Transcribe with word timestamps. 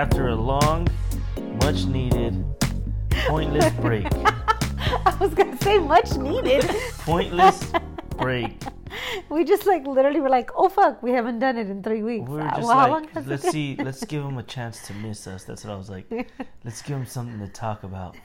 after 0.00 0.28
a 0.28 0.34
long, 0.34 0.88
much 1.60 1.84
needed, 1.84 2.42
pointless 3.28 3.70
break. 3.74 4.06
I 5.04 5.14
was 5.20 5.34
gonna 5.34 5.58
say 5.58 5.78
much 5.78 6.16
needed. 6.16 6.64
Pointless 7.00 7.70
break. 8.16 8.62
we 9.28 9.44
just 9.44 9.66
like 9.66 9.86
literally 9.86 10.22
were 10.22 10.30
like, 10.30 10.50
oh 10.56 10.70
fuck, 10.70 11.02
we 11.02 11.10
haven't 11.10 11.38
done 11.38 11.58
it 11.58 11.68
in 11.68 11.82
three 11.82 12.02
weeks. 12.02 12.26
We 12.30 12.36
were 12.36 12.42
Uh, 12.48 12.56
just 12.56 12.66
well, 12.66 12.90
like, 12.92 13.26
let's 13.26 13.50
see, 13.50 13.76
let's 13.76 14.02
give 14.04 14.22
them 14.22 14.38
a 14.38 14.42
chance 14.42 14.80
to 14.86 14.94
miss 14.94 15.26
us. 15.26 15.44
That's 15.44 15.64
what 15.66 15.72
I 15.74 15.76
was 15.76 15.90
like. 15.90 16.06
Let's 16.64 16.80
give 16.80 16.96
them 16.96 17.04
something 17.06 17.38
to 17.38 17.48
talk 17.48 17.82
about. 17.82 18.16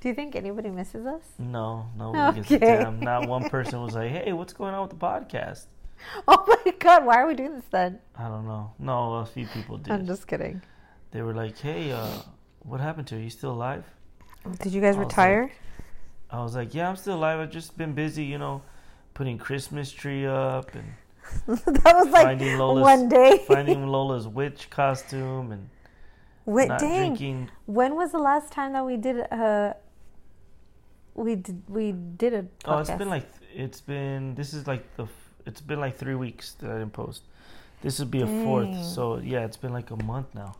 Do 0.00 0.08
you 0.08 0.14
think 0.14 0.34
anybody 0.34 0.70
misses 0.70 1.06
us? 1.06 1.22
No, 1.38 1.86
nobody 1.96 2.40
gives 2.40 2.50
a 2.50 2.56
Okay. 2.56 2.82
damn. 2.82 2.98
Not 2.98 3.28
one 3.28 3.48
person 3.48 3.80
was 3.80 3.94
like, 3.94 4.10
"Hey, 4.10 4.32
what's 4.32 4.54
going 4.54 4.74
on 4.74 4.88
with 4.88 4.90
the 4.90 5.06
podcast?" 5.06 5.66
Oh 6.28 6.44
my 6.64 6.72
god, 6.78 7.04
why 7.04 7.16
are 7.16 7.26
we 7.26 7.34
doing 7.34 7.54
this 7.54 7.64
then? 7.70 7.98
I 8.16 8.28
don't 8.28 8.46
know. 8.46 8.72
No, 8.78 9.14
a 9.14 9.26
few 9.26 9.46
people 9.46 9.78
did. 9.78 9.92
I'm 9.92 10.06
just 10.06 10.26
kidding. 10.26 10.62
They 11.12 11.22
were 11.22 11.34
like, 11.34 11.58
"Hey, 11.58 11.92
uh, 11.92 12.08
what 12.60 12.80
happened 12.80 13.06
to 13.08 13.14
her? 13.16 13.20
You 13.20 13.30
still 13.30 13.52
alive?" 13.52 13.84
Did 14.62 14.72
you 14.72 14.80
guys 14.80 14.96
I 14.96 15.00
retire? 15.00 15.50
I 16.30 16.42
was 16.42 16.54
like, 16.54 16.74
"Yeah, 16.74 16.88
I'm 16.88 16.96
still 16.96 17.16
alive. 17.16 17.40
I've 17.40 17.50
just 17.50 17.76
been 17.76 17.92
busy, 17.92 18.24
you 18.24 18.38
know, 18.38 18.62
putting 19.14 19.38
Christmas 19.38 19.90
tree 19.90 20.26
up 20.26 20.74
and 20.74 20.94
that 21.46 21.94
was 21.94 22.08
like 22.08 22.24
finding 22.24 22.58
Lola's 22.58 22.82
one 22.82 23.08
day. 23.08 23.44
finding 23.48 23.86
Lola's 23.86 24.26
witch 24.26 24.70
costume 24.70 25.52
and 25.52 25.68
Wait, 26.44 26.68
not 26.68 26.80
dang. 26.80 27.14
drinking." 27.14 27.50
When 27.66 27.94
was 27.94 28.12
the 28.12 28.18
last 28.18 28.52
time 28.52 28.72
that 28.72 28.84
we 28.84 28.96
did 28.96 29.26
uh 29.30 29.74
we 31.14 31.36
did 31.36 31.62
we 31.68 31.92
did 31.92 32.34
a 32.34 32.42
podcast? 32.42 32.48
Oh, 32.64 32.78
it's 32.78 32.90
been 32.90 33.08
like 33.10 33.28
it's 33.54 33.80
been 33.80 34.34
this 34.34 34.54
is 34.54 34.66
like 34.66 34.84
the 34.96 35.06
it's 35.50 35.60
been 35.70 35.80
like 35.80 35.96
three 35.96 36.14
weeks 36.26 36.52
that 36.60 36.70
I 36.70 36.78
didn't 36.78 36.92
post. 36.92 37.22
This 37.82 37.98
would 37.98 38.10
be 38.10 38.22
a 38.22 38.26
fourth, 38.44 38.74
so 38.94 39.18
yeah, 39.18 39.44
it's 39.48 39.56
been 39.64 39.72
like 39.72 39.90
a 39.90 40.00
month 40.12 40.28
now. 40.34 40.54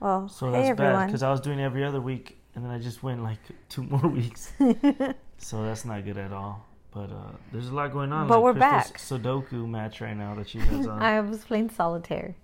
well, 0.00 0.28
So 0.28 0.52
hey 0.52 0.68
that's 0.68 0.78
bad 0.78 1.06
because 1.06 1.22
I 1.22 1.30
was 1.30 1.40
doing 1.40 1.60
every 1.60 1.82
other 1.84 2.00
week, 2.00 2.26
and 2.54 2.64
then 2.64 2.70
I 2.70 2.78
just 2.78 3.02
went 3.02 3.22
like 3.22 3.38
two 3.68 3.82
more 3.82 4.08
weeks. 4.20 4.52
so 5.38 5.62
that's 5.64 5.84
not 5.84 6.04
good 6.04 6.18
at 6.18 6.32
all. 6.32 6.64
But 6.92 7.10
uh, 7.10 7.32
there's 7.50 7.68
a 7.68 7.74
lot 7.74 7.92
going 7.92 8.12
on. 8.12 8.28
But 8.28 8.40
like 8.40 8.54
we're 8.54 8.68
Crystal's 8.70 9.20
Sudoku 9.20 9.66
match 9.68 10.00
right 10.00 10.16
now 10.16 10.34
that 10.36 10.48
she 10.48 10.58
has 10.70 10.86
on, 10.86 11.02
I 11.02 11.20
was 11.20 11.44
playing 11.44 11.70
solitaire. 11.70 12.36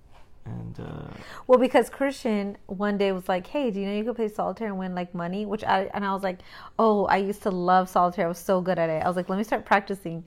and 0.45 0.75
uh, 0.81 1.07
Well, 1.47 1.59
because 1.67 1.89
Christian 1.91 2.57
one 2.67 2.97
day 2.99 3.13
was 3.13 3.29
like, 3.29 3.47
"Hey, 3.47 3.71
do 3.71 3.79
you 3.81 3.87
know 3.87 3.95
you 3.95 4.05
could 4.05 4.17
play 4.17 4.29
solitaire 4.29 4.69
and 4.69 4.79
win 4.79 4.95
like 5.01 5.15
money?" 5.15 5.45
Which 5.47 5.63
I 5.63 5.79
and 5.95 6.05
I 6.05 6.13
was 6.15 6.25
like, 6.25 6.39
"Oh, 6.79 7.05
I 7.05 7.19
used 7.19 7.43
to 7.43 7.51
love 7.51 7.89
solitaire. 7.89 8.25
I 8.25 8.29
was 8.29 8.39
so 8.39 8.61
good 8.61 8.79
at 8.79 8.89
it." 8.91 9.01
I 9.05 9.07
was 9.07 9.17
like, 9.17 9.29
"Let 9.29 9.37
me 9.39 9.45
start 9.45 9.65
practicing." 9.65 10.25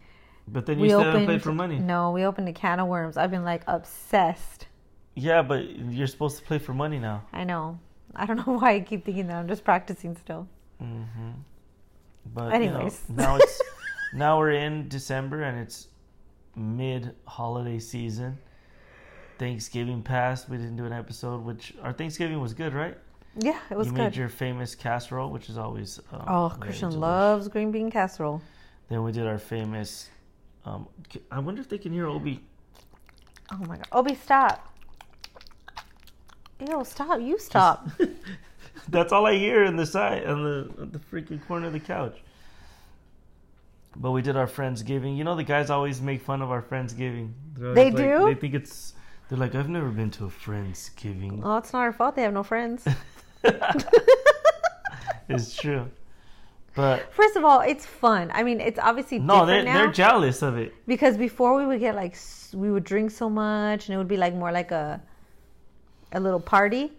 But 0.48 0.66
then 0.66 0.80
you 0.80 0.90
still 0.90 1.04
haven't 1.04 1.26
played 1.26 1.42
for 1.42 1.54
money. 1.54 1.80
No, 1.80 2.12
we 2.12 2.26
opened 2.26 2.50
a 2.50 2.54
can 2.54 2.80
of 2.80 2.88
worms. 2.88 3.18
I've 3.18 3.32
been 3.32 3.44
like 3.44 3.64
obsessed. 3.68 4.68
Yeah, 5.16 5.42
but 5.42 5.70
you're 5.70 6.08
supposed 6.08 6.38
to 6.38 6.44
play 6.44 6.58
for 6.58 6.74
money 6.74 7.00
now. 7.00 7.24
I 7.32 7.44
know. 7.44 7.80
I 8.16 8.26
don't 8.26 8.38
know 8.48 8.58
why 8.60 8.74
I 8.74 8.80
keep 8.80 9.06
thinking 9.06 9.28
that. 9.28 9.38
I'm 9.38 9.48
just 9.48 9.64
practicing 9.64 10.16
still. 10.18 10.48
Mm-hmm. 10.82 11.32
But 12.34 12.54
Anyways. 12.54 13.04
you 13.10 13.16
know, 13.16 13.24
now 13.24 13.36
it's 13.36 13.62
now 14.14 14.38
we're 14.40 14.52
in 14.52 14.88
December 14.88 15.44
and 15.44 15.60
it's 15.60 15.88
mid 16.56 17.16
holiday 17.26 17.80
season. 17.80 18.38
Thanksgiving 19.40 20.04
passed. 20.04 20.48
We 20.48 20.58
didn't 20.58 20.78
do 20.78 20.86
an 20.86 20.94
episode, 20.94 21.44
which 21.44 21.74
our 21.82 21.92
Thanksgiving 21.92 22.40
was 22.40 22.54
good, 22.54 22.74
right? 22.74 22.98
Yeah, 23.36 23.60
it 23.70 23.76
was 23.76 23.88
you 23.88 23.94
good. 23.94 24.04
made 24.04 24.16
your 24.16 24.30
famous 24.30 24.76
casserole, 24.76 25.32
which 25.32 25.50
is 25.50 25.58
always 25.58 26.00
um, 26.12 26.24
oh, 26.28 26.56
Christian 26.60 27.00
loves 27.00 27.48
green 27.48 27.72
bean 27.72 27.90
casserole. 27.90 28.42
Then 28.90 29.04
we 29.04 29.12
did 29.12 29.26
our 29.26 29.40
famous. 29.40 30.10
Um, 30.66 30.88
I 31.32 31.40
wonder 31.40 31.62
if 31.62 31.70
they 31.70 31.78
can 31.78 31.92
hear 31.92 32.08
Obi. 32.08 32.40
Oh 33.52 33.58
my 33.58 33.78
god, 33.78 33.88
Obi, 33.92 34.16
stop! 34.16 34.74
Ew, 36.60 36.84
stop! 36.86 37.20
You 37.20 37.38
stop. 37.38 37.90
That's 38.90 39.12
all 39.14 39.26
I 39.26 39.36
hear 39.36 39.64
in 39.64 39.76
the 39.76 39.86
side 39.86 40.26
on 40.26 40.44
the 40.44 40.82
on 40.82 40.92
the 40.92 41.00
freaking 41.00 41.46
corner 41.48 41.68
of 41.68 41.74
the 41.74 41.80
couch. 41.80 42.18
But 43.96 44.12
we 44.12 44.22
did 44.22 44.36
our 44.36 44.48
friendsgiving. 44.48 45.18
You 45.18 45.24
know, 45.24 45.36
the 45.36 45.44
guys 45.44 45.70
always 45.70 46.02
make 46.02 46.22
fun 46.22 46.42
of 46.42 46.50
our 46.50 46.62
friendsgiving. 46.62 47.32
They 47.56 47.92
like- 47.92 47.96
do? 47.96 48.26
They 48.26 48.36
think 48.36 48.54
it's. 48.56 48.94
They're 49.30 49.38
like, 49.38 49.56
I've 49.56 49.70
never 49.70 49.90
been 49.90 50.12
to 50.12 50.26
a 50.26 50.30
friendsgiving. 50.30 51.42
well, 51.42 51.58
it's 51.58 51.74
not 51.74 51.80
our 51.80 51.94
fault. 51.94 52.16
They 52.16 52.24
have 52.24 52.34
no 52.34 52.44
friends. 52.44 52.86
it's 55.30 55.56
true, 55.56 55.90
but 56.76 57.14
First 57.20 57.36
of 57.36 57.44
all, 57.46 57.62
it's 57.62 57.86
fun. 57.86 58.32
I 58.34 58.44
mean, 58.44 58.60
it's 58.62 58.80
obviously 58.80 59.20
no, 59.20 59.46
they're 59.46 59.64
now 59.64 59.74
they're 59.74 59.92
jealous 59.92 60.42
of 60.42 60.58
it. 60.58 60.74
because 60.88 61.18
before 61.18 61.56
we 61.56 61.66
would 61.66 61.80
get 61.80 61.96
like 61.96 62.16
we 62.54 62.72
would 62.72 62.84
drink 62.84 63.12
so 63.12 63.30
much 63.30 63.88
and 63.88 63.96
it 63.96 63.98
would 63.98 64.08
be 64.08 64.18
like 64.18 64.34
more 64.34 64.52
like 64.52 64.72
a 64.72 65.02
a 66.12 66.20
little 66.20 66.40
party, 66.40 66.92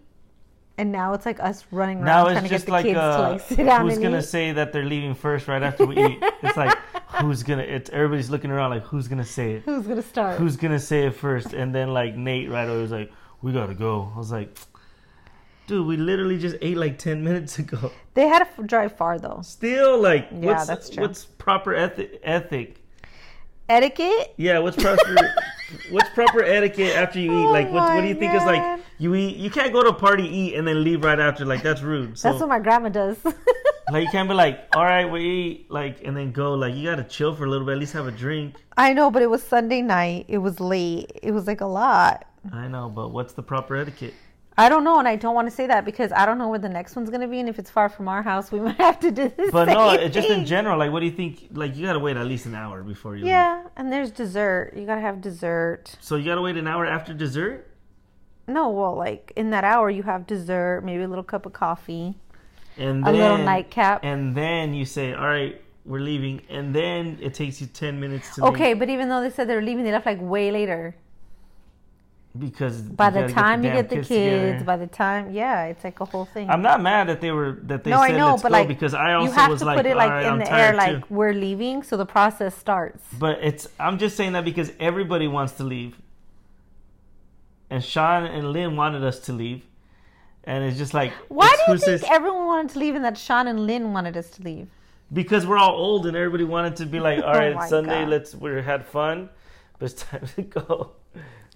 and 0.79 0.91
now 0.91 1.15
it's 1.15 1.25
like 1.27 1.39
us 1.41 1.65
running 1.71 1.99
around 1.99 2.07
Now 2.07 2.25
trying 2.25 2.37
it's 2.37 2.43
to 2.45 2.49
get 2.49 2.55
just 2.57 2.67
the 2.67 2.73
like, 2.73 2.85
kids 2.85 2.99
uh, 2.99 3.17
to 3.17 3.23
like 3.33 3.41
sit 3.41 3.65
down 3.65 3.89
who's 3.89 3.99
gonna 3.99 4.19
eat. 4.19 4.25
say 4.25 4.53
that 4.53 4.73
they're 4.73 4.85
leaving 4.85 5.15
first 5.15 5.47
right 5.49 5.63
after 5.63 5.87
we 5.87 5.97
eat? 5.97 6.19
It's 6.43 6.57
like 6.57 6.77
who's 7.21 7.43
gonna? 7.43 7.63
It's 7.63 7.91
everybody's 7.91 8.29
looking 8.31 8.51
around 8.51 8.71
like 8.71 8.83
who's 8.83 9.09
gonna 9.09 9.25
say 9.25 9.53
it? 9.55 9.63
Who's 9.65 9.87
gonna 9.87 10.03
start? 10.03 10.39
Who's 10.39 10.57
gonna 10.57 10.81
say 10.81 11.07
it 11.07 11.15
first? 11.15 11.53
And 11.55 11.75
then 11.75 11.93
like 11.95 12.17
Nate 12.17 12.51
right 12.51 12.69
away 12.69 12.81
was 12.83 12.91
like, 12.91 13.13
"We 13.41 13.53
gotta 13.53 13.75
go." 13.75 14.11
I 14.15 14.19
was 14.19 14.31
like, 14.33 14.59
"Dude, 15.67 15.87
we 15.87 15.97
literally 15.97 16.39
just 16.39 16.57
ate 16.63 16.77
like 16.77 16.99
ten 16.99 17.23
minutes 17.25 17.59
ago." 17.59 17.91
They 18.15 18.29
had 18.29 18.41
to 18.41 18.47
f- 18.47 18.67
drive 18.67 18.97
far 18.97 19.19
though. 19.19 19.41
Still, 19.43 20.01
like, 20.01 20.29
Yeah, 20.31 20.39
what's 20.53 20.67
that's 20.67 20.91
true. 20.91 21.03
what's 21.03 21.25
proper 21.25 21.75
ethic? 21.75 22.21
Ethic? 22.23 22.81
Etiquette. 23.69 24.35
Yeah, 24.37 24.59
what's 24.59 24.77
proper? 24.77 25.17
what's 25.91 26.11
proper 26.11 26.43
etiquette 26.43 26.95
after 26.97 27.19
you 27.19 27.33
eat? 27.33 27.45
Oh 27.47 27.53
Like, 27.53 27.67
what, 27.71 27.95
what 27.95 28.01
do 28.03 28.07
you 28.09 28.15
oh 28.15 28.15
my 28.15 28.21
think 28.21 28.35
is 28.35 28.45
like? 28.45 28.81
You 28.99 29.15
eat. 29.15 29.37
You 29.37 29.51
can't 29.51 29.73
go 29.73 29.83
to 29.83 29.89
a 29.89 29.95
party, 29.95 30.25
eat, 30.25 30.55
and 30.55 30.69
then 30.69 30.85
leave 30.85 31.03
right 31.03 31.19
after. 31.19 31.45
Like 31.45 31.63
that's 31.63 31.81
rude. 31.83 32.19
So 32.19 32.29
That's 32.29 32.41
what 32.41 32.49
my 32.51 32.59
grandma 32.59 32.91
does. 32.91 33.17
like 33.91 34.05
you 34.05 34.11
can't 34.11 34.29
be 34.29 34.35
like, 34.35 34.67
all 34.77 34.85
right, 34.85 35.07
we 35.07 35.21
eat, 35.25 35.71
like, 35.71 36.03
and 36.05 36.15
then 36.17 36.33
go. 36.33 36.55
Like 36.55 36.75
you 36.75 36.85
gotta 36.91 37.05
chill 37.05 37.35
for 37.35 37.45
a 37.47 37.49
little 37.51 37.67
bit. 37.67 37.73
At 37.73 37.79
least 37.79 37.95
have 37.95 38.07
a 38.07 38.13
drink. 38.13 38.57
I 38.77 38.93
know, 38.93 39.11
but 39.11 39.23
it 39.23 39.31
was 39.31 39.43
Sunday 39.43 39.81
night. 39.81 40.27
It 40.29 40.39
was 40.39 40.61
late. 40.61 41.11
It 41.23 41.33
was 41.33 41.47
like 41.47 41.63
a 41.63 41.67
lot. 41.67 42.27
I 42.53 42.69
know, 42.69 42.91
but 42.91 43.09
what's 43.09 43.33
the 43.33 43.43
proper 43.43 43.77
etiquette? 43.77 44.13
I 44.57 44.69
don't 44.69 44.85
know, 44.85 45.01
and 45.01 45.09
I 45.09 45.17
don't 45.17 45.35
want 45.35 45.49
to 45.49 45.55
say 45.55 45.67
that 45.67 45.85
because 45.85 46.13
I 46.13 46.25
don't 46.27 46.39
know 46.39 46.49
where 46.49 46.61
the 46.61 46.69
next 46.69 46.95
one's 46.95 47.11
gonna 47.11 47.27
be, 47.27 47.41
and 47.41 47.49
if 47.49 47.59
it's 47.59 47.71
far 47.71 47.89
from 47.89 48.09
our 48.09 48.23
house, 48.23 48.53
we 48.53 48.61
might 48.67 48.77
have 48.77 49.01
to 49.01 49.11
do 49.11 49.29
this. 49.37 49.51
But 49.51 49.65
no, 49.67 49.91
it, 49.91 50.11
just 50.11 50.29
in 50.29 50.47
general, 50.47 50.79
like, 50.79 50.93
what 50.93 51.01
do 51.01 51.07
you 51.07 51.13
think? 51.13 51.49
Like, 51.53 51.77
you 51.77 51.85
gotta 51.87 51.99
wait 51.99 52.17
at 52.17 52.27
least 52.27 52.47
an 52.47 52.55
hour 52.55 52.83
before 52.85 53.17
you. 53.17 53.25
leave. 53.25 53.31
Yeah, 53.31 53.65
and 53.77 53.93
there's 53.93 54.11
dessert. 54.13 54.73
You 54.77 54.87
gotta 54.87 55.01
have 55.01 55.21
dessert. 55.21 55.97
So 56.01 56.17
you 56.17 56.25
gotta 56.25 56.43
wait 56.43 56.57
an 56.57 56.69
hour 56.69 56.87
after 56.87 57.13
dessert. 57.13 57.67
No, 58.47 58.69
well, 58.71 58.95
like 58.95 59.33
in 59.37 59.51
that 59.51 59.65
hour, 59.65 59.91
you 59.91 60.03
have 60.05 60.27
dessert, 60.27 60.83
maybe 60.85 61.03
a 61.03 61.09
little 61.09 61.25
cup 61.25 61.47
of 61.47 61.53
coffee, 61.53 62.15
and 62.77 63.03
a 63.03 63.11
then, 63.11 63.15
little 63.21 63.39
nightcap. 63.39 64.05
and 64.05 64.37
then 64.37 64.73
you 64.75 64.85
say, 64.85 65.15
"All 65.15 65.27
right, 65.27 65.61
we're 65.85 65.99
leaving," 66.01 66.43
and 66.49 66.75
then 66.75 67.19
it 67.21 67.35
takes 67.35 67.61
you 67.61 67.67
ten 67.67 67.99
minutes 67.99 68.35
to 68.37 68.45
Okay, 68.47 68.75
make, 68.75 68.79
but 68.81 68.89
even 68.91 69.09
though 69.09 69.21
they 69.23 69.31
said 69.31 69.49
they 69.49 69.57
were 69.57 69.63
leaving, 69.63 69.83
they 69.83 69.93
left 69.93 70.07
like 70.07 70.21
way 70.21 70.51
later. 70.53 70.95
Because 72.37 72.81
By 72.83 73.11
the 73.11 73.29
time 73.29 73.63
you 73.63 73.71
get 73.71 73.89
the 73.89 73.97
kids, 73.97 74.09
together. 74.09 74.65
by 74.65 74.77
the 74.77 74.87
time, 74.89 75.33
yeah, 75.33 75.67
it's 75.67 75.85
like 75.85 76.01
a 76.01 76.05
whole 76.05 76.25
thing. 76.25 76.51
I'm 76.51 76.63
not 76.63 76.83
mad 76.83 77.09
that 77.09 77.21
they 77.21 77.31
were 77.31 77.61
that 77.63 77.85
they 77.85 77.91
no, 77.91 78.01
I 78.01 78.09
said 78.09 78.17
know, 78.19 78.31
let's 78.31 78.43
but 78.43 78.49
go 78.49 78.59
like 78.59 78.69
because 78.69 78.93
I 78.95 79.13
also 79.15 79.31
you 79.31 79.37
have 79.39 79.51
was 79.51 79.61
to 79.61 79.67
like, 79.67 79.77
put 79.77 79.87
it 79.87 79.97
like 79.97 80.11
right, 80.11 80.27
in 80.27 80.33
I'm 80.33 80.39
the 80.41 80.53
air, 80.53 80.73
too." 80.73 80.77
like 80.79 81.11
we're 81.11 81.33
leaving, 81.33 81.83
so 81.85 81.97
the 81.97 82.07
process 82.07 82.57
starts. 82.57 83.05
But 83.19 83.39
it's 83.43 83.69
I'm 83.79 83.99
just 83.99 84.17
saying 84.17 84.33
that 84.33 84.45
because 84.45 84.73
everybody 84.81 85.29
wants 85.29 85.53
to 85.55 85.65
leave. 85.65 85.97
And 87.71 87.83
Sean 87.85 88.25
and 88.25 88.53
Lynn 88.53 88.77
wanted 88.77 89.05
us 89.05 89.21
to 89.21 89.33
leave. 89.33 89.63
And 90.45 90.63
it's 90.65 90.77
just 90.77 90.93
like 90.93 91.13
Why 91.29 91.55
do 91.67 91.73
you 91.73 91.79
think 91.79 92.03
everyone 92.11 92.47
wanted 92.47 92.73
to 92.73 92.79
leave 92.79 92.95
and 92.97 93.05
that 93.05 93.17
Sean 93.17 93.47
and 93.47 93.67
Lynn 93.67 93.93
wanted 93.93 94.17
us 94.17 94.31
to 94.31 94.43
leave? 94.43 94.69
because 95.13 95.47
we're 95.47 95.59
all 95.59 95.77
old 95.77 96.07
and 96.07 96.17
everybody 96.17 96.43
wanted 96.45 96.75
to 96.77 96.87
be 96.87 96.99
like, 96.99 97.23
all 97.25 97.35
right 97.35 97.55
Oh 97.57 97.67
Sunday, 97.69 98.01
God. 98.03 98.09
let's 98.09 98.35
we 98.35 98.61
had 98.63 98.85
fun, 98.87 99.29
but 99.79 99.93
it's 99.93 100.03
time 100.03 100.27
to 100.37 100.43
go. 100.43 100.93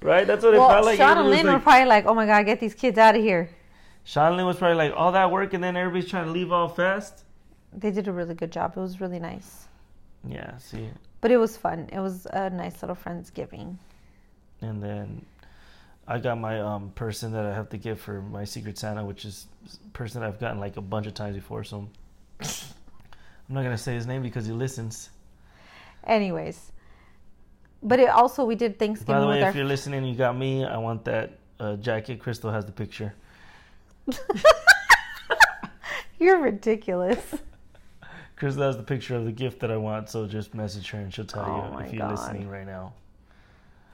Right? 0.00 0.26
That's 0.26 0.44
what 0.44 0.54
it 0.54 0.58
felt 0.58 0.84
like. 0.84 0.96
Sean 0.96 1.18
and 1.18 1.28
Lynn 1.30 1.46
were 1.46 1.58
probably 1.58 1.86
like, 1.86 2.06
"Oh 2.06 2.14
my 2.14 2.26
god, 2.26 2.46
get 2.46 2.60
these 2.60 2.74
kids 2.74 2.98
out 2.98 3.16
of 3.16 3.22
here." 3.22 3.50
Sean 4.04 4.28
and 4.28 4.36
Lynn 4.36 4.46
was 4.46 4.56
probably 4.56 4.76
like 4.76 4.92
all 4.96 5.12
that 5.12 5.30
work, 5.30 5.52
and 5.54 5.62
then 5.62 5.76
everybody's 5.76 6.08
trying 6.08 6.26
to 6.26 6.30
leave 6.30 6.52
all 6.52 6.68
fast. 6.68 7.24
They 7.72 7.90
did 7.90 8.08
a 8.08 8.12
really 8.12 8.34
good 8.34 8.50
job. 8.52 8.74
It 8.76 8.80
was 8.80 9.00
really 9.00 9.18
nice, 9.18 9.66
Yeah, 10.26 10.56
see, 10.58 10.88
but 11.20 11.30
it 11.30 11.36
was 11.36 11.56
fun. 11.56 11.88
It 11.92 11.98
was 12.00 12.26
a 12.32 12.48
nice 12.48 12.80
little 12.82 12.96
friendsgiving. 12.96 13.76
and 14.62 14.82
then 14.82 15.24
I 16.06 16.18
got 16.18 16.38
my 16.38 16.60
um 16.60 16.90
person 16.94 17.32
that 17.32 17.44
I 17.44 17.52
have 17.52 17.68
to 17.70 17.76
get 17.76 17.98
for 17.98 18.22
my 18.22 18.44
Secret 18.44 18.78
Santa, 18.78 19.04
which 19.04 19.24
is 19.26 19.46
a 19.84 19.90
person 19.90 20.22
I've 20.22 20.38
gotten 20.40 20.58
like 20.60 20.76
a 20.78 20.80
bunch 20.80 21.06
of 21.06 21.14
times 21.14 21.34
before. 21.36 21.64
So 21.64 21.88
I'm 22.40 23.54
not 23.54 23.62
gonna 23.64 23.76
say 23.76 23.94
his 23.94 24.06
name 24.06 24.22
because 24.22 24.46
he 24.46 24.52
listens. 24.52 25.10
Anyways, 26.04 26.72
but 27.82 28.00
it 28.00 28.08
also 28.08 28.44
we 28.44 28.54
did 28.54 28.78
Thanksgiving. 28.78 29.14
By 29.14 29.20
the 29.20 29.26
way, 29.26 29.38
if 29.40 29.44
our. 29.46 29.52
you're 29.52 29.64
listening, 29.66 30.04
you 30.04 30.14
got 30.14 30.36
me. 30.36 30.64
I 30.64 30.76
want 30.78 31.04
that 31.04 31.38
uh, 31.60 31.76
jacket. 31.76 32.20
Crystal 32.20 32.50
has 32.50 32.64
the 32.64 32.72
picture. 32.72 33.14
You're 36.18 36.40
ridiculous. 36.40 37.20
Crystal 38.36 38.64
has 38.64 38.76
the 38.76 38.82
picture 38.82 39.14
of 39.14 39.24
the 39.24 39.32
gift 39.32 39.60
that 39.60 39.70
I 39.70 39.76
want. 39.76 40.08
So 40.10 40.26
just 40.26 40.52
message 40.54 40.90
her 40.90 40.98
and 40.98 41.12
she'll 41.14 41.24
tell 41.24 41.44
Oh 41.44 41.78
you 41.78 41.84
if 41.86 41.92
you're 41.92 42.00
God. 42.08 42.10
listening 42.18 42.48
right 42.48 42.66
now. 42.66 42.92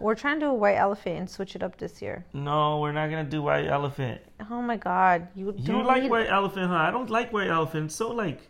We're 0.01 0.15
trying 0.15 0.41
to 0.41 0.47
do 0.47 0.51
a 0.51 0.55
white 0.55 0.77
elephant 0.77 1.19
and 1.19 1.31
switch 1.31 1.55
it 1.55 1.63
up 1.63 1.77
this 1.79 2.01
year. 2.03 2.25
No, 2.33 2.81
we're 2.81 2.93
not 2.93 3.11
gonna 3.11 3.25
do 3.25 3.43
white 3.43 3.67
elephant. 3.67 4.21
Oh 4.51 4.61
my 4.61 4.77
god, 4.77 5.29
you 5.35 5.55
You 5.57 5.83
like 5.83 6.03
need- 6.05 6.11
white 6.11 6.29
elephant, 6.29 6.69
huh? 6.69 6.75
I 6.77 6.91
don't 6.91 7.11
like 7.11 7.33
white 7.33 7.49
elephant. 7.49 7.93
So 7.93 8.11
like, 8.11 8.41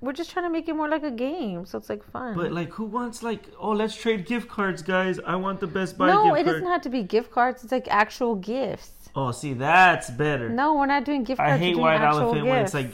We're 0.00 0.14
just 0.14 0.30
trying 0.30 0.46
to 0.46 0.50
make 0.50 0.66
it 0.66 0.74
more 0.74 0.88
like 0.88 1.02
a 1.02 1.10
game, 1.10 1.66
so 1.66 1.76
it's 1.76 1.90
like 1.90 2.02
fun. 2.02 2.34
but 2.34 2.52
like, 2.52 2.72
who 2.72 2.84
wants 2.86 3.22
like? 3.22 3.42
Oh, 3.58 3.72
let's 3.72 3.94
trade 3.94 4.24
gift 4.24 4.48
cards, 4.48 4.82
guys. 4.82 5.18
I 5.18 5.36
want 5.36 5.60
the 5.60 5.66
Best 5.66 5.98
Buy 5.98 6.08
no, 6.08 6.28
it 6.34 6.44
card. 6.44 6.46
doesn't 6.46 6.66
have 6.66 6.80
to 6.82 6.88
be 6.88 7.02
gift 7.02 7.30
cards. 7.30 7.62
It's 7.62 7.72
like 7.72 7.86
actual 7.90 8.34
gifts. 8.34 9.10
Oh, 9.14 9.30
see, 9.30 9.52
that's 9.52 10.08
better. 10.08 10.48
No, 10.48 10.74
we're 10.74 10.86
not 10.86 11.04
doing 11.04 11.22
gift 11.24 11.38
cards. 11.38 11.52
I 11.52 11.58
hate 11.58 11.76
white 11.76 12.00
elephant 12.00 12.46
when 12.46 12.64
it's 12.64 12.72
like 12.72 12.90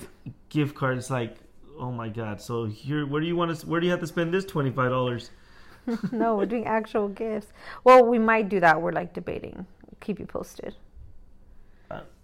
gift 0.49 0.75
cards. 0.75 1.09
Like, 1.09 1.37
oh 1.79 1.93
my 1.93 2.09
god. 2.09 2.41
So 2.41 2.65
here, 2.65 3.07
where 3.07 3.21
do 3.21 3.27
you 3.29 3.37
want 3.37 3.57
to? 3.57 3.67
Where 3.67 3.81
do 3.81 3.87
you 3.87 3.93
have 3.93 4.01
to 4.01 4.07
spend 4.07 4.35
this 4.35 4.45
twenty 4.45 4.71
five 4.71 4.91
dollars? 4.91 5.31
no, 6.13 6.35
we're 6.35 6.47
doing 6.47 6.67
actual 6.67 7.09
gifts. 7.09 7.53
Well, 7.85 8.05
we 8.05 8.19
might 8.19 8.49
do 8.49 8.59
that. 8.61 8.83
We're 8.83 8.93
like 8.93 9.15
debating. 9.15 9.67
Keep 10.01 10.19
you 10.19 10.27
posted. 10.27 10.75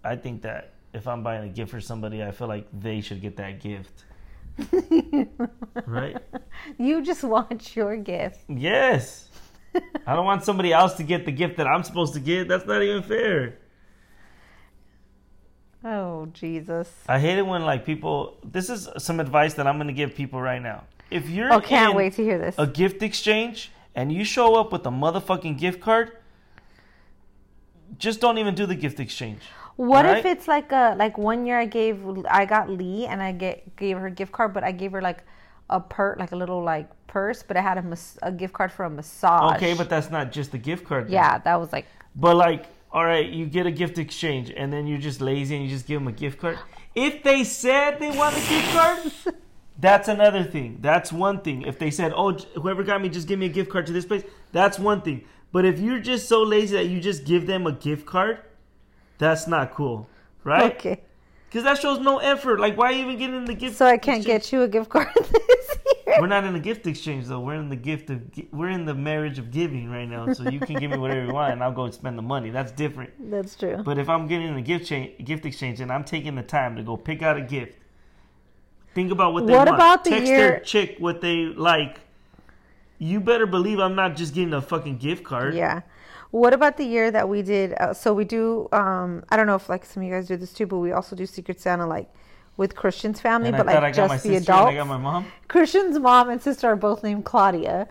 I 0.03 0.17
think 0.17 0.41
that 0.41 0.73
if 0.93 1.07
I'm 1.07 1.23
buying 1.23 1.49
a 1.49 1.53
gift 1.53 1.71
for 1.71 1.79
somebody, 1.79 2.21
I 2.23 2.31
feel 2.31 2.47
like 2.47 2.67
they 2.73 2.99
should 2.99 3.21
get 3.21 3.37
that 3.37 3.61
gift. 3.61 4.03
Right? 5.87 6.17
You 6.77 7.01
just 7.03 7.23
want 7.23 7.75
your 7.75 7.95
gift. 7.97 8.39
Yes. 8.47 9.29
I 10.05 10.15
don't 10.15 10.25
want 10.25 10.43
somebody 10.43 10.71
else 10.71 10.93
to 10.95 11.03
get 11.03 11.25
the 11.25 11.31
gift 11.31 11.57
that 11.57 11.65
I'm 11.67 11.83
supposed 11.83 12.13
to 12.13 12.19
get. 12.19 12.47
That's 12.47 12.65
not 12.65 12.81
even 12.83 13.01
fair. 13.03 13.57
Oh 15.83 16.27
Jesus. 16.27 16.89
I 17.07 17.19
hate 17.19 17.37
it 17.37 17.45
when 17.45 17.63
like 17.63 17.85
people. 17.85 18.37
This 18.43 18.69
is 18.69 18.87
some 18.97 19.19
advice 19.19 19.55
that 19.55 19.67
I'm 19.67 19.75
going 19.77 19.87
to 19.87 19.93
give 19.93 20.15
people 20.15 20.41
right 20.41 20.61
now. 20.61 20.83
If 21.11 21.29
you're 21.29 21.51
Oh, 21.51 21.59
can't 21.59 21.91
in 21.91 21.97
wait 21.97 22.13
to 22.13 22.23
hear 22.23 22.37
this. 22.37 22.55
a 22.57 22.65
gift 22.67 23.03
exchange 23.03 23.71
and 23.95 24.11
you 24.11 24.23
show 24.23 24.55
up 24.55 24.71
with 24.71 24.85
a 24.85 24.89
motherfucking 24.89 25.59
gift 25.59 25.81
card, 25.81 26.11
just 27.97 28.21
don't 28.21 28.37
even 28.37 28.55
do 28.55 28.65
the 28.65 28.75
gift 28.75 28.99
exchange. 28.99 29.41
What 29.75 30.05
if 30.05 30.25
it's 30.25 30.47
like 30.47 30.71
a 30.71 30.95
like 30.97 31.17
one 31.17 31.45
year 31.45 31.59
I 31.59 31.65
gave 31.65 32.03
I 32.29 32.45
got 32.45 32.69
Lee 32.69 33.05
and 33.07 33.21
I 33.21 33.31
get 33.31 33.75
gave 33.75 33.97
her 33.97 34.07
a 34.07 34.11
gift 34.11 34.31
card, 34.31 34.53
but 34.53 34.63
I 34.63 34.71
gave 34.71 34.91
her 34.91 35.01
like 35.01 35.23
a 35.69 35.79
per 35.79 36.15
like 36.19 36.31
a 36.31 36.35
little 36.35 36.63
like 36.63 36.89
purse, 37.07 37.43
but 37.43 37.57
it 37.57 37.61
had 37.61 37.77
a 37.77 37.81
mas- 37.81 38.19
a 38.21 38.31
gift 38.31 38.53
card 38.53 38.71
for 38.71 38.85
a 38.85 38.89
massage. 38.89 39.55
Okay, 39.55 39.73
but 39.73 39.89
that's 39.89 40.09
not 40.11 40.31
just 40.31 40.51
the 40.51 40.57
gift 40.57 40.85
card. 40.85 41.05
then. 41.05 41.13
yeah, 41.13 41.37
that 41.39 41.59
was 41.59 41.71
like 41.73 41.87
But 42.15 42.35
like, 42.35 42.67
all 42.91 43.03
right, 43.05 43.27
you 43.27 43.45
get 43.47 43.65
a 43.65 43.71
gift 43.71 43.97
exchange, 43.97 44.51
and 44.55 44.71
then 44.71 44.85
you're 44.85 44.99
just 44.99 45.21
lazy 45.21 45.55
and 45.55 45.63
you 45.65 45.69
just 45.71 45.87
give 45.87 45.99
them 45.99 46.07
a 46.07 46.11
gift 46.11 46.39
card. 46.39 46.59
If 46.93 47.23
they 47.23 47.43
said 47.43 47.99
they 47.99 48.11
want 48.11 48.35
a 48.35 48.39
gift 48.47 48.71
card, 48.73 49.35
that's 49.79 50.07
another 50.07 50.43
thing. 50.43 50.77
That's 50.81 51.11
one 51.11 51.41
thing. 51.41 51.63
If 51.63 51.79
they 51.79 51.89
said, 51.89 52.13
"Oh, 52.15 52.33
whoever 52.61 52.83
got 52.83 53.01
me, 53.01 53.09
just 53.09 53.27
give 53.27 53.39
me 53.39 53.47
a 53.47 53.49
gift 53.49 53.71
card 53.71 53.87
to 53.87 53.93
this 53.93 54.05
place," 54.05 54.23
that's 54.51 54.77
one 54.77 55.01
thing. 55.01 55.23
But 55.51 55.65
if 55.65 55.79
you're 55.79 55.99
just 55.99 56.29
so 56.29 56.43
lazy 56.43 56.75
that 56.75 56.85
you 56.85 56.99
just 56.99 57.25
give 57.25 57.47
them 57.47 57.65
a 57.65 57.71
gift 57.71 58.05
card, 58.05 58.39
that's 59.17 59.47
not 59.47 59.73
cool, 59.73 60.07
right? 60.43 60.73
okay. 60.75 61.01
Because 61.49 61.65
that 61.65 61.77
shows 61.79 61.99
no 61.99 62.17
effort. 62.17 62.59
Like, 62.59 62.75
why 62.77 62.93
even 62.93 63.15
get 63.19 63.29
in 63.31 63.45
the 63.45 63.53
gift? 63.53 63.77
So 63.77 63.85
I 63.85 63.97
can't 63.97 64.17
exchange? 64.17 64.25
get 64.25 64.51
you 64.51 64.61
a 64.63 64.67
gift 64.67 64.89
card 64.89 65.09
this 65.15 65.77
year. 66.07 66.17
We're 66.19 66.25
not 66.25 66.43
in 66.45 66.53
the 66.53 66.59
gift 66.59 66.87
exchange 66.87 67.27
though. 67.27 67.39
We're 67.41 67.53
in 67.55 67.69
the 67.69 67.75
gift 67.75 68.09
of. 68.09 68.21
We're 68.51 68.69
in 68.69 68.85
the 68.85 68.95
marriage 68.95 69.37
of 69.37 69.51
giving 69.51 69.87
right 69.91 70.07
now. 70.09 70.33
So 70.33 70.49
you 70.49 70.59
can 70.59 70.79
give 70.79 70.89
me 70.89 70.97
whatever 70.97 71.25
you 71.25 71.31
want, 71.33 71.53
and 71.53 71.63
I'll 71.63 71.71
go 71.71 71.89
spend 71.91 72.17
the 72.17 72.23
money. 72.23 72.49
That's 72.49 72.71
different. 72.71 73.11
That's 73.29 73.55
true. 73.55 73.83
But 73.85 73.99
if 73.99 74.09
I'm 74.09 74.25
getting 74.27 74.47
in 74.47 74.57
a 74.57 74.61
gift 74.63 74.87
cha- 74.87 75.09
gift 75.23 75.45
exchange 75.45 75.79
and 75.79 75.91
I'm 75.91 76.03
taking 76.03 76.33
the 76.33 76.41
time 76.43 76.75
to 76.75 76.81
go 76.81 76.97
pick 76.97 77.21
out 77.21 77.37
a 77.37 77.41
gift, 77.41 77.77
think 78.95 79.11
about 79.11 79.33
what 79.33 79.45
they 79.45 79.53
What 79.53 79.67
want. 79.67 79.75
about 79.77 80.03
the 80.05 80.09
Text 80.09 80.25
year- 80.27 80.37
their 80.37 80.59
chick 80.59 80.95
what 80.97 81.21
they 81.21 81.45
like. 81.45 81.99
You 82.97 83.19
better 83.19 83.45
believe 83.45 83.79
I'm 83.79 83.95
not 83.95 84.15
just 84.15 84.33
getting 84.33 84.53
a 84.55 84.61
fucking 84.61 84.97
gift 84.97 85.23
card. 85.23 85.53
Yeah. 85.55 85.81
What 86.33 86.51
about 86.51 86.77
the 86.77 86.83
year 86.83 87.11
that 87.11 87.29
we 87.29 87.43
did? 87.43 87.73
Uh, 87.73 87.93
so 87.93 88.11
we 88.11 88.25
do. 88.25 88.67
Um, 88.71 89.23
I 89.29 89.37
don't 89.37 89.45
know 89.45 89.53
if 89.53 89.69
like 89.69 89.85
some 89.85 90.01
of 90.01 90.09
you 90.09 90.15
guys 90.15 90.27
do 90.27 90.35
this 90.35 90.51
too, 90.51 90.65
but 90.65 90.79
we 90.79 90.91
also 90.91 91.15
do 91.15 91.27
Secret 91.27 91.61
Santa 91.61 91.85
like 91.85 92.09
with 92.57 92.75
Christian's 92.75 93.21
family, 93.21 93.49
And 93.49 93.57
but 93.57 93.69
I 93.69 93.79
like 93.79 93.93
just 93.93 94.23
the 94.23 94.37
and 94.37 94.49
I 94.49 94.73
got 94.73 94.87
my 94.87 94.97
mom. 94.97 95.27
Christian's 95.47 95.99
mom 95.99 96.29
and 96.31 96.41
sister 96.41 96.65
are 96.69 96.75
both 96.75 97.03
named 97.03 97.23
Claudia. 97.23 97.87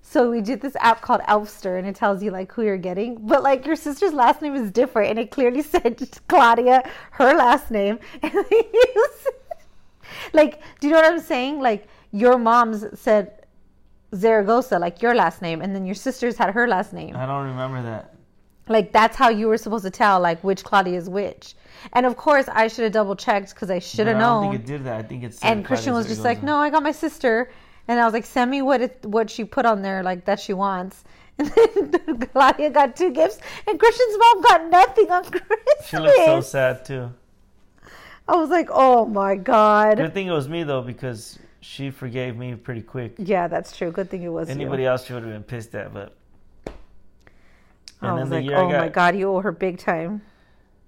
So 0.00 0.30
we 0.30 0.40
did 0.40 0.62
this 0.62 0.74
app 0.80 1.02
called 1.02 1.20
Elfster, 1.28 1.78
and 1.78 1.86
it 1.86 1.94
tells 1.94 2.22
you 2.22 2.30
like 2.30 2.50
who 2.50 2.62
you're 2.62 2.78
getting. 2.78 3.18
But 3.26 3.42
like 3.42 3.66
your 3.66 3.76
sister's 3.76 4.14
last 4.14 4.40
name 4.40 4.54
is 4.54 4.70
different, 4.70 5.10
and 5.10 5.18
it 5.18 5.30
clearly 5.30 5.60
said 5.74 6.00
Claudia, 6.28 6.90
her 7.10 7.34
last 7.34 7.70
name, 7.70 7.98
and 8.22 8.32
then 8.32 8.44
you 8.50 9.08
said- 9.22 9.32
like, 10.32 10.62
do 10.80 10.86
you 10.86 10.94
know 10.94 11.02
what 11.02 11.12
I'm 11.12 11.20
saying? 11.20 11.60
Like 11.60 11.88
your 12.10 12.38
mom's 12.38 12.86
said 12.98 13.43
Zaragoza, 14.14 14.78
like 14.78 15.02
your 15.02 15.14
last 15.14 15.42
name, 15.42 15.60
and 15.60 15.74
then 15.74 15.86
your 15.86 15.94
sister's 15.94 16.36
had 16.36 16.50
her 16.50 16.68
last 16.68 16.92
name. 16.92 17.16
I 17.16 17.26
don't 17.26 17.46
remember 17.46 17.82
that. 17.82 18.14
Like 18.68 18.92
that's 18.92 19.16
how 19.16 19.28
you 19.28 19.48
were 19.48 19.58
supposed 19.58 19.84
to 19.84 19.90
tell 19.90 20.20
like 20.20 20.42
which 20.42 20.64
Claudia 20.64 20.96
is 20.96 21.08
which. 21.08 21.54
And 21.92 22.06
of 22.06 22.16
course, 22.16 22.48
I 22.48 22.68
should 22.68 22.84
have 22.84 22.92
double 22.92 23.14
checked 23.16 23.54
because 23.54 23.70
I 23.70 23.78
should 23.78 24.06
have 24.06 24.16
known. 24.16 24.44
I 24.44 24.46
don't 24.46 24.52
think 24.52 24.64
it 24.64 24.66
did 24.66 24.84
that. 24.84 24.96
I 24.96 25.02
think 25.02 25.24
it's. 25.24 25.42
and 25.42 25.64
Christian 25.64 25.92
was 25.92 26.06
just 26.06 26.24
like, 26.24 26.42
"No, 26.42 26.56
I 26.56 26.70
got 26.70 26.82
my 26.82 26.92
sister," 26.92 27.50
and 27.88 28.00
I 28.00 28.04
was 28.04 28.14
like, 28.14 28.24
"Send 28.24 28.50
me 28.50 28.62
what 28.62 28.80
it, 28.80 29.04
what 29.04 29.28
she 29.28 29.44
put 29.44 29.66
on 29.66 29.82
there, 29.82 30.02
like 30.02 30.24
that 30.24 30.40
she 30.40 30.52
wants." 30.52 31.04
And 31.38 31.92
then 31.92 32.18
Claudia 32.32 32.70
got 32.70 32.96
two 32.96 33.10
gifts, 33.10 33.38
and 33.66 33.78
Christian's 33.78 34.16
mom 34.18 34.42
got 34.42 34.70
nothing 34.70 35.10
on 35.10 35.24
Christmas. 35.24 35.88
She 35.88 35.98
looked 35.98 36.24
so 36.24 36.40
sad 36.40 36.84
too. 36.84 37.12
I 38.26 38.36
was 38.36 38.48
like, 38.48 38.68
"Oh 38.70 39.04
my 39.04 39.34
god!" 39.34 39.98
Good 39.98 40.14
thing 40.14 40.28
it 40.28 40.32
was 40.32 40.48
me 40.48 40.62
though 40.62 40.80
because 40.80 41.38
she 41.64 41.90
forgave 41.90 42.36
me 42.36 42.54
pretty 42.54 42.82
quick. 42.82 43.14
Yeah, 43.16 43.48
that's 43.48 43.74
true. 43.74 43.90
Good 43.90 44.10
thing 44.10 44.22
it 44.22 44.28
was 44.28 44.50
Anybody 44.50 44.82
you. 44.82 44.90
else 44.90 45.06
she 45.06 45.14
would 45.14 45.22
have 45.22 45.32
been 45.32 45.42
pissed 45.42 45.74
at, 45.74 45.94
but. 45.94 46.14
I 48.02 48.12
was 48.12 48.28
like, 48.28 48.44
"Oh 48.44 48.70
got, 48.70 48.80
my 48.80 48.88
god, 48.90 49.16
you 49.16 49.30
owe 49.30 49.40
her 49.40 49.50
big 49.50 49.78
time." 49.78 50.20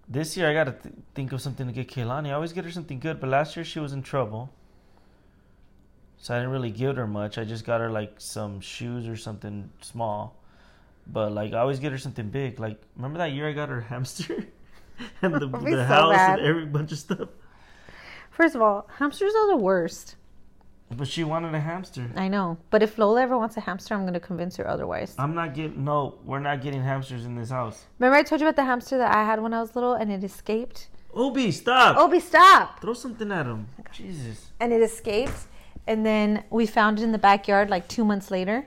This 0.07 0.37
year 0.37 0.51
I 0.51 0.53
gotta 0.53 0.73
th- 0.73 0.95
think 1.15 1.33
of 1.33 1.41
something 1.41 1.67
to 1.67 1.73
get 1.73 1.89
Kaylani. 1.89 2.29
I 2.29 2.33
always 2.33 2.53
get 2.53 2.65
her 2.65 2.71
something 2.71 3.01
good, 3.01 3.21
but 3.21 3.31
last 3.31 3.57
year 3.57 3.65
she 3.65 3.81
was 3.81 3.95
in 3.95 4.03
trouble. 4.03 4.53
So 6.19 6.35
I 6.35 6.39
didn't 6.39 6.53
really 6.53 6.71
give 6.71 6.97
her 6.97 7.07
much. 7.07 7.39
I 7.39 7.45
just 7.45 7.65
got 7.65 7.81
her 7.81 7.91
like 7.91 8.15
some 8.19 8.61
shoes 8.61 9.09
or 9.09 9.17
something 9.17 9.71
small. 9.81 10.37
But 11.07 11.33
like 11.33 11.55
I 11.55 11.59
always 11.61 11.79
get 11.81 11.91
her 11.93 11.99
something 11.99 12.29
big. 12.29 12.61
Like 12.61 12.79
remember 12.97 13.17
that 13.19 13.33
year 13.33 13.49
I 13.49 13.53
got 13.53 13.71
her 13.71 13.81
hamster? 13.93 14.45
and 15.23 15.35
the, 15.35 15.47
the 15.49 15.71
so 15.71 15.85
house 15.85 16.17
mad. 16.17 16.39
and 16.39 16.47
every 16.47 16.67
bunch 16.67 16.93
of 16.93 16.99
stuff. 16.99 17.31
First 18.31 18.55
of 18.55 18.61
all, 18.61 18.87
hamsters 18.99 19.35
are 19.35 19.49
the 19.49 19.57
worst. 19.57 20.17
But 20.91 21.09
she 21.09 21.25
wanted 21.25 21.53
a 21.55 21.61
hamster. 21.61 22.09
I 22.15 22.29
know, 22.29 22.59
but 22.71 22.83
if 22.83 22.97
Lola 22.97 23.23
ever 23.23 23.37
wants 23.37 23.57
a 23.57 23.61
hamster, 23.61 23.95
I'm 23.95 24.05
gonna 24.07 24.21
convince 24.21 24.57
her 24.57 24.69
otherwise. 24.69 25.15
I'm 25.19 25.35
not 25.35 25.53
getting 25.55 25.85
no, 25.85 26.15
we're 26.25 26.39
not 26.39 26.63
getting 26.63 26.83
hamsters 26.83 27.25
in 27.25 27.35
this 27.35 27.51
house. 27.51 27.85
Remember 27.99 28.17
I 28.17 28.23
told 28.23 28.41
you 28.41 28.47
about 28.47 28.57
the 28.57 28.65
hamster 28.65 28.97
that 28.99 29.15
I 29.15 29.25
had 29.25 29.43
when 29.43 29.53
I 29.53 29.61
was 29.61 29.75
little, 29.75 29.95
and 29.95 30.13
it 30.13 30.23
escaped. 30.23 30.89
Obi, 31.13 31.51
stop! 31.51 31.97
Obi, 31.97 32.21
stop! 32.21 32.81
Throw 32.81 32.95
something 32.95 33.33
at 33.33 33.47
him. 33.47 33.67
Oh 33.81 33.85
Jesus. 33.93 34.51
and 34.61 34.73
it 34.73 34.83
escaped. 34.83 35.47
And 35.89 36.05
then 36.05 36.45
we 36.51 36.67
found 36.67 36.99
it 36.99 37.03
in 37.05 37.13
the 37.13 37.19
backyard 37.19 37.71
like 37.71 37.89
two 37.89 38.05
months 38.05 38.31
later. 38.31 38.67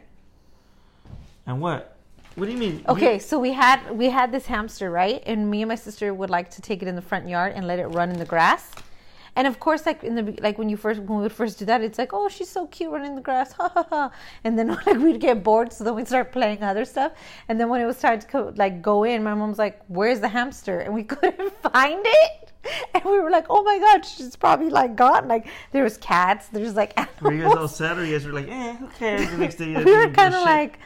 And 1.45 1.61
what? 1.61 1.97
What 2.35 2.45
do 2.45 2.51
you 2.51 2.57
mean? 2.57 2.83
Okay, 2.87 3.19
so 3.19 3.39
we 3.39 3.53
had 3.53 3.91
we 3.91 4.09
had 4.09 4.31
this 4.31 4.45
hamster, 4.45 4.89
right? 4.91 5.21
And 5.25 5.49
me 5.49 5.61
and 5.61 5.69
my 5.69 5.75
sister 5.75 6.13
would 6.13 6.29
like 6.29 6.49
to 6.51 6.61
take 6.61 6.81
it 6.81 6.87
in 6.87 6.95
the 6.95 7.01
front 7.01 7.27
yard 7.27 7.53
and 7.55 7.67
let 7.67 7.79
it 7.79 7.87
run 7.87 8.09
in 8.11 8.17
the 8.17 8.25
grass. 8.25 8.71
And 9.35 9.47
of 9.47 9.59
course, 9.59 9.85
like 9.85 10.03
in 10.03 10.15
the 10.15 10.37
like 10.41 10.57
when 10.57 10.69
you 10.69 10.77
first 10.77 10.99
when 11.01 11.17
we 11.17 11.23
would 11.23 11.31
first 11.31 11.59
do 11.59 11.65
that, 11.65 11.81
it's 11.81 11.97
like, 11.97 12.13
oh, 12.13 12.29
she's 12.29 12.49
so 12.49 12.67
cute 12.67 12.91
running 12.91 13.11
in 13.11 13.15
the 13.15 13.21
grass, 13.21 13.51
ha 13.59 13.69
ha 13.73 13.85
ha. 13.89 14.11
And 14.43 14.57
then 14.57 14.67
like 14.85 14.97
we'd 14.97 15.19
get 15.19 15.43
bored, 15.43 15.71
so 15.73 15.83
then 15.83 15.95
we'd 15.95 16.07
start 16.07 16.31
playing 16.31 16.63
other 16.63 16.85
stuff. 16.85 17.13
And 17.47 17.59
then 17.59 17.69
when 17.69 17.81
it 17.81 17.85
was 17.85 17.99
time 17.99 18.19
to 18.19 18.27
co- 18.27 18.53
like 18.55 18.81
go 18.81 19.03
in, 19.03 19.23
my 19.23 19.33
mom's 19.33 19.57
like, 19.57 19.81
"Where's 19.87 20.19
the 20.19 20.29
hamster?" 20.29 20.79
And 20.79 20.93
we 20.93 21.03
couldn't 21.13 21.53
find 21.61 22.01
it. 22.05 22.51
And 22.93 23.03
we 23.05 23.19
were 23.19 23.29
like, 23.29 23.45
"Oh 23.49 23.63
my 23.63 23.79
god, 23.79 24.05
she's 24.05 24.35
probably 24.35 24.69
like 24.69 24.95
gone." 24.95 25.27
Like 25.27 25.47
there 25.71 25.83
was 25.83 25.97
cats, 25.97 26.47
there's 26.47 26.75
like 26.75 26.97
Were 27.21 27.33
you 27.33 27.43
guys 27.43 27.55
all 27.55 27.67
sad 27.67 27.97
or 27.97 28.05
you 28.05 28.13
guys 28.17 28.25
were 28.25 28.33
like, 28.33 28.49
eh, 28.49 28.75
who 28.75 28.87
cares? 28.87 29.29
The 29.29 29.37
next 29.37 29.55
day 29.55 29.73
we 29.75 29.95
were 29.95 30.09
kind 30.09 30.33
of 30.35 30.41
like 30.43 30.79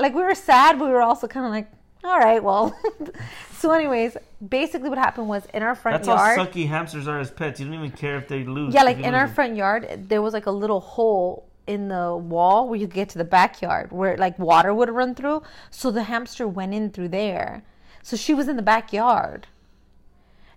like 0.00 0.14
we 0.14 0.22
were 0.22 0.34
sad 0.34 0.78
but 0.78 0.86
we 0.86 0.90
were 0.90 1.02
also 1.02 1.28
kind 1.28 1.46
of 1.46 1.52
like 1.52 1.70
all 2.04 2.18
right 2.18 2.42
well 2.44 2.76
so 3.58 3.70
anyways 3.72 4.16
basically 4.46 4.88
what 4.88 4.98
happened 4.98 5.26
was 5.26 5.46
in 5.54 5.62
our 5.62 5.74
front 5.74 6.04
That's 6.04 6.08
yard 6.08 6.38
how 6.38 6.44
sucky 6.44 6.68
hamsters 6.68 7.08
are 7.08 7.18
as 7.18 7.30
pets. 7.30 7.58
You 7.60 7.66
don't 7.66 7.74
even 7.74 7.90
care 7.92 8.16
if 8.18 8.28
they 8.28 8.44
lose. 8.44 8.74
yeah 8.74 8.82
like 8.82 8.98
in 8.98 9.14
our 9.14 9.26
them. 9.26 9.34
front 9.34 9.56
yard 9.56 10.06
there 10.08 10.20
was 10.22 10.34
like 10.34 10.46
a 10.46 10.50
little 10.50 10.80
hole 10.80 11.48
in 11.66 11.88
the 11.88 12.14
wall 12.14 12.68
where 12.68 12.78
you 12.78 12.86
get 12.86 13.08
to 13.10 13.18
the 13.18 13.24
backyard 13.24 13.90
where 13.90 14.16
like 14.18 14.38
water 14.38 14.74
would 14.74 14.90
run 14.90 15.14
through 15.14 15.42
so 15.70 15.90
the 15.90 16.02
hamster 16.04 16.46
went 16.46 16.74
in 16.74 16.90
through 16.90 17.08
there 17.08 17.62
so 18.02 18.16
she 18.16 18.34
was 18.34 18.48
in 18.48 18.56
the 18.56 18.62
backyard 18.62 19.46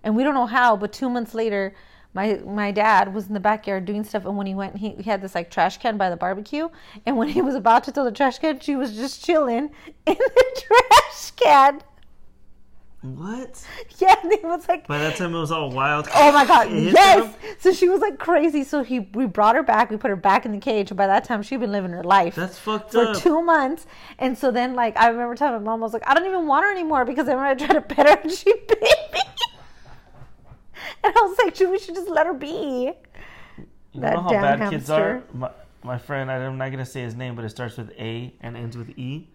and 0.02 0.14
we 0.14 0.22
don't 0.22 0.34
know 0.34 0.46
how 0.46 0.76
but 0.76 0.92
two 0.92 1.08
months 1.08 1.34
later 1.34 1.74
my 2.14 2.40
my 2.46 2.70
dad 2.70 3.12
was 3.14 3.26
in 3.26 3.34
the 3.34 3.40
backyard 3.40 3.84
doing 3.84 4.02
stuff 4.04 4.24
and 4.24 4.36
when 4.36 4.46
he 4.46 4.54
went 4.54 4.76
he, 4.76 4.90
he 4.90 5.02
had 5.04 5.20
this 5.20 5.34
like 5.34 5.50
trash 5.50 5.78
can 5.78 5.96
by 5.96 6.10
the 6.10 6.16
barbecue 6.16 6.68
and 7.06 7.16
when 7.16 7.28
he 7.28 7.42
was 7.42 7.54
about 7.54 7.84
to 7.84 7.92
throw 7.92 8.04
the 8.04 8.12
trash 8.12 8.38
can 8.38 8.58
she 8.60 8.74
was 8.76 8.96
just 8.96 9.24
chilling 9.24 9.70
in 10.06 10.16
the 10.16 10.62
trash 10.66 11.30
can 11.32 11.80
What? 13.00 13.64
Yeah, 13.98 14.16
and 14.24 14.32
he 14.32 14.44
was 14.44 14.66
like, 14.68 14.88
By 14.88 14.98
that 14.98 15.14
time, 15.16 15.32
it 15.32 15.38
was 15.38 15.52
all 15.52 15.70
wild. 15.70 16.08
Oh 16.12 16.32
my 16.32 16.44
god, 16.44 16.68
yes. 16.72 16.94
them. 16.94 17.32
So 17.60 17.72
she 17.72 17.88
was 17.88 18.00
like 18.00 18.18
crazy. 18.18 18.64
So 18.64 18.82
he 18.82 18.98
we 19.14 19.26
brought 19.26 19.54
her 19.54 19.62
back. 19.62 19.90
We 19.90 19.96
put 19.96 20.10
her 20.10 20.16
back 20.16 20.44
in 20.44 20.50
the 20.50 20.58
cage. 20.58 20.90
And 20.90 20.98
By 20.98 21.06
that 21.06 21.22
time, 21.22 21.42
she'd 21.42 21.60
been 21.60 21.70
living 21.70 21.92
her 21.92 22.02
life 22.02 22.34
That's 22.34 22.58
fucked 22.58 22.96
up 22.96 23.14
for 23.16 23.22
two 23.22 23.40
months. 23.40 23.86
And 24.18 24.36
so 24.36 24.50
then, 24.50 24.74
like, 24.74 24.96
I 24.96 25.08
remember 25.08 25.36
telling 25.36 25.62
my 25.62 25.70
mom, 25.70 25.80
I 25.80 25.84
was 25.84 25.92
like, 25.92 26.08
I 26.08 26.14
don't 26.14 26.26
even 26.26 26.48
want 26.48 26.64
her 26.64 26.72
anymore 26.72 27.04
because 27.04 27.26
then 27.26 27.36
when 27.36 27.46
I 27.46 27.54
tried 27.54 27.74
to 27.74 27.82
pet 27.82 28.08
her, 28.08 28.18
and 28.20 28.32
she 28.32 28.52
bit 28.66 28.80
me. 29.12 29.20
And 31.04 31.14
I 31.16 31.20
was 31.22 31.38
like, 31.38 31.58
we 31.70 31.78
should 31.78 31.94
just 31.94 32.08
let 32.08 32.26
her 32.26 32.34
be? 32.34 32.92
You 33.92 34.00
That 34.00 34.14
know 34.14 34.22
how 34.22 34.28
damn 34.30 34.58
bad 34.58 34.70
kids 34.70 34.90
are? 34.90 35.22
My, 35.32 35.50
my 35.82 35.98
friend, 35.98 36.30
I'm 36.30 36.58
not 36.58 36.70
gonna 36.70 36.84
say 36.86 37.02
his 37.02 37.14
name, 37.14 37.34
but 37.36 37.44
it 37.44 37.50
starts 37.50 37.76
with 37.76 37.90
A 37.98 38.34
and 38.40 38.56
ends 38.56 38.76
with 38.76 38.90
E, 38.98 39.28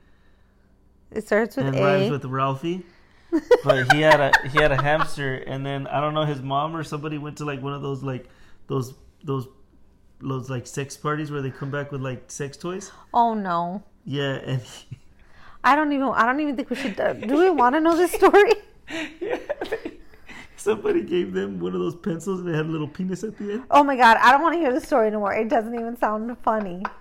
It 1.12 1.25
starts 1.25 1.55
with 1.55 1.67
and 1.67 1.75
A. 1.75 1.82
rhymes 1.84 2.12
with 2.12 2.25
Ralphie. 2.25 2.86
but 3.63 3.91
he 3.93 4.01
had 4.01 4.20
a 4.20 4.32
he 4.50 4.62
had 4.62 4.72
a 4.72 4.79
hamster, 4.82 5.36
and 5.38 5.65
then 5.65 5.88
I 5.88 6.00
don't 6.01 6.13
know 6.13 6.24
his 6.25 6.41
mom 6.41 6.75
or 6.75 6.84
somebody 6.84 7.17
went 7.17 7.38
to 7.38 7.46
like 7.46 7.62
one 7.63 7.74
of 7.74 7.82
those 7.82 8.03
like 8.03 8.27
those 8.67 8.93
those 9.24 9.48
those 10.20 10.50
like 10.50 10.67
sex 10.67 10.96
parties 10.96 11.32
where 11.32 11.41
they 11.41 11.50
come 11.50 11.72
back 11.72 11.91
with 11.91 12.01
like 12.01 12.29
sex 12.29 12.58
toys. 12.58 12.91
oh 13.13 13.34
no. 13.34 13.82
Yeah, 14.05 14.34
and 14.36 14.62
he, 14.62 14.98
I 15.63 15.75
don't 15.75 15.91
even. 15.93 16.10
I 16.10 16.25
don't 16.25 16.39
even 16.41 16.55
think 16.58 16.70
we 16.70 16.75
should. 16.75 17.00
Uh, 17.00 17.13
do 17.13 17.38
we 17.38 17.50
want 17.50 17.74
to 17.74 17.79
know 17.82 17.96
this 17.96 18.12
story? 18.12 18.51
yeah, 19.20 19.38
they- 19.70 19.91
somebody 20.63 21.01
gave 21.03 21.34
them 21.34 21.60
one 21.60 21.74
of 21.74 21.79
those 21.79 21.96
pencils 21.96 22.39
and 22.39 22.48
they 22.50 22.55
had 22.55 22.65
a 22.65 22.70
little 22.70 22.88
penis 22.88 23.24
at 23.24 23.38
the 23.38 23.53
end. 23.53 23.63
Oh 23.70 23.84
my 23.84 23.96
god, 23.96 24.17
I 24.22 24.32
don't 24.32 24.41
want 24.41 24.53
to 24.55 24.60
hear 24.60 24.74
the 24.74 24.82
story 24.82 25.08
anymore. 25.08 25.34
It 25.34 25.50
doesn't 25.50 25.74
even 25.74 25.98
sound 25.98 26.36
funny. 26.43 26.84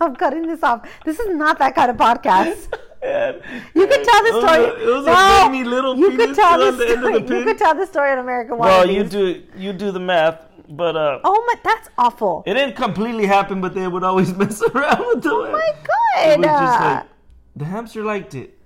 I'm 0.00 0.14
cutting 0.16 0.46
this 0.46 0.62
off. 0.62 0.86
This 1.04 1.18
is 1.18 1.34
not 1.34 1.58
that 1.58 1.74
kind 1.74 1.90
of 1.90 1.96
podcast. 1.96 2.68
And- 3.02 3.40
You 3.74 3.86
could 3.86 4.02
tell 4.04 4.22
the 4.24 4.28
It 4.30 4.34
was 4.34 4.44
story. 4.44 4.64
a- 4.64 4.88
It 4.90 4.94
was 4.96 5.06
no, 5.06 5.12
a 5.12 5.14
tiny 5.14 5.64
little 5.64 5.96
you 5.96 6.10
penis 6.10 6.26
could 6.26 6.34
tell 6.34 6.62
on 6.62 6.76
the 6.78 6.84
the 6.84 6.88
end 6.90 7.04
of 7.04 7.04
story. 7.04 7.22
the 7.22 7.38
You 7.38 7.44
could 7.44 7.58
tell 7.58 7.74
the 7.74 7.86
story 7.86 8.12
in 8.12 8.18
American 8.18 8.58
Well, 8.58 8.84
Wannabes. 8.86 8.94
you 8.94 9.04
do 9.04 9.42
you 9.56 9.72
do 9.74 9.92
the 9.92 10.00
math, 10.00 10.44
but 10.68 10.96
uh, 10.96 11.20
Oh 11.22 11.44
my, 11.46 11.54
that's 11.62 11.88
awful. 11.98 12.42
it 12.46 12.54
didn't 12.54 12.74
completely 12.74 13.26
happen. 13.26 13.60
But 13.60 13.74
they 13.74 13.86
would 13.86 14.02
always 14.02 14.34
mess 14.40 14.60
around 14.62 14.98
with 15.06 15.22
the. 15.22 15.30
oh 15.30 15.52
my 15.52 15.70
god! 15.90 16.32
It 16.32 16.38
was 16.40 16.46
just 16.46 16.80
like 16.80 17.06
the 17.54 17.64
hamster 17.66 18.02
liked 18.02 18.34
it, 18.34 18.58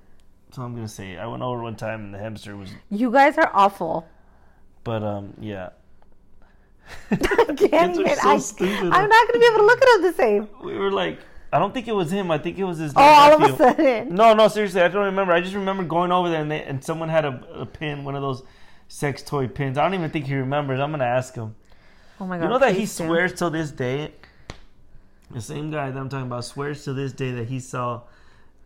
so 0.52 0.62
I'm 0.62 0.75
gonna 0.75 0.88
say 0.88 1.16
I 1.16 1.26
went 1.26 1.42
over 1.42 1.62
one 1.62 1.76
time 1.76 2.04
and 2.07 2.14
the 2.14 2.19
hamster 2.19 2.57
was. 2.57 2.71
you 2.90 3.11
guys 3.11 3.38
are 3.38 3.50
awful. 3.52 4.09
But 4.83 5.02
um, 5.02 5.35
yeah, 5.40 5.71
I 7.11 7.16
can't 7.57 7.99
even. 7.99 8.16
so 8.16 8.30
I, 8.30 8.38
stupid. 8.38 8.92
I'm 8.92 9.09
not 9.09 9.28
going 9.28 9.35
to 9.35 9.38
be 9.38 9.47
able 9.47 9.59
to 9.59 9.66
look 9.66 9.83
at 9.83 9.88
them 9.92 10.02
the 10.02 10.12
same. 10.12 10.49
we 10.62 10.76
were 10.76 10.90
like, 10.90 11.19
I 11.52 11.59
don't 11.59 11.75
think 11.75 11.88
it 11.88 11.95
was 11.95 12.11
him. 12.11 12.30
I 12.30 12.38
think 12.38 12.59
it 12.59 12.64
was 12.64 12.78
his. 12.78 12.92
Oh, 12.95 13.00
all 13.00 13.42
of 13.42 13.42
a 13.42 13.57
sudden. 13.57 14.14
No, 14.14 14.35
no, 14.35 14.49
seriously, 14.49 14.80
I 14.80 14.88
don't 14.88 15.04
remember. 15.04 15.33
I 15.33 15.40
just 15.40 15.54
remember 15.54 15.85
going 15.85 16.12
over 16.12 16.28
there 16.28 16.40
and 16.40 16.50
they, 16.50 16.62
and 16.62 16.83
someone 16.83 17.09
had 17.09 17.25
a, 17.25 17.45
a 17.54 17.66
pin, 17.66 18.04
one 18.04 18.14
of 18.14 18.23
those 18.23 18.42
sex 18.88 19.23
toy 19.23 19.49
pins. 19.49 19.76
I 19.78 19.83
don't 19.83 19.95
even 19.95 20.11
think 20.11 20.26
he 20.26 20.35
remembers. 20.35 20.80
I'm 20.80 20.90
gonna 20.90 21.04
ask 21.04 21.35
him. 21.35 21.54
Oh 22.21 22.26
my 22.26 22.38
god. 22.38 22.45
You 22.45 22.50
know 22.50 22.59
that 22.59 22.76
he 22.76 22.87
swears 22.87 23.35
till 23.35 23.50
this 23.50 23.71
day. 23.71 24.12
The 25.30 25.40
same 25.40 25.71
guy 25.71 25.90
that 25.90 25.99
I'm 25.99 26.09
talking 26.09 26.26
about 26.26 26.45
swears 26.45 26.85
to 26.85 26.92
this 26.92 27.12
day 27.12 27.30
that 27.33 27.49
he 27.49 27.61
saw 27.61 28.02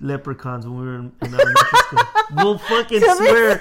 leprechauns 0.00 0.66
when 0.66 0.78
we 0.78 0.86
were 0.86 0.96
in, 0.96 1.12
in 1.22 1.34
elementary 1.34 1.78
school. 1.78 2.00
We'll 2.36 2.58
fucking 2.58 3.00
To 3.00 3.14
swear. 3.16 3.58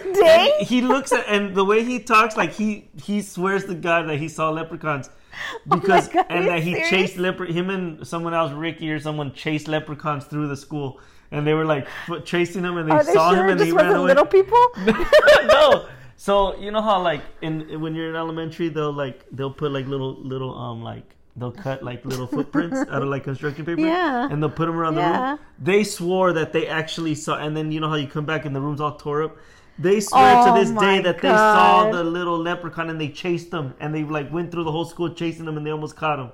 He 0.62 0.82
looks 0.82 1.12
at 1.12 1.28
and 1.28 1.54
the 1.54 1.66
way 1.66 1.84
he 1.84 2.00
talks, 2.00 2.38
like 2.38 2.54
he 2.54 2.88
he 3.02 3.22
swears 3.22 3.66
to 3.66 3.76
God 3.76 4.08
that 4.10 4.18
he 4.18 4.30
saw 4.30 4.50
leprechauns 4.50 5.10
because 5.70 6.08
Oh 6.10 6.14
God, 6.14 6.26
and 6.30 6.48
that 6.48 6.64
he 6.64 6.72
serious? 6.74 6.90
chased 6.90 7.18
lepre 7.18 7.52
him 7.52 7.70
and 7.70 8.08
someone 8.08 8.34
else, 8.34 8.52
Ricky 8.54 8.90
or 8.92 9.00
someone, 9.00 9.34
chased 9.34 9.68
leprechauns 9.68 10.26
through 10.26 10.48
the 10.48 10.56
school. 10.58 11.00
And 11.32 11.46
they 11.48 11.54
were 11.54 11.66
like 11.66 11.88
foot 12.06 12.26
chasing 12.26 12.64
him, 12.64 12.78
and 12.78 12.88
they 12.90 12.94
Are 12.94 13.04
they 13.04 13.14
saw 13.14 13.32
sure 13.34 13.44
him, 13.44 13.50
and 13.50 13.60
they 13.60 13.72
ran 13.72 13.94
away. 13.96 14.08
little 14.08 14.26
people? 14.26 14.64
no. 15.46 15.88
So 16.16 16.56
you 16.58 16.72
know 16.72 16.82
how 16.82 17.02
like 17.02 17.22
in 17.42 17.82
when 17.82 17.96
you're 17.96 18.10
in 18.10 18.16
elementary 18.16 18.70
they'll 18.70 18.94
like 18.94 19.26
they'll 19.32 19.52
put 19.52 19.72
like 19.72 19.88
little 19.88 20.14
little 20.22 20.58
um 20.58 20.82
like 20.84 21.16
they'll 21.36 21.52
cut 21.52 21.84
like 21.84 22.04
little 22.14 22.28
footprints 22.28 22.78
out 22.78 23.02
of 23.02 23.08
like 23.10 23.24
construction 23.24 23.66
paper 23.66 23.82
Yeah. 23.82 24.28
and 24.30 24.42
they'll 24.42 24.50
put 24.50 24.66
them 24.68 24.76
around 24.76 24.96
the 24.96 25.02
room. 25.02 25.40
They 25.60 25.84
swore 25.84 26.34
that 26.34 26.54
they 26.54 26.68
actually 26.68 27.16
saw 27.16 27.38
and 27.38 27.56
then 27.58 27.72
you 27.72 27.80
know 27.80 27.90
how 27.90 27.96
you 27.96 28.08
come 28.08 28.26
back 28.26 28.46
and 28.46 28.56
the 28.56 28.62
room's 28.62 28.80
all 28.82 28.96
tore 28.96 29.24
up. 29.24 29.38
They 29.80 30.00
swear 30.02 30.36
Oh 30.38 30.54
to 30.54 30.60
this 30.60 30.72
oh 30.76 30.80
day 30.80 31.02
that 31.02 31.22
they 31.22 31.30
saw 31.30 31.90
the 31.92 32.04
little 32.04 32.38
leprechaun 32.38 32.90
and 32.92 33.02
they 33.02 33.10
chased 33.10 33.50
them 33.50 33.74
and 33.80 33.94
they 33.94 34.04
like 34.04 34.32
went 34.32 34.52
through 34.52 34.66
the 34.66 34.72
whole 34.72 34.86
school 34.86 35.10
chasing 35.14 35.46
them 35.46 35.58
and 35.58 35.66
they 35.66 35.72
almost 35.72 35.96
caught 35.96 36.20
him. 36.20 36.32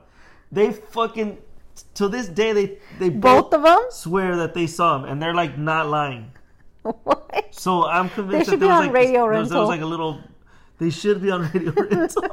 They 0.51 0.73
fucking 0.73 1.37
to 1.93 2.09
this 2.09 2.27
day 2.27 2.51
they 2.51 2.77
they 2.99 3.09
Both 3.09 3.53
of 3.53 3.63
them? 3.63 3.79
swear 3.91 4.35
that 4.35 4.53
they 4.53 4.67
saw 4.67 4.97
him 4.97 5.05
and 5.05 5.21
they're 5.21 5.33
like 5.33 5.57
not 5.57 5.87
lying. 5.87 6.31
What? 6.81 7.47
So 7.51 7.85
I'm 7.85 8.09
convinced 8.09 8.47
They 8.47 8.51
should 8.51 8.59
that 8.59 8.65
there 8.65 8.67
be 8.67 8.71
was 8.71 8.79
on 8.79 8.85
like 8.87 8.93
Radio 8.95 9.29
there 9.29 9.39
was, 9.39 9.49
there 9.49 9.59
was 9.59 9.69
like 9.69 9.81
a 9.81 9.85
little. 9.85 10.19
They 10.79 10.89
should 10.89 11.21
be 11.21 11.29
on 11.31 11.49
radio 11.53 11.71
rental. 11.77 12.23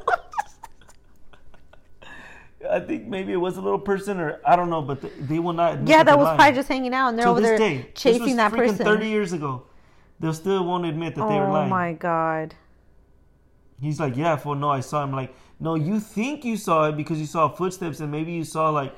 I 2.71 2.81
think 2.81 3.07
maybe 3.07 3.33
it 3.33 3.37
was 3.37 3.57
a 3.57 3.61
little 3.61 3.79
person, 3.79 4.19
or 4.21 4.41
I 4.47 4.57
don't 4.57 4.71
know, 4.71 4.83
but 4.83 5.01
they, 5.03 5.09
they 5.21 5.39
will 5.39 5.53
not. 5.53 5.75
admit 5.75 5.89
Yeah, 5.89 5.97
that 5.99 6.07
they're 6.07 6.17
was 6.17 6.25
lying. 6.27 6.37
probably 6.39 6.55
just 6.57 6.69
hanging 6.69 6.95
out, 6.95 7.09
and 7.09 7.19
they're 7.19 7.29
over 7.29 7.41
this 7.41 7.51
there 7.51 7.59
day. 7.59 7.91
Chasing 7.95 8.37
that 8.37 8.53
person. 8.53 8.77
Thirty 8.85 9.09
years 9.09 9.33
ago, 9.33 9.65
they 10.21 10.33
still 10.33 10.65
won't 10.65 10.85
admit 10.87 11.15
that 11.15 11.29
they 11.29 11.35
were 11.35 11.47
oh 11.47 11.53
lying. 11.53 11.67
oh 11.67 11.71
my 11.71 11.93
god. 11.93 12.55
He's 13.81 14.01
like, 14.01 14.17
yeah, 14.17 14.37
for 14.37 14.57
no, 14.57 14.71
I 14.71 14.81
saw 14.81 15.05
him. 15.05 15.13
Like, 15.13 15.35
no, 15.61 15.75
you 15.75 16.01
think 16.01 16.45
you 16.45 16.57
saw 16.57 16.89
it 16.89 16.97
because 16.97 17.19
you 17.21 17.27
saw 17.27 17.49
footsteps, 17.49 18.01
and 18.01 18.11
maybe 18.11 18.33
you 18.33 18.45
saw 18.45 18.71
like 18.71 18.95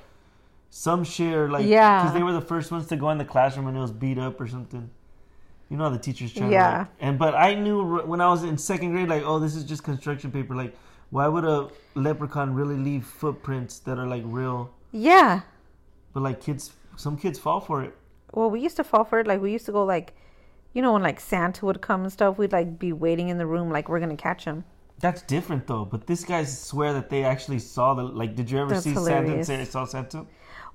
some 0.70 1.02
shit, 1.04 1.34
or 1.34 1.50
like, 1.50 1.66
Yeah. 1.66 2.02
because 2.02 2.14
they 2.14 2.22
were 2.22 2.32
the 2.32 2.40
first 2.40 2.70
ones 2.70 2.86
to 2.88 2.96
go 2.96 3.10
in 3.10 3.18
the 3.18 3.24
classroom 3.24 3.66
and 3.66 3.76
it 3.76 3.80
was 3.80 3.90
beat 3.90 4.18
up 4.18 4.40
or 4.40 4.46
something. 4.46 4.88
You 5.68 5.76
know 5.76 5.84
how 5.84 5.90
the 5.90 5.98
teachers 5.98 6.32
trying 6.32 6.52
Yeah. 6.52 6.70
to 6.72 6.78
like, 6.78 6.88
and 7.00 7.18
but 7.18 7.34
I 7.34 7.54
knew 7.54 7.98
when 8.02 8.20
I 8.20 8.28
was 8.28 8.44
in 8.44 8.56
second 8.56 8.92
grade, 8.92 9.08
like, 9.08 9.22
oh, 9.24 9.38
this 9.38 9.54
is 9.56 9.64
just 9.64 9.82
construction 9.82 10.30
paper. 10.30 10.54
Like, 10.54 10.76
why 11.10 11.28
would 11.28 11.44
a 11.44 11.68
leprechaun 11.94 12.54
really 12.54 12.76
leave 12.76 13.04
footprints 13.04 13.78
that 13.80 13.98
are 13.98 14.06
like 14.06 14.22
real? 14.26 14.70
Yeah. 14.92 15.42
But 16.12 16.22
like 16.22 16.40
kids, 16.40 16.72
some 16.96 17.16
kids 17.16 17.38
fall 17.38 17.60
for 17.60 17.82
it. 17.82 17.94
Well, 18.32 18.50
we 18.50 18.60
used 18.60 18.76
to 18.76 18.84
fall 18.84 19.04
for 19.04 19.20
it. 19.20 19.26
Like 19.26 19.40
we 19.40 19.52
used 19.52 19.66
to 19.66 19.72
go 19.72 19.84
like, 19.84 20.14
you 20.74 20.82
know, 20.82 20.92
when 20.92 21.02
like 21.02 21.20
Santa 21.20 21.64
would 21.64 21.80
come 21.80 22.02
and 22.02 22.12
stuff, 22.12 22.38
we'd 22.38 22.52
like 22.52 22.78
be 22.78 22.92
waiting 22.92 23.28
in 23.28 23.38
the 23.38 23.46
room 23.46 23.70
like 23.70 23.88
we're 23.88 24.00
gonna 24.00 24.16
catch 24.16 24.44
him. 24.44 24.64
That's 25.00 25.22
different 25.22 25.66
though. 25.66 25.84
But 25.84 26.06
this 26.06 26.24
guys 26.24 26.60
swear 26.60 26.92
that 26.92 27.08
they 27.08 27.24
actually 27.24 27.60
saw 27.60 27.94
the 27.94 28.02
like. 28.02 28.34
Did 28.34 28.50
you 28.50 28.58
ever 28.58 28.70
That's 28.70 28.84
see 28.84 28.94
Santa 28.94 29.16
and 29.16 29.26
hilarious. 29.26 29.46
say 29.46 29.64
saw 29.64 29.84
Santa? 29.84 30.26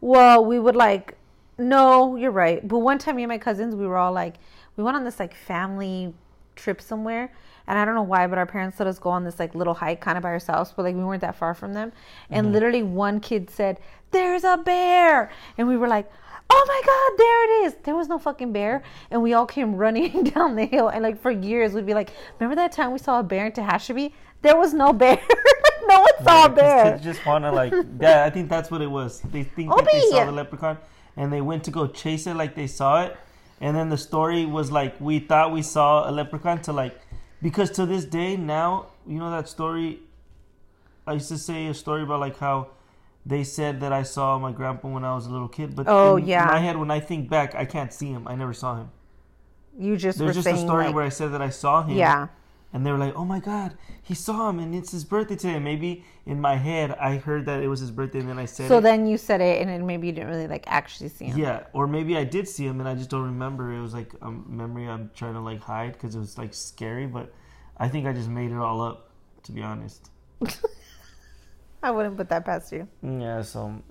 Well, 0.01 0.43
we 0.43 0.59
would 0.59 0.75
like, 0.75 1.17
no, 1.57 2.15
you're 2.15 2.31
right. 2.31 2.65
But 2.67 2.79
one 2.79 2.97
time, 2.97 3.17
me 3.17 3.23
and 3.23 3.29
my 3.29 3.37
cousins, 3.37 3.75
we 3.75 3.85
were 3.85 3.97
all 3.97 4.11
like, 4.11 4.35
we 4.75 4.83
went 4.83 4.97
on 4.97 5.03
this 5.03 5.19
like 5.19 5.33
family 5.35 6.13
trip 6.55 6.81
somewhere, 6.81 7.31
and 7.67 7.77
I 7.77 7.86
don't 7.86 7.96
know 7.96 8.03
why, 8.03 8.27
but 8.27 8.38
our 8.38 8.46
parents 8.46 8.79
let 8.79 8.88
us 8.88 9.00
go 9.00 9.10
on 9.10 9.24
this 9.24 9.39
like 9.39 9.55
little 9.55 9.74
hike, 9.74 10.01
kind 10.01 10.17
of 10.17 10.24
by 10.24 10.29
ourselves, 10.29 10.74
but 10.75 10.84
like 10.84 10.96
we 10.96 11.03
weren't 11.03 11.22
that 11.22 11.36
far 11.36 11.53
from 11.53 11.74
them. 11.74 11.91
And 12.29 12.46
mm-hmm. 12.46 12.53
literally, 12.53 12.84
one 12.84 13.20
kid 13.20 13.50
said, 13.50 13.79
"There's 14.12 14.43
a 14.43 14.58
bear," 14.58 15.32
and 15.58 15.67
we 15.67 15.77
were 15.77 15.88
like. 15.88 16.10
Oh 16.50 16.65
my 16.67 16.82
God! 16.86 17.17
There 17.17 17.43
it 17.46 17.65
is. 17.65 17.75
There 17.84 17.96
was 17.96 18.08
no 18.08 18.20
fucking 18.20 18.51
bear, 18.51 18.84
and 19.10 19.24
we 19.24 19.34
all 19.34 19.46
came 19.46 19.75
running 19.75 20.24
down 20.36 20.55
the 20.55 20.65
hill. 20.65 20.89
And 20.89 21.01
like 21.01 21.20
for 21.20 21.32
years, 21.32 21.74
we'd 21.74 21.86
be 21.86 21.93
like, 21.93 22.12
"Remember 22.38 22.55
that 22.55 22.72
time 22.72 22.91
we 22.91 23.00
saw 23.00 23.20
a 23.20 23.24
bear 23.24 23.48
in 23.48 23.53
Tehachapi? 23.53 24.12
There 24.41 24.55
was 24.55 24.74
no 24.74 24.93
bear. 24.93 25.20
no 25.88 26.01
one 26.01 26.24
saw 26.24 26.46
a 26.46 26.50
bear." 26.50 26.91
Kids 26.91 27.03
just 27.03 27.25
want 27.25 27.46
to 27.46 27.51
like. 27.51 27.74
Yeah, 28.00 28.25
I 28.25 28.29
think 28.29 28.50
that's 28.50 28.70
what 28.70 28.82
it 28.82 28.91
was. 28.91 29.22
They 29.22 29.43
think 29.43 29.70
that 29.70 29.88
they 29.91 30.01
saw 30.12 30.25
the 30.25 30.32
leprechaun, 30.32 30.77
and 31.15 31.32
they 31.32 31.41
went 31.41 31.63
to 31.63 31.72
go 31.72 31.88
chase 31.88 32.27
it 32.27 32.36
like 32.36 32.55
they 32.55 32.67
saw 32.67 33.03
it, 33.03 33.17
and 33.62 33.75
then 33.75 33.89
the 33.89 33.98
story 33.98 34.46
was 34.46 34.72
like 34.72 35.00
we 35.00 35.20
thought 35.20 35.53
we 35.53 35.62
saw 35.62 36.08
a 36.08 36.12
leprechaun 36.12 36.62
to 36.63 36.74
like, 36.74 37.00
because 37.43 37.69
to 37.71 37.85
this 37.85 38.05
day 38.05 38.35
now 38.38 38.88
you 39.05 39.19
know 39.19 39.29
that 39.38 39.47
story. 39.47 40.00
I 41.05 41.13
used 41.19 41.27
to 41.29 41.38
say 41.38 41.67
a 41.67 41.73
story 41.73 42.03
about 42.03 42.21
like 42.21 42.38
how 42.39 42.57
they 43.25 43.43
said 43.43 43.81
that 43.81 43.91
I 43.93 44.03
saw 44.03 44.39
my 44.39 44.51
grandpa 44.53 44.88
when 44.88 45.03
I 45.03 45.13
was 45.15 45.25
a 45.27 45.31
little 45.31 45.50
kid, 45.57 45.75
but 45.75 45.85
Oh, 45.88 46.15
in 46.17 46.25
yeah. 46.27 46.45
my 46.45 46.59
head 46.59 46.77
when 46.77 46.91
I 46.91 47.00
think 47.01 47.29
back, 47.29 47.55
I 47.55 47.65
can't 47.65 47.91
see 47.93 48.07
him. 48.15 48.27
I 48.27 48.35
never 48.35 48.53
saw 48.53 48.71
him. 48.77 48.89
You 49.77 49.97
just 49.97 50.17
There's 50.17 50.29
were 50.38 50.43
just 50.43 50.47
a 50.47 50.57
story 50.57 50.85
like, 50.85 50.95
where 50.95 51.03
I 51.03 51.09
said 51.09 51.31
that 51.33 51.41
I 51.41 51.50
saw 51.50 51.83
him. 51.83 51.97
yeah. 51.97 52.27
And 52.74 52.84
they 52.84 52.92
were 52.92 52.98
like, 52.98 53.15
"Oh 53.15 53.24
my 53.24 53.39
God, 53.39 53.77
he 54.01 54.15
saw 54.15 54.50
him, 54.50 54.60
and 54.60 54.74
it's 54.74 54.92
his 54.92 55.03
birthday 55.03 55.36
today." 55.36 55.60
Maybe 55.60 56.03
in 56.25 56.42
my 56.42 56.56
head, 56.56 56.92
I 57.00 57.18
heard 57.18 57.46
that 57.46 57.62
it 57.62 57.68
was 57.68 57.80
his 57.80 57.92
birthday, 57.92 58.20
and 58.20 58.27
then 58.30 58.39
I 58.39 58.46
said, 58.46 58.68
So 58.68 58.80
it. 58.80 58.82
then 58.82 59.06
you 59.06 59.18
said 59.18 59.42
it, 59.42 59.62
and 59.62 59.70
then 59.70 59.86
maybe 59.86 60.08
you 60.08 60.13
didn't 60.13 60.30
really 60.30 60.48
like 60.48 60.63
actually 60.65 61.10
see 61.10 61.25
him. 61.25 61.38
"Yeah," 61.38 61.63
or 61.74 61.86
maybe 61.86 62.18
I 62.18 62.24
did 62.24 62.48
see 62.48 62.65
him, 62.65 62.80
and 62.80 62.89
I 62.89 62.96
just 62.96 63.12
don't 63.12 63.25
remember. 63.25 63.72
It 63.72 63.82
was 63.82 63.94
like 63.94 64.12
a 64.22 64.32
memory 64.32 64.89
I'm 64.89 65.12
trying 65.13 65.34
to 65.36 65.39
like 65.39 65.62
hide 65.62 65.94
because 65.94 66.15
it 66.15 66.20
was 66.20 66.38
like 66.38 66.53
scary. 66.53 67.06
But 67.06 67.32
I 67.77 67.88
think 67.89 68.08
I 68.08 68.13
just 68.13 68.30
made 68.30 68.51
it 68.51 68.58
all 68.58 68.82
up, 68.82 69.12
to 69.44 69.51
be 69.51 69.62
honest. 69.62 70.10
I 71.84 71.92
wouldn't 71.92 72.18
put 72.18 72.30
that 72.30 72.44
past 72.46 72.72
you. 72.72 72.88
Yeah. 73.03 73.44
So. 73.44 73.82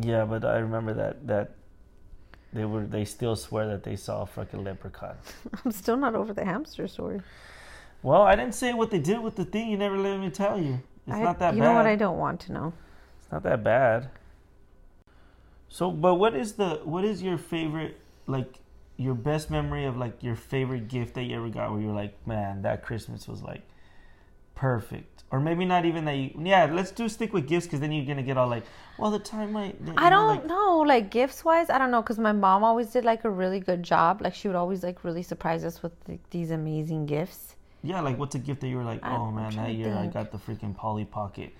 Yeah, 0.00 0.24
but 0.24 0.44
I 0.44 0.58
remember 0.58 0.94
that 0.94 1.26
that 1.26 1.56
they 2.52 2.64
were 2.64 2.84
they 2.84 3.04
still 3.04 3.36
swear 3.36 3.66
that 3.68 3.84
they 3.84 3.96
saw 3.96 4.22
a 4.22 4.26
fucking 4.26 4.64
leprechaun. 4.64 5.16
I'm 5.64 5.70
still 5.72 5.96
not 5.96 6.14
over 6.14 6.32
the 6.32 6.44
hamster 6.44 6.88
story. 6.88 7.20
Well, 8.02 8.22
I 8.22 8.34
didn't 8.34 8.54
say 8.54 8.72
what 8.72 8.90
they 8.90 8.98
did 8.98 9.20
with 9.20 9.36
the 9.36 9.44
thing. 9.44 9.70
You 9.70 9.76
never 9.76 9.98
let 9.98 10.18
me 10.18 10.30
tell 10.30 10.60
you. 10.60 10.80
It's 11.06 11.16
I, 11.16 11.22
not 11.22 11.38
that 11.38 11.50
bad. 11.50 11.56
you 11.56 11.62
bad. 11.62 11.68
know 11.68 11.74
what? 11.74 11.86
I 11.86 11.96
don't 11.96 12.18
want 12.18 12.40
to 12.40 12.52
know. 12.52 12.72
It's 13.20 13.30
not 13.30 13.42
that 13.42 13.62
bad. 13.62 14.10
So, 15.68 15.90
but 15.90 16.16
what 16.16 16.34
is 16.34 16.54
the 16.54 16.80
what 16.84 17.04
is 17.04 17.22
your 17.22 17.38
favorite 17.38 18.00
like 18.26 18.58
your 18.96 19.14
best 19.14 19.50
memory 19.50 19.86
of 19.86 19.96
like 19.96 20.22
your 20.22 20.36
favorite 20.36 20.88
gift 20.88 21.14
that 21.14 21.22
you 21.22 21.36
ever 21.36 21.48
got, 21.48 21.72
where 21.72 21.80
you're 21.80 21.94
like, 21.94 22.14
man, 22.26 22.62
that 22.62 22.82
Christmas 22.82 23.26
was 23.26 23.42
like 23.42 23.62
perfect, 24.54 25.09
or 25.32 25.40
maybe 25.40 25.64
not 25.64 25.84
even 25.84 26.04
that. 26.06 26.16
You, 26.16 26.30
yeah, 26.42 26.64
let's 26.72 26.90
do 26.90 27.08
stick 27.08 27.32
with 27.32 27.46
gifts 27.46 27.66
because 27.66 27.80
then 27.80 27.92
you're 27.92 28.04
gonna 28.06 28.22
get 28.22 28.36
all 28.36 28.48
like, 28.48 28.64
well, 28.98 29.10
the 29.10 29.18
time 29.18 29.52
might. 29.52 29.76
I 29.96 30.10
know, 30.10 30.16
don't 30.16 30.26
like- 30.28 30.46
know, 30.46 30.78
like 30.78 31.10
gifts 31.10 31.44
wise, 31.44 31.70
I 31.70 31.78
don't 31.78 31.90
know, 31.90 32.02
because 32.02 32.18
my 32.18 32.32
mom 32.32 32.64
always 32.64 32.88
did 32.88 33.04
like 33.04 33.24
a 33.24 33.30
really 33.30 33.60
good 33.60 33.82
job. 33.82 34.20
Like 34.22 34.34
she 34.34 34.48
would 34.48 34.56
always 34.56 34.82
like 34.82 35.04
really 35.04 35.22
surprise 35.22 35.64
us 35.64 35.82
with 35.82 35.92
like, 36.08 36.20
these 36.30 36.50
amazing 36.50 37.06
gifts. 37.06 37.56
Yeah, 37.82 38.00
like 38.00 38.18
what's 38.18 38.34
a 38.34 38.38
gift 38.38 38.60
that 38.60 38.68
you 38.68 38.76
were 38.76 38.84
like, 38.84 39.02
I'm- 39.04 39.20
oh 39.20 39.30
man, 39.30 39.54
that 39.56 39.72
year 39.74 39.94
I 39.94 40.06
got 40.06 40.32
the 40.32 40.38
freaking 40.38 40.74
Polly 40.76 41.04
Pocket. 41.04 41.52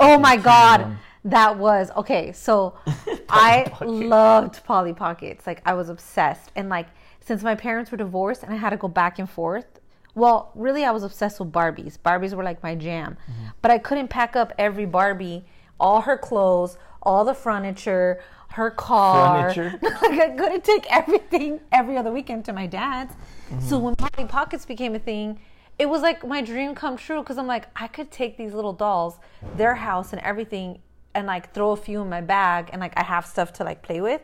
Oh 0.00 0.18
my 0.18 0.36
god, 0.36 0.78
Kingdom. 0.80 0.98
that 1.26 1.56
was 1.56 1.90
okay. 1.96 2.32
So 2.32 2.74
I 3.28 3.64
Pocket. 3.70 3.88
loved 3.88 4.64
Polly 4.64 4.92
Pockets. 4.92 5.46
Like 5.46 5.62
I 5.64 5.74
was 5.74 5.88
obsessed, 5.88 6.50
and 6.56 6.68
like 6.68 6.88
since 7.20 7.42
my 7.42 7.54
parents 7.54 7.90
were 7.90 7.96
divorced 7.96 8.42
and 8.42 8.52
I 8.52 8.56
had 8.56 8.70
to 8.70 8.76
go 8.76 8.88
back 8.88 9.18
and 9.18 9.30
forth. 9.30 9.73
Well, 10.14 10.52
really, 10.54 10.84
I 10.84 10.90
was 10.90 11.02
obsessed 11.02 11.40
with 11.40 11.50
Barbies. 11.52 11.98
Barbies 11.98 12.34
were 12.34 12.44
like 12.44 12.62
my 12.62 12.74
jam, 12.74 13.16
Mm-hmm. 13.30 13.46
but 13.62 13.70
I 13.70 13.78
couldn't 13.78 14.08
pack 14.08 14.36
up 14.36 14.52
every 14.58 14.86
Barbie, 14.86 15.44
all 15.80 16.02
her 16.02 16.16
clothes, 16.16 16.78
all 17.02 17.24
the 17.24 17.34
furniture, 17.34 18.22
her 18.50 18.70
car. 18.70 19.52
Furniture? 19.52 19.78
like 19.82 20.20
I 20.20 20.30
couldn't 20.30 20.64
take 20.64 20.86
everything 20.90 21.60
every 21.72 21.96
other 21.96 22.12
weekend 22.12 22.44
to 22.46 22.52
my 22.52 22.66
dad's. 22.66 23.12
Mm-hmm. 23.14 23.60
So 23.68 23.78
when 23.78 23.96
Polly 23.96 24.28
Pockets 24.28 24.64
became 24.64 24.94
a 24.94 25.00
thing, 25.00 25.40
it 25.78 25.88
was 25.88 26.02
like 26.02 26.24
my 26.24 26.40
dream 26.40 26.74
come 26.76 26.96
true 26.96 27.20
because 27.20 27.36
I'm 27.36 27.48
like, 27.48 27.66
I 27.74 27.88
could 27.88 28.12
take 28.12 28.36
these 28.36 28.54
little 28.54 28.72
dolls, 28.72 29.18
their 29.56 29.74
house 29.74 30.12
and 30.12 30.22
everything, 30.22 30.78
and 31.16 31.26
like 31.26 31.52
throw 31.52 31.72
a 31.72 31.76
few 31.76 32.00
in 32.02 32.08
my 32.08 32.20
bag, 32.20 32.70
and 32.72 32.80
like 32.80 32.92
I 32.96 33.02
have 33.02 33.26
stuff 33.26 33.52
to 33.54 33.64
like 33.64 33.82
play 33.82 34.00
with. 34.00 34.22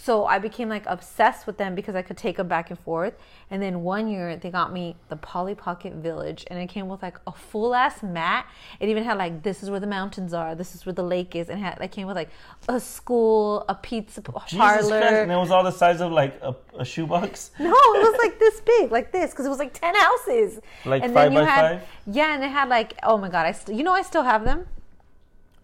So 0.00 0.26
I 0.26 0.38
became 0.38 0.68
like 0.68 0.84
obsessed 0.86 1.44
with 1.44 1.58
them 1.58 1.74
because 1.74 1.96
I 1.96 2.02
could 2.02 2.16
take 2.16 2.36
them 2.36 2.46
back 2.46 2.70
and 2.70 2.78
forth. 2.78 3.14
And 3.50 3.60
then 3.60 3.82
one 3.82 4.06
year 4.06 4.36
they 4.36 4.48
got 4.48 4.72
me 4.72 4.94
the 5.08 5.16
Polly 5.16 5.56
Pocket 5.56 5.92
Village, 5.94 6.44
and 6.48 6.58
it 6.58 6.68
came 6.68 6.86
with 6.86 7.02
like 7.02 7.18
a 7.26 7.32
full 7.32 7.74
ass 7.74 8.00
mat. 8.00 8.46
It 8.78 8.88
even 8.90 9.02
had 9.02 9.18
like 9.18 9.42
this 9.42 9.60
is 9.60 9.70
where 9.70 9.80
the 9.80 9.88
mountains 9.88 10.32
are, 10.32 10.54
this 10.54 10.76
is 10.76 10.86
where 10.86 10.92
the 10.92 11.02
lake 11.02 11.34
is, 11.34 11.48
and 11.48 11.58
it 11.58 11.62
had 11.64 11.80
like 11.80 11.90
came 11.90 12.06
with 12.06 12.14
like 12.14 12.30
a 12.68 12.78
school, 12.78 13.64
a 13.68 13.74
pizza 13.74 14.22
parlor. 14.22 14.98
And 14.98 15.32
it 15.32 15.36
was 15.36 15.50
all 15.50 15.64
the 15.64 15.72
size 15.72 16.00
of 16.00 16.12
like 16.12 16.40
a, 16.42 16.54
a 16.78 16.84
shoebox. 16.84 17.50
No, 17.58 17.70
it 17.70 18.02
was 18.02 18.18
like 18.22 18.38
this 18.38 18.60
big, 18.60 18.92
like 18.92 19.10
this, 19.10 19.32
because 19.32 19.46
it 19.46 19.50
was 19.50 19.58
like 19.58 19.74
ten 19.74 19.96
houses. 19.96 20.60
Like 20.84 21.02
and 21.02 21.12
five 21.12 21.32
then 21.32 21.32
you 21.32 21.38
by 21.40 21.44
had, 21.44 21.80
five? 21.80 21.88
Yeah, 22.06 22.34
and 22.34 22.44
it 22.44 22.50
had 22.50 22.68
like, 22.68 22.94
oh 23.02 23.18
my 23.18 23.28
god, 23.28 23.46
I 23.46 23.52
still, 23.52 23.74
you 23.74 23.82
know, 23.82 23.92
I 23.94 24.02
still 24.02 24.22
have 24.22 24.44
them. 24.44 24.68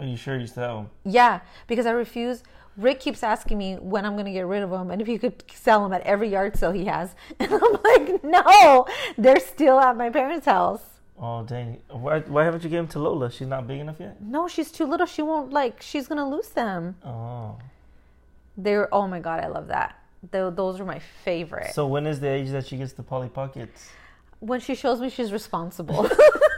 Are 0.01 0.07
you 0.07 0.17
sure 0.17 0.37
you 0.37 0.49
still 0.49 0.65
have 0.65 0.77
'em? 0.79 0.91
Yeah, 1.05 1.41
because 1.69 1.87
I 1.87 1.93
refuse. 1.93 2.43
Rick 2.77 3.01
keeps 3.01 3.23
asking 3.23 3.59
me 3.59 3.75
when 3.77 4.05
I'm 4.05 4.17
gonna 4.17 4.33
get 4.33 4.47
rid 4.47 4.63
of 4.63 4.71
them 4.71 4.91
and 4.91 5.01
if 5.01 5.07
he 5.07 5.19
could 5.19 5.45
sell 5.53 5.83
them 5.83 5.93
at 5.93 6.03
every 6.03 6.29
yard 6.29 6.57
sale 6.57 6.73
he 6.73 6.87
has, 6.87 7.15
and 7.39 7.53
I'm 7.53 7.73
like, 7.85 8.25
no, 8.25 8.87
they're 9.17 9.41
still 9.41 9.79
at 9.79 9.97
my 9.97 10.11
parents' 10.11 10.47
house. 10.47 10.83
Oh 11.19 11.45
dang! 11.45 11.81
Why, 11.91 12.21
why 12.21 12.45
haven't 12.45 12.65
you 12.65 12.71
given 12.71 12.87
them 12.87 12.93
to 12.93 12.99
Lola? 12.99 13.31
She's 13.31 13.47
not 13.47 13.69
big 13.69 13.79
enough 13.81 14.01
yet. 14.01 14.21
No, 14.21 14.49
she's 14.49 14.73
too 14.73 14.85
little. 14.85 15.07
She 15.07 15.23
won't 15.23 15.53
like. 15.53 15.81
She's 15.81 16.09
gonna 16.09 16.29
lose 16.29 16.49
them. 16.49 16.97
Oh, 17.05 17.57
They're. 18.57 18.93
Oh 18.93 19.07
my 19.07 19.21
god, 19.21 19.39
I 19.39 19.47
love 19.47 19.69
that. 19.69 19.97
Tho- 20.33 20.51
those 20.51 20.81
are 20.81 20.85
my 20.85 20.99
favorite. 20.99 21.73
so 21.75 21.87
when 21.87 22.07
is 22.07 22.19
the 22.19 22.29
age 22.29 22.51
that 22.51 22.67
she 22.67 22.77
gets 22.77 22.93
the 22.95 23.03
Polly 23.05 23.29
Pockets? 23.29 23.91
when 24.41 24.61
she 24.61 24.75
shows 24.75 25.01
me 25.01 25.09
she's 25.09 25.33
responsible. 25.33 26.11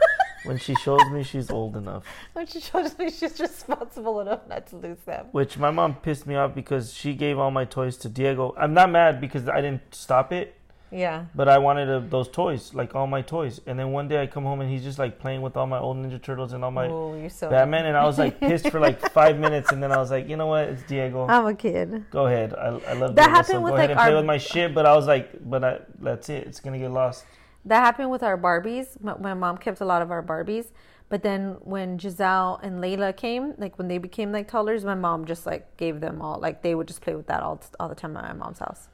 When 0.47 0.57
she 0.57 0.75
shows 0.75 1.01
me 1.11 1.23
she's 1.23 1.49
old 1.51 1.75
enough. 1.75 2.03
when 2.33 2.47
she 2.47 2.61
shows 2.61 2.97
me 2.97 3.11
she's 3.11 3.39
responsible 3.39 4.21
enough 4.21 4.47
not 4.47 4.65
to 4.67 4.77
lose 4.77 4.99
them. 5.05 5.25
Which 5.31 5.57
my 5.57 5.71
mom 5.71 5.95
pissed 5.95 6.25
me 6.25 6.35
off 6.35 6.55
because 6.55 6.93
she 6.93 7.13
gave 7.13 7.37
all 7.37 7.51
my 7.51 7.65
toys 7.65 7.97
to 7.97 8.09
Diego. 8.09 8.55
I'm 8.57 8.73
not 8.73 8.89
mad 8.89 9.19
because 9.19 9.49
I 9.49 9.59
didn't 9.59 9.81
stop 9.93 10.31
it, 10.31 10.55
Yeah. 10.89 11.25
but 11.35 11.49
I 11.49 11.57
wanted 11.57 11.89
uh 11.89 11.99
those 11.99 12.29
toys, 12.29 12.73
like 12.73 12.95
all 12.95 13.07
my 13.07 13.21
toys. 13.21 13.59
And 13.67 13.77
then 13.77 13.91
one 13.91 14.07
day 14.07 14.21
I 14.21 14.27
come 14.27 14.45
home 14.45 14.61
and 14.61 14.71
he's 14.71 14.83
just 14.83 14.97
like 14.99 15.19
playing 15.19 15.41
with 15.41 15.57
all 15.57 15.67
my 15.67 15.79
old 15.79 15.97
Ninja 15.97 16.21
Turtles 16.21 16.53
and 16.53 16.63
all 16.63 16.71
my 16.71 16.87
oh, 16.87 17.17
you're 17.19 17.29
so. 17.29 17.49
Batman, 17.49 17.85
and 17.87 17.97
I 17.97 18.05
was 18.05 18.17
like 18.17 18.39
pissed 18.47 18.69
for 18.69 18.79
like 18.79 19.01
five 19.11 19.37
minutes, 19.37 19.73
and 19.73 19.83
then 19.83 19.91
I 19.91 19.97
was 19.97 20.11
like, 20.11 20.29
you 20.29 20.37
know 20.37 20.47
what? 20.47 20.69
It's 20.69 20.83
Diego. 20.83 21.27
I'm 21.27 21.45
a 21.45 21.55
kid. 21.55 22.05
Go 22.09 22.27
ahead. 22.27 22.53
I, 22.53 22.67
I 22.87 22.93
love 22.93 23.15
That 23.15 23.25
Diego, 23.25 23.29
happened 23.31 23.47
so 23.47 23.61
with, 23.61 23.71
go 23.71 23.75
ahead 23.75 23.89
like, 23.89 23.97
and 23.99 24.05
play 24.07 24.15
with 24.15 24.25
my 24.25 24.37
shit. 24.37 24.73
But 24.73 24.85
I 24.85 24.95
was 24.95 25.07
like, 25.07 25.29
but 25.49 25.63
I, 25.63 25.79
that's 25.99 26.29
it. 26.29 26.47
It's 26.47 26.61
gonna 26.61 26.79
get 26.79 26.91
lost. 26.91 27.25
That 27.67 27.83
happened 27.83 28.09
with 28.09 28.23
our 28.23 28.37
Barbies. 28.37 29.01
My, 29.01 29.17
my 29.17 29.33
mom 29.33 29.57
kept 29.57 29.81
a 29.81 29.85
lot 29.85 30.01
of 30.01 30.09
our 30.09 30.23
Barbies, 30.23 30.67
but 31.09 31.21
then 31.21 31.57
when 31.61 31.99
Giselle 31.99 32.59
and 32.63 32.81
Layla 32.81 33.15
came, 33.15 33.53
like 33.57 33.77
when 33.77 33.87
they 33.87 33.97
became 33.97 34.31
like 34.31 34.47
toddlers, 34.47 34.85
my 34.85 34.95
mom 34.95 35.25
just 35.25 35.45
like 35.45 35.75
gave 35.77 35.99
them 35.99 36.21
all. 36.21 36.39
Like 36.39 36.61
they 36.61 36.75
would 36.75 36.87
just 36.87 37.01
play 37.01 37.15
with 37.15 37.27
that 37.27 37.43
all 37.43 37.61
all 37.79 37.89
the 37.89 37.95
time 37.95 38.15
at 38.17 38.23
my 38.23 38.33
mom's 38.33 38.59
house. 38.59 38.87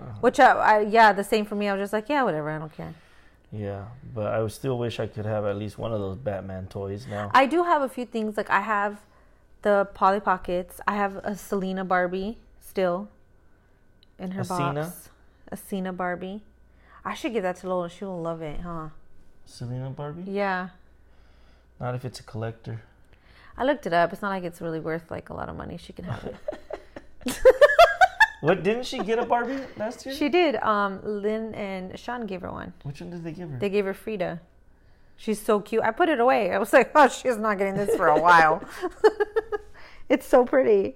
Uh-huh. 0.00 0.10
Which 0.20 0.38
I, 0.38 0.50
I 0.52 0.80
yeah, 0.80 1.12
the 1.12 1.24
same 1.24 1.44
for 1.44 1.54
me. 1.54 1.68
I 1.68 1.72
was 1.74 1.82
just 1.82 1.92
like, 1.92 2.08
yeah, 2.08 2.22
whatever, 2.22 2.50
I 2.50 2.58
don't 2.58 2.72
care. 2.72 2.94
Yeah, 3.50 3.86
but 4.14 4.26
I 4.26 4.42
would 4.42 4.52
still 4.52 4.78
wish 4.78 5.00
I 5.00 5.06
could 5.06 5.24
have 5.24 5.46
at 5.46 5.56
least 5.56 5.78
one 5.78 5.92
of 5.92 6.00
those 6.00 6.18
Batman 6.18 6.66
toys 6.66 7.06
now. 7.08 7.30
I 7.32 7.46
do 7.46 7.62
have 7.64 7.80
a 7.82 7.88
few 7.88 8.04
things. 8.04 8.36
Like 8.36 8.50
I 8.50 8.60
have 8.60 9.00
the 9.62 9.88
Polly 9.94 10.20
Pockets. 10.20 10.80
I 10.86 10.96
have 10.96 11.16
a 11.16 11.34
Selena 11.34 11.84
Barbie 11.84 12.38
still 12.60 13.08
in 14.18 14.32
her 14.32 14.42
A 14.42 14.44
Cena? 14.44 14.82
box. 14.84 15.08
A 15.50 15.56
Cena 15.56 15.92
Barbie. 15.94 16.42
I 17.08 17.14
should 17.14 17.32
give 17.32 17.42
that 17.42 17.56
to 17.56 17.68
Lola. 17.68 17.88
She 17.88 18.04
will 18.04 18.20
love 18.20 18.42
it, 18.42 18.60
huh? 18.60 18.90
Selena 19.46 19.88
Barbie? 19.88 20.30
Yeah. 20.30 20.68
Not 21.80 21.94
if 21.94 22.04
it's 22.04 22.20
a 22.20 22.22
collector. 22.22 22.82
I 23.56 23.64
looked 23.64 23.86
it 23.86 23.94
up. 23.94 24.12
It's 24.12 24.20
not 24.20 24.28
like 24.28 24.44
it's 24.44 24.60
really 24.60 24.78
worth 24.78 25.10
like 25.10 25.30
a 25.30 25.34
lot 25.34 25.48
of 25.48 25.56
money. 25.56 25.78
She 25.78 25.94
can 25.94 26.04
have 26.04 26.22
it. 26.24 27.40
What 28.40 28.62
didn't 28.62 28.84
she 28.84 28.98
get 28.98 29.18
a 29.18 29.26
Barbie 29.26 29.58
last 29.76 30.06
year? 30.06 30.14
she 30.14 30.28
did. 30.28 30.54
Um, 30.56 31.00
Lynn 31.02 31.54
and 31.54 31.98
Sean 31.98 32.24
gave 32.24 32.42
her 32.42 32.52
one. 32.52 32.72
Which 32.84 33.00
one 33.00 33.10
did 33.10 33.24
they 33.24 33.32
give 33.32 33.50
her? 33.50 33.58
They 33.58 33.68
gave 33.68 33.84
her 33.84 33.94
Frida. 33.94 34.40
She's 35.16 35.40
so 35.40 35.58
cute. 35.58 35.82
I 35.82 35.90
put 35.90 36.08
it 36.08 36.20
away. 36.20 36.52
I 36.52 36.58
was 36.58 36.72
like, 36.72 36.92
oh, 36.94 37.08
she's 37.08 37.36
not 37.36 37.58
getting 37.58 37.74
this 37.74 37.96
for 37.96 38.06
a 38.06 38.20
while. 38.20 38.62
it's 40.08 40.24
so 40.24 40.44
pretty. 40.44 40.94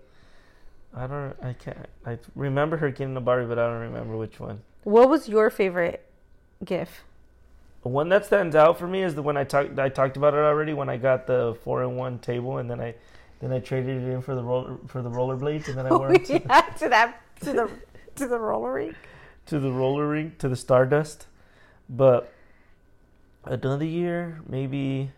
I 0.94 1.06
don't. 1.06 1.34
I 1.42 1.52
can't. 1.54 1.88
I 2.04 2.18
remember 2.34 2.76
her 2.76 2.90
getting 2.90 3.16
a 3.16 3.20
Barbie, 3.20 3.46
but 3.46 3.58
I 3.58 3.66
don't 3.66 3.80
remember 3.80 4.16
which 4.16 4.38
one. 4.38 4.62
What 4.84 5.08
was 5.08 5.28
your 5.28 5.48
favorite 5.50 6.04
gift? 6.64 6.92
The 7.82 7.88
one 7.88 8.08
that 8.10 8.26
stands 8.26 8.54
out 8.54 8.78
for 8.78 8.86
me 8.86 9.02
is 9.02 9.14
the 9.14 9.22
one 9.22 9.36
I 9.36 9.44
talked. 9.44 9.78
I 9.78 9.88
talked 9.88 10.16
about 10.16 10.34
it 10.34 10.38
already 10.40 10.72
when 10.72 10.88
I 10.88 10.96
got 10.98 11.26
the 11.26 11.56
four 11.64 11.82
in 11.82 11.96
one 11.96 12.18
table, 12.18 12.58
and 12.58 12.70
then 12.70 12.80
I, 12.80 12.94
then 13.40 13.52
I 13.52 13.58
traded 13.58 14.02
it 14.02 14.08
in 14.08 14.22
for 14.22 14.34
the 14.34 14.42
roller 14.42 14.76
for 14.86 15.02
the 15.02 15.10
rollerblades, 15.10 15.68
and 15.68 15.78
then 15.78 15.86
I 15.86 15.90
wore 15.96 16.12
it 16.12 16.26
to, 16.26 16.34
yeah, 16.40 16.60
to 16.60 16.88
that 16.90 17.20
to 17.40 17.52
the 17.52 17.70
to 18.16 18.26
the 18.28 18.38
roller 18.38 18.74
rink. 18.74 18.96
to 19.46 19.58
the 19.58 19.72
roller 19.72 20.06
rink 20.08 20.38
to 20.38 20.48
the 20.48 20.56
Stardust. 20.56 21.26
But 21.88 22.32
another 23.44 23.84
year, 23.84 24.40
maybe, 24.48 25.10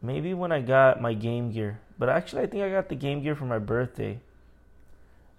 maybe 0.00 0.34
when 0.34 0.52
I 0.52 0.60
got 0.60 1.02
my 1.02 1.14
Game 1.14 1.50
Gear. 1.50 1.80
But 1.98 2.08
actually, 2.08 2.42
I 2.42 2.46
think 2.46 2.62
I 2.64 2.70
got 2.70 2.88
the 2.88 2.94
Game 2.96 3.22
Gear 3.22 3.34
for 3.36 3.44
my 3.44 3.58
birthday. 3.58 4.20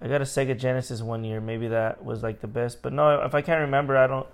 I 0.02 0.08
got 0.08 0.22
a 0.22 0.26
Sega 0.26 0.58
Genesis 0.58 1.02
one 1.02 1.24
year. 1.24 1.42
Maybe 1.42 1.68
that 1.68 2.04
was 2.04 2.22
like 2.24 2.42
the 2.42 2.48
best. 2.48 2.82
But 2.82 2.94
no, 2.94 3.22
if 3.24 3.34
I 3.36 3.42
can't 3.42 3.62
remember, 3.62 3.98
I 3.98 4.08
don't. 4.08 4.28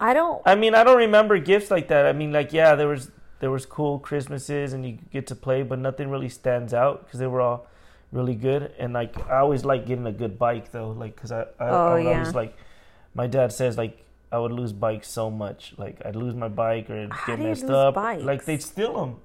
I 0.00 0.12
don't. 0.14 0.42
I 0.46 0.54
mean, 0.54 0.74
I 0.74 0.84
don't 0.84 0.98
remember 0.98 1.38
gifts 1.38 1.70
like 1.70 1.88
that. 1.88 2.06
I 2.06 2.12
mean, 2.12 2.32
like 2.32 2.52
yeah, 2.52 2.74
there 2.74 2.88
was 2.88 3.10
there 3.40 3.50
was 3.50 3.66
cool 3.66 3.98
Christmases 3.98 4.72
and 4.72 4.84
you 4.86 4.98
get 5.12 5.26
to 5.28 5.34
play, 5.34 5.62
but 5.62 5.78
nothing 5.78 6.10
really 6.10 6.28
stands 6.28 6.72
out 6.74 7.04
because 7.04 7.20
they 7.20 7.26
were 7.26 7.40
all 7.40 7.66
really 8.12 8.34
good. 8.34 8.72
And 8.78 8.92
like 8.92 9.16
I 9.28 9.38
always 9.38 9.64
like 9.64 9.86
getting 9.86 10.06
a 10.06 10.12
good 10.12 10.38
bike 10.38 10.72
though, 10.72 10.90
like 10.90 11.14
because 11.14 11.32
I 11.32 11.42
I, 11.58 11.68
Oh, 11.68 11.94
I 11.96 12.00
yeah. 12.00 12.08
always 12.10 12.34
like 12.34 12.56
my 13.14 13.26
dad 13.26 13.52
says 13.52 13.76
like 13.76 14.04
I 14.30 14.38
would 14.38 14.52
lose 14.52 14.72
bikes 14.72 15.08
so 15.08 15.30
much, 15.30 15.74
like 15.78 16.00
I'd 16.04 16.16
lose 16.16 16.34
my 16.34 16.48
bike 16.48 16.90
or 16.90 16.96
it'd 16.96 17.12
How 17.12 17.26
get 17.26 17.36
do 17.36 17.42
you 17.42 17.48
messed 17.48 17.62
lose 17.62 17.70
up, 17.70 17.94
bikes? 17.94 18.22
like 18.22 18.44
they'd 18.44 18.62
steal 18.62 18.94
them. 19.00 19.16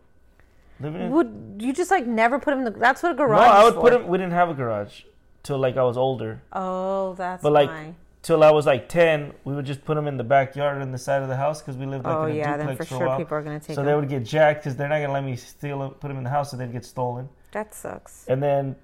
Living 0.83 1.01
in, 1.01 1.11
Would 1.11 1.55
you 1.59 1.73
just 1.73 1.89
like 1.91 2.05
never 2.05 2.37
put 2.39 2.51
them 2.51 2.59
in 2.59 2.65
the? 2.65 2.71
That's 2.79 3.01
what 3.01 3.13
a 3.13 3.15
garage. 3.15 3.47
no. 3.47 3.51
I 3.53 3.59
is 3.59 3.65
would 3.73 3.81
put 3.81 3.93
for. 3.93 3.99
them. 3.99 4.07
We 4.07 4.17
didn't 4.17 4.33
have 4.33 4.49
a 4.49 4.53
garage 4.53 5.03
till 5.43 5.57
like 5.57 5.77
I 5.77 5.83
was 5.83 5.97
older. 5.97 6.41
Oh, 6.51 7.13
that's 7.15 7.41
But, 7.41 7.51
like, 7.53 7.69
why. 7.69 7.95
Till 8.21 8.41
I 8.41 8.51
was 8.51 8.65
like 8.65 8.87
ten, 8.87 9.33
we 9.43 9.53
would 9.53 9.65
just 9.65 9.83
put 9.83 9.95
them 9.95 10.07
in 10.07 10.15
the 10.15 10.23
backyard 10.23 10.81
on 10.81 10.91
the 10.91 10.97
side 10.97 11.21
of 11.21 11.27
the 11.27 11.35
house 11.35 11.61
because 11.61 11.75
we 11.75 11.85
lived 11.85 12.05
like 12.05 12.15
Oh 12.15 12.23
in 12.25 12.31
a 12.31 12.35
yeah, 12.35 12.55
then 12.55 12.67
duplex 12.67 12.89
for 12.89 12.95
for 12.97 13.05
sure 13.05 13.17
people 13.17 13.37
are 13.37 13.41
gonna 13.41 13.59
take 13.59 13.67
them. 13.67 13.75
So 13.75 13.81
them. 13.81 13.85
they 13.87 13.95
would 13.95 14.07
get 14.07 14.23
jacked 14.23 14.61
because 14.63 14.77
they're 14.77 14.87
not 14.87 15.01
gonna 15.01 15.11
let 15.11 15.25
me 15.25 15.35
steal 15.35 15.79
them, 15.79 15.89
put 15.91 16.07
them 16.07 16.17
in 16.17 16.23
the 16.23 16.29
house, 16.29 16.51
so 16.51 16.55
they'd 16.57 16.71
get 16.71 16.85
stolen. 16.85 17.27
That 17.51 17.73
sucks. 17.73 18.25
And 18.29 18.41
then 18.41 18.77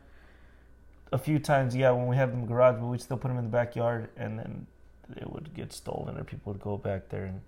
a 1.13 1.17
few 1.17 1.39
times, 1.39 1.73
yeah, 1.73 1.89
when 1.91 2.07
we 2.07 2.17
had 2.17 2.29
them 2.31 2.39
in 2.39 2.41
the 2.41 2.47
garage, 2.47 2.75
but 2.81 2.87
we'd 2.87 2.99
still 3.01 3.15
put 3.17 3.29
them 3.29 3.37
in 3.37 3.45
the 3.45 3.49
backyard, 3.49 4.09
and 4.17 4.37
then 4.37 4.67
they 5.07 5.23
would 5.25 5.53
get 5.53 5.71
stolen, 5.71 6.17
or 6.17 6.25
people 6.25 6.51
would 6.51 6.61
go 6.61 6.75
back 6.77 7.07
there, 7.09 7.23
and 7.25 7.39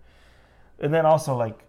and 0.80 0.94
then 0.94 1.06
also 1.06 1.36
like. 1.36 1.60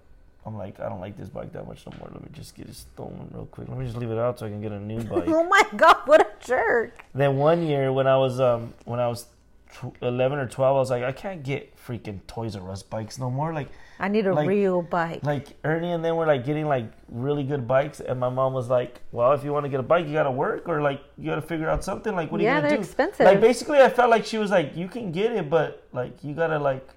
I'm 0.44 0.56
like, 0.58 0.80
I 0.80 0.88
don't 0.88 1.00
like 1.00 1.16
this 1.16 1.28
bike 1.28 1.52
that 1.52 1.66
much 1.68 1.86
no 1.86 1.96
more. 2.00 2.08
Let 2.12 2.20
me 2.22 2.28
just 2.32 2.54
get 2.56 2.66
it 2.68 2.74
stolen 2.74 3.28
real 3.32 3.46
quick. 3.46 3.68
Let 3.68 3.78
me 3.78 3.84
just 3.84 3.96
leave 3.96 4.10
it 4.10 4.18
out 4.18 4.38
so 4.40 4.46
I 4.46 4.48
can 4.48 4.60
get 4.60 4.72
a 4.72 4.80
new 4.80 5.00
bike. 5.04 5.24
Oh 5.28 5.44
my 5.44 5.62
god, 5.76 5.98
what 6.06 6.20
a 6.20 6.26
jerk! 6.44 7.04
then 7.14 7.36
one 7.36 7.62
year 7.64 7.92
when 7.92 8.06
I 8.08 8.16
was 8.16 8.40
um 8.40 8.74
when 8.84 8.98
I 8.98 9.06
was 9.06 9.26
tw- 9.72 9.94
11 10.02 10.38
or 10.38 10.48
12, 10.48 10.76
I 10.76 10.78
was 10.78 10.90
like, 10.90 11.04
I 11.04 11.12
can't 11.12 11.42
get 11.44 11.76
freaking 11.76 12.18
Toys 12.26 12.56
R 12.56 12.70
Us 12.72 12.82
bikes 12.82 13.18
no 13.18 13.30
more. 13.30 13.52
Like, 13.54 13.68
I 14.00 14.08
need 14.08 14.26
a 14.26 14.34
Like- 14.34 14.48
real 14.48 14.82
bike. 14.82 15.20
like 15.22 15.46
Ernie 15.62 15.92
and 15.92 16.04
them 16.04 16.16
were 16.16 16.26
like 16.26 16.44
getting 16.44 16.66
like 16.66 16.86
really 17.08 17.44
good 17.44 17.68
bikes, 17.68 18.00
and 18.00 18.18
my 18.18 18.28
mom 18.28 18.52
was 18.52 18.68
like, 18.68 19.00
"Well, 19.12 19.32
if 19.34 19.44
you 19.44 19.52
want 19.52 19.64
to 19.64 19.68
get 19.70 19.78
a 19.78 19.84
bike, 19.84 20.06
you 20.08 20.12
gotta 20.12 20.30
work, 20.32 20.68
or 20.68 20.82
like 20.82 21.02
you 21.16 21.26
gotta 21.30 21.40
figure 21.42 21.68
out 21.68 21.84
something. 21.84 22.16
Like, 22.16 22.32
what 22.32 22.40
are 22.40 22.44
Yeah, 22.44 22.56
you 22.56 22.62
gonna 22.62 22.62
do? 22.62 22.74
Yeah, 22.74 22.76
they're 22.78 22.78
do?" 22.78 22.88
expensive. 22.88 23.26
Like, 23.26 23.40
basically, 23.40 23.78
I 23.78 23.88
felt 23.90 24.10
like 24.10 24.24
she 24.24 24.38
was 24.38 24.50
like, 24.50 24.76
"You 24.76 24.88
can 24.88 25.12
get 25.12 25.30
it, 25.30 25.48
but 25.48 25.86
like 25.92 26.24
you 26.24 26.34
gotta 26.34 26.58
like 26.58 26.88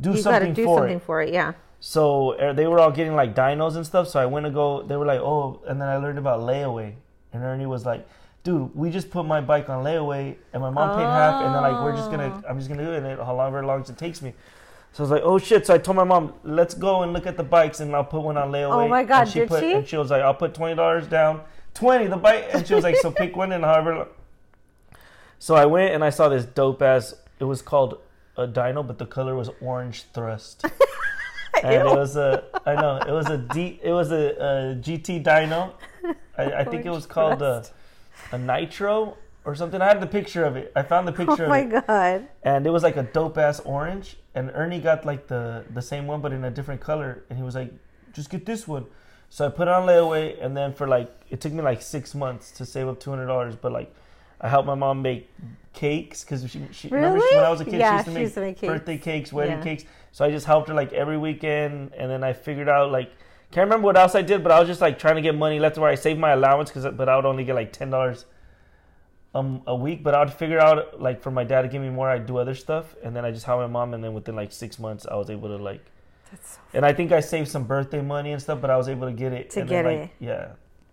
do 0.00 0.12
you 0.12 0.16
something 0.16 0.54
to 0.54 0.62
do 0.62 0.64
for 0.64 0.78
something 0.78 0.96
it." 0.96 1.02
for 1.02 1.20
it. 1.20 1.34
Yeah. 1.34 1.52
So 1.80 2.32
uh, 2.32 2.52
they 2.52 2.66
were 2.66 2.78
all 2.78 2.90
getting 2.92 3.14
like 3.14 3.34
dinos 3.34 3.76
and 3.76 3.84
stuff. 3.84 4.08
So 4.08 4.20
I 4.20 4.26
went 4.26 4.46
to 4.46 4.50
go. 4.50 4.82
They 4.82 4.96
were 4.96 5.06
like, 5.06 5.20
"Oh," 5.20 5.60
and 5.66 5.80
then 5.80 5.88
I 5.88 5.96
learned 5.96 6.18
about 6.18 6.40
layaway, 6.40 6.94
and 7.32 7.42
Ernie 7.42 7.66
was 7.66 7.84
like. 7.84 8.06
Dude, 8.42 8.74
we 8.74 8.88
just 8.88 9.10
put 9.10 9.26
my 9.26 9.42
bike 9.42 9.68
on 9.68 9.84
layaway, 9.84 10.34
and 10.54 10.62
my 10.62 10.70
mom 10.70 10.96
paid 10.96 11.04
half, 11.04 11.44
and 11.44 11.54
then 11.54 11.60
like 11.60 11.84
we're 11.84 11.94
just 11.94 12.10
gonna, 12.10 12.32
Oh. 12.42 12.48
I'm 12.48 12.56
just 12.56 12.70
gonna 12.70 12.82
do 12.82 12.92
it, 12.92 13.02
and 13.02 13.18
however 13.18 13.62
long 13.62 13.82
it 13.82 13.98
takes 13.98 14.22
me. 14.22 14.32
So 14.92 15.02
I 15.02 15.04
was 15.04 15.10
like, 15.10 15.22
oh 15.24 15.38
shit. 15.38 15.66
So 15.66 15.74
I 15.74 15.78
told 15.78 15.96
my 15.96 16.04
mom, 16.04 16.34
let's 16.42 16.74
go 16.74 17.02
and 17.02 17.12
look 17.12 17.26
at 17.26 17.36
the 17.36 17.44
bikes 17.44 17.80
and 17.80 17.94
I'll 17.94 18.04
put 18.04 18.22
one 18.22 18.36
on 18.36 18.50
layaway. 18.50 18.86
Oh 18.86 18.88
my 18.88 19.04
God, 19.04 19.22
and 19.22 19.30
she 19.30 19.38
did 19.40 19.48
put, 19.48 19.60
she? 19.60 19.72
And 19.72 19.86
she 19.86 19.96
was 19.96 20.10
like, 20.10 20.22
I'll 20.22 20.34
put 20.34 20.54
$20 20.54 21.08
down. 21.08 21.42
20 21.74 22.08
the 22.08 22.16
bike. 22.16 22.48
And 22.52 22.66
she 22.66 22.74
was 22.74 22.82
like, 22.82 22.96
so 22.96 23.10
pick 23.22 23.36
one 23.36 23.52
and 23.52 23.64
however. 23.64 23.94
lo-" 23.94 24.08
So 25.38 25.54
I 25.54 25.66
went 25.66 25.94
and 25.94 26.04
I 26.04 26.10
saw 26.10 26.28
this 26.28 26.44
dope 26.44 26.82
ass, 26.82 27.14
it 27.38 27.44
was 27.44 27.62
called 27.62 28.00
a 28.36 28.46
dyno, 28.46 28.86
but 28.86 28.98
the 28.98 29.06
color 29.06 29.34
was 29.34 29.50
orange 29.60 30.04
thrust. 30.12 30.64
and 31.64 31.88
it 31.88 31.94
was 31.94 32.16
a, 32.16 32.44
I 32.66 32.74
know, 32.74 32.96
it 32.96 33.12
was 33.12 33.28
a 33.28 33.38
D, 33.38 33.80
it 33.82 33.92
was 33.92 34.10
a, 34.12 34.30
a 34.30 34.74
GT 34.76 35.22
dyno. 35.22 35.72
I, 36.36 36.52
I 36.52 36.64
think 36.64 36.86
it 36.86 36.90
was 36.90 37.06
called 37.06 37.42
uh, 37.42 37.62
a, 38.32 38.36
a 38.36 38.38
nitro 38.38 39.16
or 39.44 39.54
something. 39.54 39.80
I 39.80 39.88
had 39.88 40.00
the 40.00 40.06
picture 40.06 40.44
of 40.44 40.56
it. 40.56 40.72
I 40.76 40.82
found 40.82 41.06
the 41.06 41.12
picture 41.12 41.32
oh 41.32 41.32
of 41.34 41.40
it. 41.40 41.44
Oh 41.44 41.48
my 41.48 41.60
it 41.78 41.86
god. 41.86 42.28
and 42.42 42.66
it 42.66 42.70
was 42.70 42.82
like 42.82 42.96
a 42.96 43.02
dope 43.02 43.38
ass 43.38 43.60
orange. 43.60 44.16
And 44.34 44.50
Ernie 44.54 44.80
got 44.80 45.04
like 45.04 45.26
the 45.26 45.64
the 45.74 45.82
same 45.82 46.06
one, 46.06 46.20
but 46.20 46.32
in 46.32 46.44
a 46.44 46.50
different 46.50 46.80
color. 46.80 47.24
And 47.28 47.38
he 47.38 47.44
was 47.44 47.54
like, 47.54 47.72
"Just 48.12 48.30
get 48.30 48.46
this 48.46 48.68
one." 48.68 48.86
So 49.28 49.46
I 49.46 49.48
put 49.48 49.68
it 49.68 49.74
on 49.74 49.86
layaway, 49.86 50.42
and 50.44 50.56
then 50.56 50.72
for 50.72 50.86
like 50.86 51.10
it 51.30 51.40
took 51.40 51.52
me 51.52 51.62
like 51.62 51.82
six 51.82 52.14
months 52.14 52.50
to 52.52 52.66
save 52.66 52.88
up 52.88 53.00
two 53.00 53.10
hundred 53.10 53.26
dollars. 53.26 53.56
But 53.56 53.72
like, 53.72 53.92
I 54.40 54.48
helped 54.48 54.66
my 54.66 54.74
mom 54.74 55.02
make 55.02 55.28
cakes 55.72 56.24
because 56.24 56.42
she 56.50 56.60
she 56.72 56.88
remember 56.88 57.18
she, 57.20 57.24
Really? 57.26 57.36
when 57.36 57.44
I 57.44 57.50
was 57.50 57.60
a 57.60 57.64
kid 57.64 57.74
Yeah, 57.80 57.90
she 57.90 57.94
used 57.94 58.04
to 58.06 58.10
make, 58.12 58.22
used 58.22 58.34
to 58.34 58.40
make 58.40 58.56
cakes. 58.58 58.72
birthday 58.72 58.98
cakes, 58.98 59.32
wedding 59.32 59.58
Yeah. 59.58 59.62
cakes. 59.62 59.84
So 60.12 60.24
I 60.24 60.30
just 60.30 60.46
helped 60.46 60.68
her 60.68 60.74
like 60.74 60.92
every 60.92 61.18
weekend, 61.18 61.92
and 61.96 62.10
then 62.10 62.24
I 62.24 62.32
figured 62.32 62.68
out 62.68 62.90
like. 62.90 63.10
Can't 63.52 63.66
remember 63.66 63.86
what 63.86 63.96
else 63.96 64.14
I 64.14 64.22
did, 64.22 64.44
but 64.44 64.52
I 64.52 64.60
was 64.60 64.68
just 64.68 64.80
like 64.80 64.96
trying 64.96 65.16
to 65.16 65.20
get 65.22 65.34
money 65.34 65.58
left 65.58 65.76
where 65.76 65.90
I 65.90 65.96
saved 65.96 66.20
my 66.20 66.30
allowance, 66.30 66.70
cause 66.70 66.86
but 66.96 67.08
I 67.08 67.16
would 67.16 67.24
only 67.24 67.42
get 67.42 67.56
like 67.56 67.72
ten 67.72 67.90
dollars 67.90 68.24
um, 69.34 69.62
a 69.66 69.74
week, 69.74 70.04
but 70.04 70.14
I'd 70.14 70.32
figure 70.32 70.60
out 70.60 71.00
like 71.00 71.20
for 71.20 71.32
my 71.32 71.42
dad 71.44 71.62
to 71.62 71.68
give 71.68 71.82
me 71.82 71.88
more, 71.90 72.08
I'd 72.08 72.26
do 72.26 72.38
other 72.38 72.54
stuff, 72.54 72.94
and 73.02 73.14
then 73.14 73.24
I 73.24 73.32
just 73.32 73.46
helped 73.46 73.60
my 73.62 73.66
mom, 73.66 73.92
and 73.94 74.02
then 74.04 74.12
within 74.14 74.36
like 74.36 74.52
six 74.52 74.78
months, 74.78 75.04
I 75.04 75.16
was 75.16 75.30
able 75.30 75.48
to 75.48 75.56
like, 75.56 75.84
That's 76.30 76.52
so 76.54 76.60
and 76.74 76.84
I 76.86 76.92
think 76.92 77.10
I 77.10 77.18
saved 77.18 77.48
some 77.48 77.64
birthday 77.64 78.00
money 78.00 78.30
and 78.32 78.40
stuff, 78.40 78.60
but 78.60 78.70
I 78.70 78.76
was 78.76 78.88
able 78.88 79.08
to 79.08 79.12
get 79.12 79.32
it 79.32 79.50
To 79.50 79.60
and 79.60 79.68
then, 79.68 79.84
get 79.84 79.90
like, 79.90 80.04
it. 80.04 80.10
Yeah, 80.20 80.50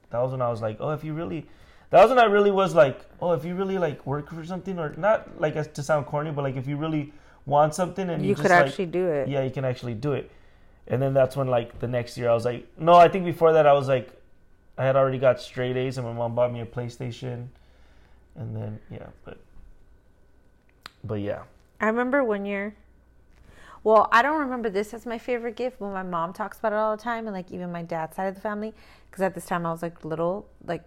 that 0.10 0.20
was 0.20 0.32
when 0.32 0.42
I 0.42 0.50
was 0.50 0.62
like, 0.62 0.78
oh, 0.80 0.92
if 0.92 1.04
you 1.04 1.14
really, 1.14 1.46
that 1.90 2.02
was 2.02 2.10
when 2.10 2.20
I 2.20 2.26
really 2.26 2.52
was 2.52 2.76
like, 2.76 3.00
oh, 3.22 3.32
if 3.32 3.46
you 3.46 3.56
really 3.56 3.78
like 3.78 4.06
work 4.06 4.32
for 4.32 4.46
something, 4.46 4.78
or 4.78 4.94
not 4.98 5.40
like 5.40 5.56
as 5.56 5.68
to 5.70 5.84
sound 5.84 6.06
corny, 6.06 6.32
but 6.32 6.44
like 6.44 6.56
if 6.56 6.68
you 6.68 6.78
really 6.78 7.14
want 7.46 7.74
something 7.74 8.10
and 8.10 8.22
you, 8.22 8.30
you 8.30 8.36
just 8.36 8.44
could 8.44 8.52
like, 8.52 8.66
actually 8.66 8.88
do 8.88 9.08
it. 9.08 9.28
yeah, 9.30 9.44
you 9.44 9.52
can 9.52 9.66
actually 9.66 9.94
do 9.94 10.14
it. 10.14 10.30
And 10.88 11.02
then 11.02 11.14
that's 11.14 11.36
when 11.36 11.48
like 11.48 11.80
the 11.80 11.88
next 11.88 12.18
year 12.18 12.30
I 12.30 12.34
was 12.34 12.46
like, 12.46 12.68
no, 12.78 12.94
I 12.94 13.08
think 13.08 13.26
before 13.26 13.54
that 13.54 13.66
I 13.66 13.74
was 13.74 13.88
like, 13.88 14.10
I 14.78 14.86
had 14.86 14.96
already 14.96 15.18
got 15.18 15.42
straight 15.42 15.76
A's, 15.76 15.98
and 15.98 16.06
my 16.06 16.14
mom 16.14 16.36
bought 16.36 16.54
me 16.54 16.62
a 16.62 16.66
PlayStation, 16.66 17.48
and 18.36 18.56
then 18.56 18.80
yeah, 18.92 19.08
but 19.26 19.38
but 21.04 21.16
yeah, 21.16 21.44
I 21.82 21.88
remember 21.88 22.24
one 22.24 22.46
year. 22.46 22.76
Well, 23.84 24.10
I 24.12 24.22
don't 24.22 24.40
remember 24.40 24.70
this 24.70 24.94
as 24.94 25.06
my 25.06 25.18
favorite 25.18 25.56
gift, 25.56 25.80
but 25.80 25.92
my 25.92 26.04
mom 26.04 26.34
talks 26.34 26.60
about 26.60 26.74
it 26.74 26.76
all 26.76 26.96
the 26.96 27.02
time, 27.02 27.26
and 27.26 27.34
like 27.34 27.52
even 27.52 27.72
my 27.72 27.84
dad's 27.84 28.16
side 28.16 28.28
of 28.28 28.36
the 28.36 28.42
family, 28.42 28.74
because 29.10 29.22
at 29.22 29.34
this 29.34 29.46
time 29.46 29.66
I 29.66 29.72
was 29.72 29.82
like 29.82 30.04
little. 30.04 30.48
Like, 30.66 30.84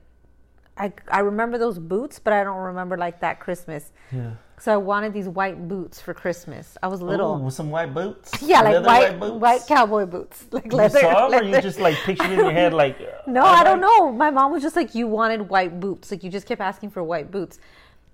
I 0.77 0.93
I 1.11 1.21
remember 1.21 1.59
those 1.59 1.79
boots, 1.79 2.19
but 2.19 2.33
I 2.33 2.43
don't 2.45 2.57
remember 2.57 2.97
like 2.97 3.21
that 3.21 3.41
Christmas. 3.41 3.93
yeah. 4.13 4.33
So 4.59 4.75
I 4.75 4.77
wanted 4.77 5.15
these 5.15 5.27
white 5.27 5.69
boots 5.69 6.03
for 6.03 6.13
Christmas. 6.13 6.77
I 6.83 6.89
was 6.89 7.01
little. 7.01 7.37
Ooh, 7.37 7.45
with 7.45 7.55
some 7.55 7.71
white 7.71 7.95
boots. 7.95 8.31
yeah, 8.43 8.61
like 8.61 8.75
Leather 8.75 8.87
white 8.87 9.21
boots. 9.21 9.33
white 9.41 9.67
cowboy 9.67 10.05
boots, 10.05 10.45
like 10.53 10.71
leather. 10.73 11.01
You 11.01 11.07
leather. 11.07 11.15
saw 11.15 11.27
'em, 11.29 11.41
or 11.41 11.43
you 11.45 11.61
just 11.63 11.81
like 11.81 11.97
pictured 12.05 12.31
in 12.31 12.39
your 12.39 12.53
head 12.53 12.75
like. 12.75 12.99
No, 13.27 13.43
I 13.43 13.65
don't 13.65 13.81
know. 13.81 14.13
My 14.13 14.31
mom 14.31 14.53
was 14.53 14.63
just 14.63 14.77
like, 14.77 14.95
you 14.95 15.07
wanted 15.07 15.49
white 15.49 15.81
boots. 15.81 16.11
Like 16.11 16.23
you 16.25 16.31
just 16.31 16.47
kept 16.47 16.61
asking 16.61 16.91
for 16.91 17.03
white 17.03 17.31
boots, 17.31 17.59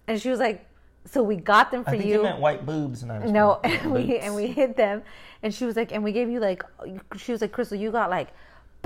and 0.06 0.20
she 0.20 0.28
was 0.30 0.38
like, 0.38 0.64
so 1.04 1.22
we 1.22 1.34
got 1.36 1.70
them 1.72 1.82
for 1.84 1.90
I 1.90 1.92
think 1.98 2.04
you. 2.04 2.14
you 2.18 2.22
meant 2.22 2.38
white 2.40 2.64
boobs. 2.66 3.02
And 3.02 3.10
I 3.12 3.18
was 3.20 3.30
No, 3.32 3.60
and 3.64 3.92
we 3.92 4.18
and 4.18 4.34
we 4.34 4.46
hid 4.46 4.76
them, 4.76 5.02
and 5.42 5.52
she 5.52 5.64
was 5.64 5.74
like, 5.74 5.90
and 5.92 6.02
we 6.04 6.12
gave 6.12 6.28
you 6.30 6.38
like, 6.38 6.62
she 7.16 7.32
was 7.32 7.40
like, 7.40 7.50
Crystal, 7.52 7.76
you 7.78 7.90
got 7.90 8.08
like 8.10 8.28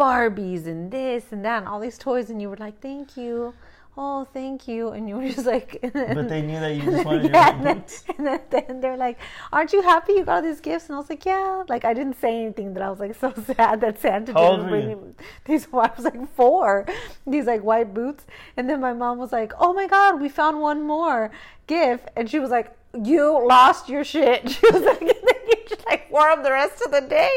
Barbies 0.00 0.66
and 0.66 0.90
this 0.90 1.24
and 1.30 1.44
that 1.44 1.58
and 1.58 1.68
all 1.68 1.80
these 1.80 1.98
toys, 1.98 2.30
and 2.30 2.40
you 2.40 2.48
were 2.48 2.56
like, 2.56 2.80
thank 2.80 3.18
you, 3.18 3.52
oh, 3.96 4.24
thank 4.32 4.66
you, 4.66 4.88
and 4.88 5.08
you 5.08 5.16
were 5.16 5.28
just 5.28 5.46
like, 5.46 5.78
But 5.92 6.28
they 6.28 6.40
knew 6.40 6.58
that 6.58 6.74
you 6.74 6.82
just 6.82 7.04
wanted 7.04 7.24
your 7.24 7.32
yeah, 7.32 7.50
white 7.50 7.56
and 7.56 7.66
then, 7.66 7.84
and 8.16 8.26
then, 8.26 8.66
then 8.66 8.80
they're 8.80 8.96
like, 8.96 9.18
aren't 9.52 9.72
you 9.74 9.82
happy 9.82 10.14
you 10.14 10.24
got 10.24 10.36
all 10.36 10.42
these 10.42 10.60
gifts? 10.60 10.86
And 10.86 10.96
I 10.96 10.98
was 10.98 11.10
like, 11.10 11.26
yeah. 11.26 11.64
Like 11.68 11.84
I 11.84 11.92
didn't 11.92 12.18
say 12.18 12.42
anything. 12.42 12.72
That 12.74 12.82
I 12.82 12.90
was 12.90 12.98
like 12.98 13.14
so 13.14 13.32
sad 13.46 13.82
that 13.82 14.00
Santa 14.00 14.32
How 14.32 14.56
didn't 14.56 14.70
bring 14.70 14.88
me 14.88 14.96
these. 15.44 15.66
I 15.72 15.90
was 15.94 16.04
like 16.04 16.34
four. 16.34 16.86
These 17.26 17.44
like 17.44 17.62
white 17.62 17.92
boots, 17.92 18.24
and 18.56 18.70
then 18.70 18.80
my 18.80 18.94
mom 18.94 19.18
was 19.18 19.32
like, 19.32 19.52
oh 19.58 19.74
my 19.74 19.86
god, 19.86 20.20
we 20.20 20.28
found 20.30 20.60
one 20.60 20.82
more 20.82 21.30
gift, 21.66 22.08
and 22.16 22.28
she 22.30 22.38
was 22.38 22.50
like. 22.50 22.74
You 22.92 23.46
lost 23.46 23.88
your 23.88 24.02
shit. 24.02 24.50
She 24.50 24.66
was 24.72 24.82
like, 24.82 25.00
and 25.00 25.10
then 25.10 25.40
you 25.46 25.54
just 25.68 25.86
like 25.86 26.10
wore 26.10 26.28
them 26.34 26.42
the 26.42 26.50
rest 26.50 26.82
of 26.84 26.90
the 26.90 27.02
day. 27.02 27.30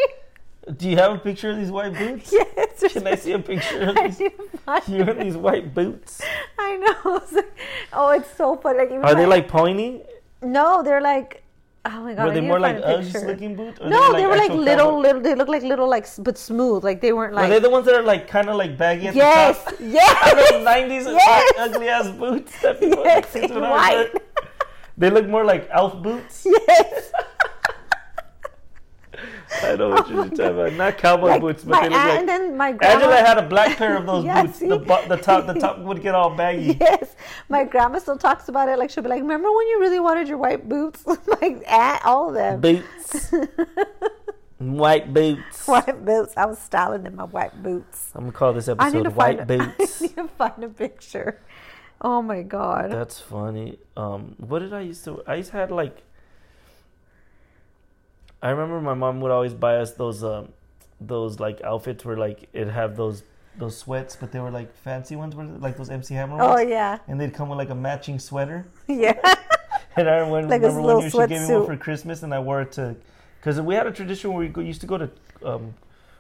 Do 0.78 0.90
you 0.90 0.96
have 0.98 1.12
a 1.14 1.18
picture 1.18 1.52
of 1.52 1.58
these 1.58 1.72
white 1.72 1.94
boots? 1.98 2.32
Yes. 2.82 2.94
Can 2.94 3.06
I 3.08 3.16
see 3.16 3.34
a 3.34 3.40
picture 3.40 3.90
of 3.90 3.96
these? 4.04 4.20
You 4.88 5.04
in 5.04 5.20
these 5.20 5.36
white 5.38 5.74
boots? 5.74 6.22
I 6.58 6.78
know. 6.78 7.22
Like, 7.34 7.58
oh, 7.94 8.10
it's 8.12 8.34
so 8.36 8.56
funny. 8.56 8.80
Like, 8.80 8.92
Are 9.04 9.16
they 9.16 9.26
like 9.26 9.48
pointy? 9.48 10.02
No, 10.42 10.82
they're 10.84 11.02
like. 11.02 11.42
Oh 11.86 12.00
my 12.02 12.14
god! 12.14 12.28
Were 12.28 12.34
they 12.34 12.40
more 12.40 12.62
like 12.62 12.78
Uggs 12.78 13.28
looking 13.28 13.58
boots? 13.58 13.78
No, 13.84 14.14
they 14.14 14.26
were 14.26 14.38
like 14.38 14.52
little, 14.52 14.88
cowboy- 14.88 15.00
little. 15.02 15.22
They 15.22 15.36
look 15.36 15.50
like 15.50 15.64
little, 15.64 15.90
like 15.90 16.08
but 16.20 16.38
smooth. 16.38 16.82
Like 16.82 17.02
they 17.02 17.12
weren't 17.12 17.34
Are 17.34 17.42
like. 17.42 17.50
they 17.50 17.60
the 17.60 17.70
ones 17.70 17.86
that 17.88 17.96
are 17.96 18.02
like 18.04 18.26
kind 18.30 18.48
of 18.48 18.56
like 18.56 18.78
baggy 18.78 19.10
at 19.10 19.16
yes, 19.16 19.62
the 19.66 19.72
top? 19.72 19.80
yes, 19.82 20.50
Those 20.52 20.66
90s 20.66 21.06
Yes. 21.14 21.54
ugly 21.60 21.90
ass 21.90 22.08
boots 22.12 22.62
that 22.62 22.80
people 22.80 23.04
yes, 23.04 23.36
in 23.36 23.42
would 23.42 23.52
always 23.52 23.62
wear. 23.70 24.04
white. 24.08 24.12
They 24.98 25.10
look 25.10 25.28
more 25.28 25.44
like 25.44 25.68
elf 25.72 26.02
boots. 26.02 26.46
yes. 26.46 27.12
I 29.62 29.76
know 29.76 29.90
what 29.90 30.10
you're 30.10 30.26
talking 30.30 30.46
about. 30.46 30.74
Not 30.84 30.98
cowboy 30.98 31.28
Like, 31.28 31.42
boots, 31.42 31.64
but 31.64 31.72
my 31.72 31.82
they 31.82 31.90
look 31.90 31.98
like. 31.98 32.20
and 32.20 32.30
then 32.30 32.58
my 32.58 32.72
grandma. 32.72 32.96
Angela 32.96 33.16
had 33.18 33.38
a 33.38 33.48
black 33.48 33.78
pair 33.78 33.98
of 33.98 34.06
those 34.12 34.26
Yeah, 34.26 34.44
boots. 34.44 34.58
see? 34.58 34.68
The, 34.68 34.78
the 34.80 35.18
top, 35.18 35.46
the 35.46 35.54
top 35.54 35.80
would 35.86 36.02
get 36.02 36.16
all 36.16 36.30
baggy. 36.36 36.78
Yes, 36.80 37.16
my 37.50 37.64
grandma 37.64 38.00
still 38.00 38.18
talks 38.18 38.48
about 38.50 38.70
it. 38.70 38.80
Like 38.80 38.90
she'll 38.90 39.04
be 39.04 39.10
like, 39.10 39.22
"Remember 39.22 39.52
when 39.52 39.68
you 39.68 39.80
really 39.80 40.00
wanted 40.00 40.28
your 40.28 40.38
white 40.38 40.68
boots?" 40.68 41.06
like 41.06 41.64
aunt, 41.68 42.06
all 42.06 42.30
of 42.30 42.34
them. 42.36 42.62
Boots, 42.62 43.32
white 44.58 45.14
boots. 45.14 45.68
white 45.68 46.06
boots. 46.06 46.34
I 46.38 46.46
was 46.46 46.60
styling 46.60 47.06
in 47.06 47.16
my 47.16 47.26
white 47.26 47.62
boots. 47.62 48.12
I'm 48.16 48.22
gonna 48.22 48.32
call 48.32 48.54
this 48.54 48.68
episode 48.68 49.08
"White 49.16 49.40
a- 49.42 49.46
Boots." 49.46 50.02
I 50.02 50.06
need 50.06 50.16
to 50.16 50.28
find 50.30 50.64
a 50.64 50.70
picture. 50.70 51.40
Oh 52.02 52.22
my 52.22 52.42
god. 52.42 52.92
That's 52.92 53.20
funny. 53.20 53.80
Um, 53.96 54.36
what 54.38 54.60
did 54.60 54.74
I 54.74 54.82
used 54.82 55.04
to? 55.06 55.22
I 55.28 55.36
used 55.36 55.52
to 55.52 55.58
have 55.58 55.72
like. 55.72 56.04
I 58.44 58.50
remember 58.50 58.82
my 58.82 58.94
mom 58.94 59.22
would 59.22 59.32
always 59.32 59.54
buy 59.54 59.78
us 59.78 59.94
those 59.94 60.22
um, 60.22 60.50
those 61.00 61.40
like 61.40 61.62
outfits 61.62 62.04
where 62.04 62.18
like 62.18 62.50
it 62.52 62.68
have 62.68 62.98
those 62.98 63.24
those 63.58 63.78
sweats, 63.78 64.18
but 64.18 64.34
they 64.34 64.40
were 64.40 64.52
like 64.52 64.76
fancy 64.76 65.16
ones, 65.16 65.34
were 65.34 65.46
like 65.46 65.78
those 65.78 65.90
MC 65.90 66.14
Hammer 66.14 66.38
oh 66.42 66.56
ones, 66.56 66.70
yeah, 66.70 67.00
and 67.08 67.20
they'd 67.20 67.34
come 67.34 67.48
with 67.48 67.58
like 67.58 67.70
a 67.70 67.76
matching 67.76 68.20
sweater. 68.20 68.68
yeah. 68.88 69.18
And 69.96 70.10
I 70.10 70.16
remember, 70.16 70.48
Like 70.48 70.64
remember 70.64 71.02
year 71.02 71.10
she 71.12 71.18
gave 71.28 71.48
me 71.48 71.54
one 71.56 71.66
for 71.68 71.78
Christmas, 71.78 72.24
and 72.24 72.34
I 72.34 72.40
wore 72.40 72.64
it 72.64 72.72
to, 72.74 72.96
because 73.40 73.62
we 73.62 73.76
had 73.76 73.86
a 73.86 73.92
tradition 73.92 74.32
where 74.32 74.40
we 74.40 74.48
go, 74.48 74.60
used 74.60 74.82
to 74.82 74.88
go 74.88 74.98
to, 74.98 75.08
um, 75.46 75.76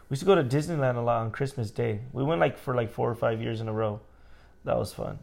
we 0.09 0.13
used 0.13 0.19
to 0.19 0.27
go 0.27 0.35
to 0.35 0.43
Disneyland 0.43 0.95
a 0.95 1.01
lot 1.01 1.21
on 1.21 1.31
Christmas 1.31 1.71
Day. 1.71 2.01
We 2.11 2.23
went 2.23 2.39
like 2.39 2.55
for 2.59 2.75
like 2.75 2.91
four 2.91 3.09
or 3.09 3.15
five 3.15 3.41
years 3.41 3.61
in 3.61 3.67
a 3.67 3.73
row. 3.73 3.99
That 4.63 4.77
was 4.77 4.93
fun. 4.93 5.17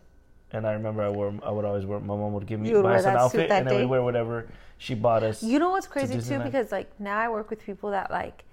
And 0.52 0.66
I 0.66 0.72
remember 0.72 1.02
I 1.02 1.08
wore, 1.10 1.32
I 1.44 1.50
would 1.50 1.64
always 1.64 1.86
wear. 1.86 2.00
My 2.00 2.16
mom 2.16 2.32
would 2.32 2.46
give 2.46 2.60
me 2.60 2.72
would 2.72 2.82
buy 2.82 2.96
us 2.96 3.04
an 3.04 3.16
outfit, 3.16 3.50
and 3.50 3.66
then 3.66 3.76
we 3.78 3.86
wear 3.86 4.02
whatever 4.02 4.48
she 4.78 4.94
bought 4.94 5.22
us. 5.22 5.42
You 5.42 5.58
know 5.58 5.70
what's 5.70 5.86
crazy 5.86 6.20
too? 6.20 6.40
Because 6.40 6.72
like 6.72 6.98
now 6.98 7.18
I 7.18 7.28
work 7.28 7.50
with 7.50 7.64
people 7.64 7.90
that 7.90 8.10
like 8.10 8.44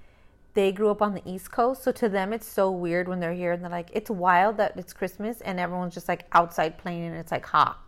they 0.54 0.72
grew 0.72 0.90
up 0.90 1.02
on 1.02 1.14
the 1.14 1.22
East 1.26 1.52
Coast, 1.52 1.84
so 1.84 1.92
to 1.92 2.10
them 2.10 2.34
it's 2.34 2.48
so 2.48 2.72
weird 2.72 3.08
when 3.08 3.20
they're 3.20 3.34
here 3.34 3.52
and 3.52 3.64
they're 3.64 3.72
like, 3.72 3.90
it's 3.94 4.10
wild 4.10 4.58
that 4.58 4.74
it's 4.76 4.94
Christmas 4.94 5.42
and 5.42 5.60
everyone's 5.60 5.94
just 5.94 6.08
like 6.08 6.26
outside 6.32 6.78
playing 6.78 7.06
and 7.06 7.16
it's 7.16 7.32
like 7.32 7.46
hot. 7.46 7.80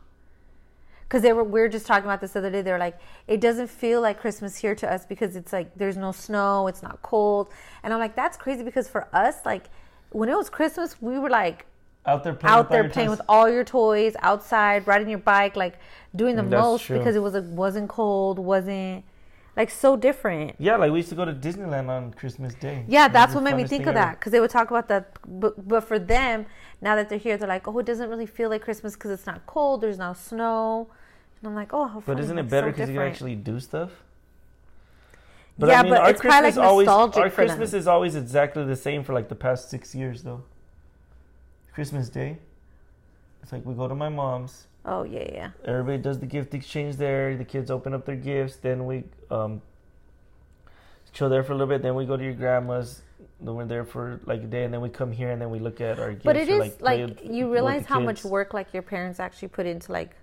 Because 1.01 1.23
they 1.23 1.33
were, 1.33 1.43
we 1.43 1.59
were 1.59 1.67
just 1.67 1.87
talking 1.87 2.05
about 2.05 2.21
this 2.21 2.33
the 2.33 2.39
other 2.39 2.51
day. 2.51 2.61
they're 2.61 2.77
like, 2.77 2.99
it 3.27 3.41
doesn't 3.41 3.71
feel 3.71 4.01
like 4.01 4.19
Christmas 4.19 4.55
here 4.55 4.75
to 4.75 4.91
us 4.91 5.03
because 5.03 5.35
it's 5.35 5.51
like 5.51 5.75
there's 5.75 5.97
no 5.97 6.11
snow, 6.11 6.67
it's 6.67 6.83
not 6.83 7.01
cold, 7.01 7.49
and 7.83 7.91
I'm 7.91 7.99
like, 7.99 8.15
that's 8.15 8.37
crazy 8.37 8.63
because 8.63 8.87
for 8.87 9.07
us, 9.13 9.37
like 9.45 9.69
when 10.11 10.29
it 10.29 10.35
was 10.35 10.49
Christmas, 10.49 11.01
we 11.01 11.17
were 11.17 11.29
like 11.29 11.65
out 12.05 12.23
there 12.23 12.33
playing 12.33 12.53
out 12.55 12.65
with 12.65 12.71
all 12.71 12.71
there 12.71 12.83
your 12.83 12.91
playing 12.91 13.09
toys. 13.09 13.17
with 13.17 13.25
all 13.29 13.49
your 13.49 13.63
toys 13.63 14.15
outside, 14.21 14.87
riding 14.87 15.09
your 15.09 15.19
bike, 15.19 15.55
like 15.55 15.79
doing 16.15 16.35
the 16.35 16.43
That's 16.43 16.61
most 16.61 16.85
true. 16.85 16.97
because 16.97 17.15
it 17.15 17.19
was 17.21 17.33
like 17.33 17.43
wasn't 17.45 17.89
cold, 17.89 18.39
wasn't 18.39 19.03
like 19.55 19.69
so 19.69 19.95
different. 19.95 20.55
Yeah, 20.57 20.77
like 20.77 20.91
we 20.91 20.99
used 20.99 21.09
to 21.09 21.15
go 21.15 21.25
to 21.25 21.33
Disneyland 21.33 21.89
on 21.89 22.13
Christmas 22.13 22.53
Day. 22.55 22.85
Yeah, 22.87 23.07
that's 23.09 23.35
what 23.35 23.43
made 23.43 23.55
me 23.55 23.65
think 23.65 23.83
of 23.83 23.89
ever. 23.89 23.95
that 23.99 24.19
because 24.19 24.31
they 24.31 24.39
would 24.39 24.49
talk 24.49 24.69
about 24.69 24.87
that. 24.87 25.17
But, 25.27 25.67
but 25.67 25.83
for 25.83 25.99
them, 25.99 26.45
now 26.81 26.95
that 26.95 27.09
they're 27.09 27.17
here, 27.17 27.37
they're 27.37 27.47
like, 27.47 27.67
oh, 27.67 27.77
it 27.79 27.85
doesn't 27.85 28.09
really 28.09 28.25
feel 28.25 28.49
like 28.49 28.61
Christmas 28.61 28.93
because 28.93 29.11
it's 29.11 29.25
not 29.25 29.45
cold. 29.45 29.81
There's 29.81 29.97
no 29.97 30.13
snow. 30.13 30.89
And 31.41 31.49
I'm 31.49 31.55
like, 31.55 31.73
oh, 31.73 31.85
how 31.87 31.95
But 31.95 32.05
funny, 32.05 32.21
isn't 32.21 32.37
it 32.37 32.49
better 32.49 32.67
so 32.67 32.71
because 32.71 32.89
you 32.89 32.95
can 32.95 33.03
actually 33.07 33.35
do 33.35 33.59
stuff? 33.59 33.91
Yeah, 35.57 35.83
but 35.83 36.09
it's 36.09 36.21
kinda 36.21 36.41
like 36.41 36.57
always 36.57 36.87
our 36.87 37.11
for 37.11 37.19
them. 37.19 37.31
Christmas 37.31 37.73
is 37.73 37.85
always 37.87 38.15
exactly 38.15 38.63
the 38.63 38.77
same 38.77 39.03
for 39.03 39.13
like 39.13 39.27
the 39.27 39.35
past 39.35 39.69
six 39.69 39.93
years 39.93 40.23
though. 40.23 40.43
Christmas 41.79 42.09
Day, 42.09 42.35
it's 43.41 43.53
like 43.53 43.65
we 43.65 43.73
go 43.73 43.87
to 43.87 43.95
my 43.95 44.09
mom's. 44.09 44.67
Oh 44.83 45.03
yeah, 45.03 45.31
yeah. 45.31 45.51
Everybody 45.63 45.97
does 45.97 46.19
the 46.19 46.25
gift 46.25 46.53
exchange 46.53 46.97
there. 46.97 47.37
The 47.37 47.45
kids 47.45 47.71
open 47.71 47.93
up 47.93 48.05
their 48.05 48.17
gifts. 48.17 48.57
Then 48.57 48.85
we 48.85 49.05
um, 49.31 49.61
chill 51.13 51.29
there 51.29 51.41
for 51.41 51.53
a 51.53 51.55
little 51.55 51.73
bit. 51.73 51.81
Then 51.81 51.95
we 51.95 52.05
go 52.05 52.17
to 52.17 52.23
your 52.23 52.33
grandma's. 52.33 53.01
Then 53.39 53.55
we're 53.55 53.65
there 53.65 53.85
for 53.85 54.19
like 54.25 54.41
a 54.41 54.47
day, 54.47 54.65
and 54.65 54.73
then 54.73 54.81
we 54.81 54.89
come 54.89 55.09
here, 55.09 55.31
and 55.31 55.41
then 55.41 55.51
we 55.51 55.59
look 55.59 55.79
at 55.79 55.99
our 55.99 56.11
gifts. 56.11 56.25
But 56.25 56.35
it 56.35 56.49
or, 56.49 56.63
is 56.65 56.73
play 56.73 57.05
like, 57.05 57.23
you 57.23 57.49
realize 57.49 57.85
how 57.85 58.01
much 58.01 58.25
work 58.25 58.53
like 58.53 58.73
your 58.73 58.83
parents 58.83 59.21
actually 59.21 59.47
put 59.47 59.65
into 59.65 59.93
like 59.93 60.17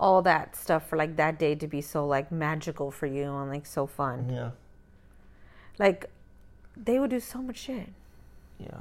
all 0.00 0.22
that 0.22 0.56
stuff 0.56 0.88
for 0.88 0.96
like 0.96 1.14
that 1.16 1.38
day 1.38 1.54
to 1.56 1.66
be 1.66 1.82
so 1.82 2.06
like 2.06 2.32
magical 2.32 2.90
for 2.90 3.04
you 3.04 3.24
and 3.24 3.50
like 3.50 3.66
so 3.66 3.86
fun. 3.86 4.30
Yeah, 4.32 4.52
Like 5.78 6.08
they 6.74 6.98
would 6.98 7.10
do 7.10 7.20
so 7.20 7.42
much 7.42 7.58
shit. 7.58 7.90
yeah. 8.58 8.80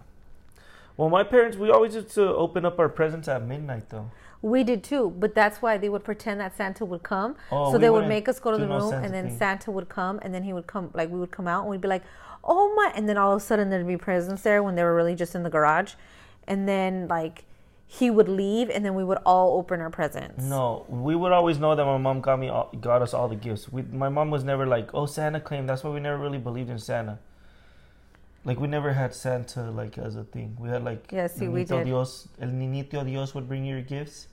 Well, 0.97 1.09
my 1.09 1.23
parents, 1.23 1.57
we 1.57 1.71
always 1.71 1.95
used 1.95 2.11
to 2.11 2.35
open 2.35 2.65
up 2.65 2.77
our 2.79 2.89
presents 2.89 3.27
at 3.27 3.43
midnight, 3.45 3.89
though. 3.89 4.11
We 4.43 4.63
did 4.65 4.83
too, 4.83 5.13
but 5.17 5.33
that's 5.33 5.61
why 5.61 5.77
they 5.77 5.87
would 5.87 6.03
pretend 6.03 6.41
that 6.41 6.55
Santa 6.57 6.83
would 6.83 7.01
come. 7.01 7.37
Oh, 7.49 7.71
so 7.71 7.77
they 7.77 7.89
would 7.89 8.07
make 8.07 8.27
us 8.27 8.39
go 8.39 8.51
to 8.51 8.57
the 8.57 8.67
room, 8.67 8.89
Santa 8.89 9.05
and 9.05 9.13
then 9.13 9.29
thing. 9.29 9.37
Santa 9.37 9.71
would 9.71 9.87
come, 9.87 10.19
and 10.21 10.33
then 10.33 10.43
he 10.43 10.51
would 10.51 10.67
come, 10.67 10.91
like 10.93 11.09
we 11.09 11.17
would 11.17 11.31
come 11.31 11.47
out, 11.47 11.61
and 11.61 11.69
we'd 11.69 11.79
be 11.79 11.87
like, 11.87 12.03
"Oh 12.43 12.73
my!" 12.75 12.91
And 12.93 13.07
then 13.07 13.17
all 13.17 13.31
of 13.31 13.37
a 13.37 13.45
sudden 13.45 13.69
there'd 13.69 13.87
be 13.87 13.95
presents 13.95 14.41
there 14.43 14.61
when 14.61 14.75
they 14.75 14.83
were 14.83 14.93
really 14.93 15.15
just 15.15 15.33
in 15.33 15.43
the 15.43 15.49
garage, 15.49 15.93
and 16.45 16.67
then 16.67 17.07
like 17.07 17.45
he 17.87 18.11
would 18.11 18.27
leave, 18.27 18.69
and 18.69 18.83
then 18.83 18.95
we 18.95 19.03
would 19.05 19.19
all 19.25 19.57
open 19.57 19.79
our 19.79 19.89
presents. 19.89 20.43
No, 20.43 20.85
we 20.89 21.15
would 21.15 21.31
always 21.31 21.57
know 21.57 21.73
that 21.73 21.85
my 21.85 21.97
mom 21.97 22.19
got 22.19 22.37
me, 22.37 22.49
all, 22.49 22.69
got 22.81 23.01
us 23.01 23.13
all 23.13 23.29
the 23.29 23.35
gifts. 23.37 23.71
We, 23.71 23.83
my 23.83 24.09
mom 24.09 24.29
was 24.29 24.43
never 24.43 24.65
like, 24.65 24.93
"Oh, 24.93 25.05
Santa 25.05 25.39
claimed." 25.39 25.69
That's 25.69 25.85
why 25.85 25.91
we 25.91 26.01
never 26.01 26.17
really 26.17 26.37
believed 26.37 26.69
in 26.69 26.79
Santa. 26.79 27.17
Like 28.45 28.59
we 28.59 28.67
never 28.67 28.91
had 28.93 29.13
Santa 29.13 29.71
like 29.71 29.97
as 29.97 30.15
a 30.15 30.23
thing. 30.23 30.55
We 30.59 30.69
had 30.69 30.83
like 30.83 31.11
Yeah, 31.11 31.27
see, 31.27 31.47
we 31.47 31.63
did. 31.63 31.85
Dios, 31.85 32.27
El 32.41 32.49
Niñito 32.49 33.05
Dios 33.05 33.33
would 33.35 33.47
bring 33.47 33.63
you 33.65 33.75
your 33.75 33.83
gifts, 33.83 34.27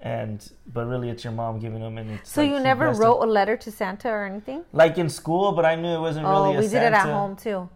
and 0.00 0.50
but 0.72 0.86
really 0.86 1.10
it's 1.10 1.22
your 1.22 1.32
mom 1.32 1.58
giving 1.60 1.80
them, 1.80 1.96
and 1.98 2.20
So 2.24 2.42
like, 2.42 2.50
you 2.50 2.58
never 2.60 2.90
wrote 2.92 3.20
a 3.22 3.26
letter 3.26 3.56
to 3.56 3.70
Santa 3.70 4.08
or 4.08 4.24
anything? 4.26 4.64
like 4.72 4.98
in 4.98 5.08
school, 5.08 5.52
but 5.52 5.64
I 5.64 5.76
knew 5.76 5.94
it 5.94 6.00
wasn't 6.00 6.26
Oh, 6.26 6.44
really. 6.44 6.56
a 6.56 6.60
we 6.60 6.66
did 6.68 6.82
it 6.82 6.92
at 6.92 7.06
home 7.08 7.36
too. 7.36 7.68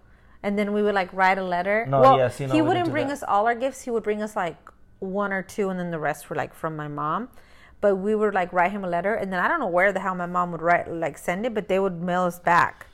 And 0.43 0.59
then 0.59 0.73
we 0.75 0.83
would 0.83 0.95
like 0.95 1.11
write 1.13 1.39
a 1.39 1.45
letter. 1.45 1.87
No, 1.89 2.01
well, 2.01 2.19
yeah, 2.19 2.29
see, 2.29 2.47
no, 2.47 2.53
he 2.53 2.61
wouldn't 2.61 2.91
bring 2.91 3.07
that. 3.07 3.15
us 3.15 3.23
all 3.27 3.47
our 3.47 3.55
gifts. 3.55 3.81
He 3.83 3.91
would 3.91 4.03
bring 4.03 4.23
us 4.23 4.37
like 4.37 4.57
one 4.99 5.33
or 5.33 5.43
two, 5.43 5.71
and 5.71 5.79
then 5.81 5.91
the 5.91 5.99
rest 5.99 6.29
were 6.29 6.37
like 6.37 6.53
from 6.55 6.77
my 6.77 6.89
mom. 6.89 7.29
But 7.81 7.97
we 7.97 8.15
would 8.15 8.35
like 8.35 8.53
write 8.53 8.73
him 8.73 8.85
a 8.85 8.89
letter, 8.89 9.15
and 9.15 9.33
then 9.33 9.41
I 9.41 9.49
don't 9.49 9.61
know 9.61 9.69
where 9.69 9.93
the 9.93 10.01
hell 10.01 10.15
my 10.15 10.27
mom 10.27 10.53
would 10.53 10.61
write 10.63 10.91
like 10.91 11.17
send 11.17 11.47
it, 11.47 11.55
but 11.55 11.69
they 11.69 11.79
would 11.79 12.03
mail 12.03 12.23
us 12.23 12.39
back. 12.39 12.87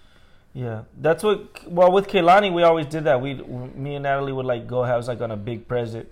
Yeah, 0.53 0.83
that's 1.01 1.23
what. 1.23 1.67
Well, 1.71 1.93
with 1.93 2.09
Kaylani, 2.09 2.53
we 2.53 2.63
always 2.65 2.87
did 2.87 3.05
that. 3.05 3.21
We, 3.21 3.35
me 3.35 3.95
and 3.95 4.03
Natalie 4.03 4.33
would 4.33 4.47
like 4.47 4.67
go 4.67 4.83
house 4.83 5.07
like 5.07 5.21
on 5.21 5.31
a 5.31 5.37
big 5.37 5.69
present. 5.69 6.09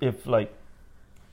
If 0.00 0.26
like, 0.26 0.52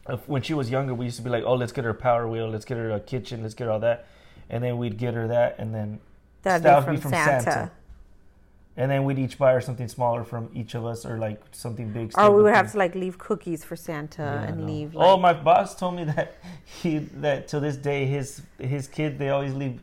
if 0.07 0.27
when 0.27 0.41
she 0.43 0.53
was 0.53 0.69
younger, 0.69 0.93
we 0.93 1.05
used 1.05 1.17
to 1.17 1.23
be 1.23 1.29
like, 1.31 1.43
oh, 1.45 1.55
let's 1.55 1.71
get 1.71 1.83
her 1.83 1.89
a 1.91 1.95
power 1.95 2.27
wheel, 2.27 2.47
let's 2.49 2.65
get 2.65 2.77
her 2.77 2.91
a 2.91 2.99
kitchen, 2.99 3.41
let's 3.41 3.55
get 3.55 3.65
her 3.65 3.71
all 3.71 3.79
that, 3.79 4.05
and 4.49 4.63
then 4.63 4.77
we'd 4.77 4.97
get 4.97 5.13
her 5.15 5.27
that, 5.27 5.55
and 5.57 5.73
then 5.73 5.99
That'd 6.43 6.63
that 6.63 6.87
be 6.87 6.97
from, 6.97 7.11
Santa. 7.11 7.71
and 8.77 8.91
then 8.91 9.03
we'd 9.03 9.17
each 9.17 9.39
buy 9.39 9.53
her 9.53 9.61
something 9.61 9.87
smaller 9.87 10.23
from 10.23 10.49
each 10.53 10.75
of 10.75 10.85
us, 10.85 11.05
or 11.07 11.17
like 11.17 11.41
something 11.53 11.91
big. 11.91 12.11
Or 12.17 12.31
we 12.31 12.43
would 12.43 12.53
have 12.53 12.71
to 12.73 12.77
like 12.77 12.93
leave 12.93 13.17
cookies 13.17 13.63
for 13.63 13.75
Santa 13.75 14.21
Yeah, 14.21 14.43
and 14.43 14.67
leave. 14.67 14.95
oh, 14.95 15.17
my 15.17 15.33
boss 15.33 15.75
told 15.75 15.95
me 15.95 16.03
that 16.15 16.35
he 16.65 16.99
that 16.99 17.47
to 17.47 17.59
this 17.59 17.77
day 17.77 18.05
his 18.05 18.43
his 18.59 18.87
kid 18.87 19.17
they 19.17 19.29
always 19.29 19.53
leave 19.55 19.81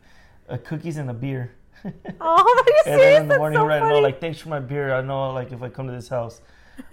uh, 0.49 0.57
cookies 0.65 0.99
and 0.99 1.11
a 1.11 1.15
beer. 1.15 1.51
oh, 2.21 2.63
are 2.67 2.71
you 2.71 2.85
And 2.85 3.01
serious? 3.01 3.01
then 3.01 3.23
in 3.23 3.29
the 3.29 3.35
That's 3.35 3.35
morning, 3.35 3.53
so 3.53 3.65
right? 3.65 3.79
funny. 3.79 3.87
No, 3.87 4.01
like 4.01 4.21
thanks 4.21 4.39
for 4.39 4.49
my 4.49 4.61
beer. 4.61 4.95
I 4.95 5.03
know, 5.03 5.31
like 5.33 5.53
if 5.53 5.63
I 5.63 5.69
come 5.69 5.87
to 5.87 5.93
this 5.93 6.09
house, 6.09 6.41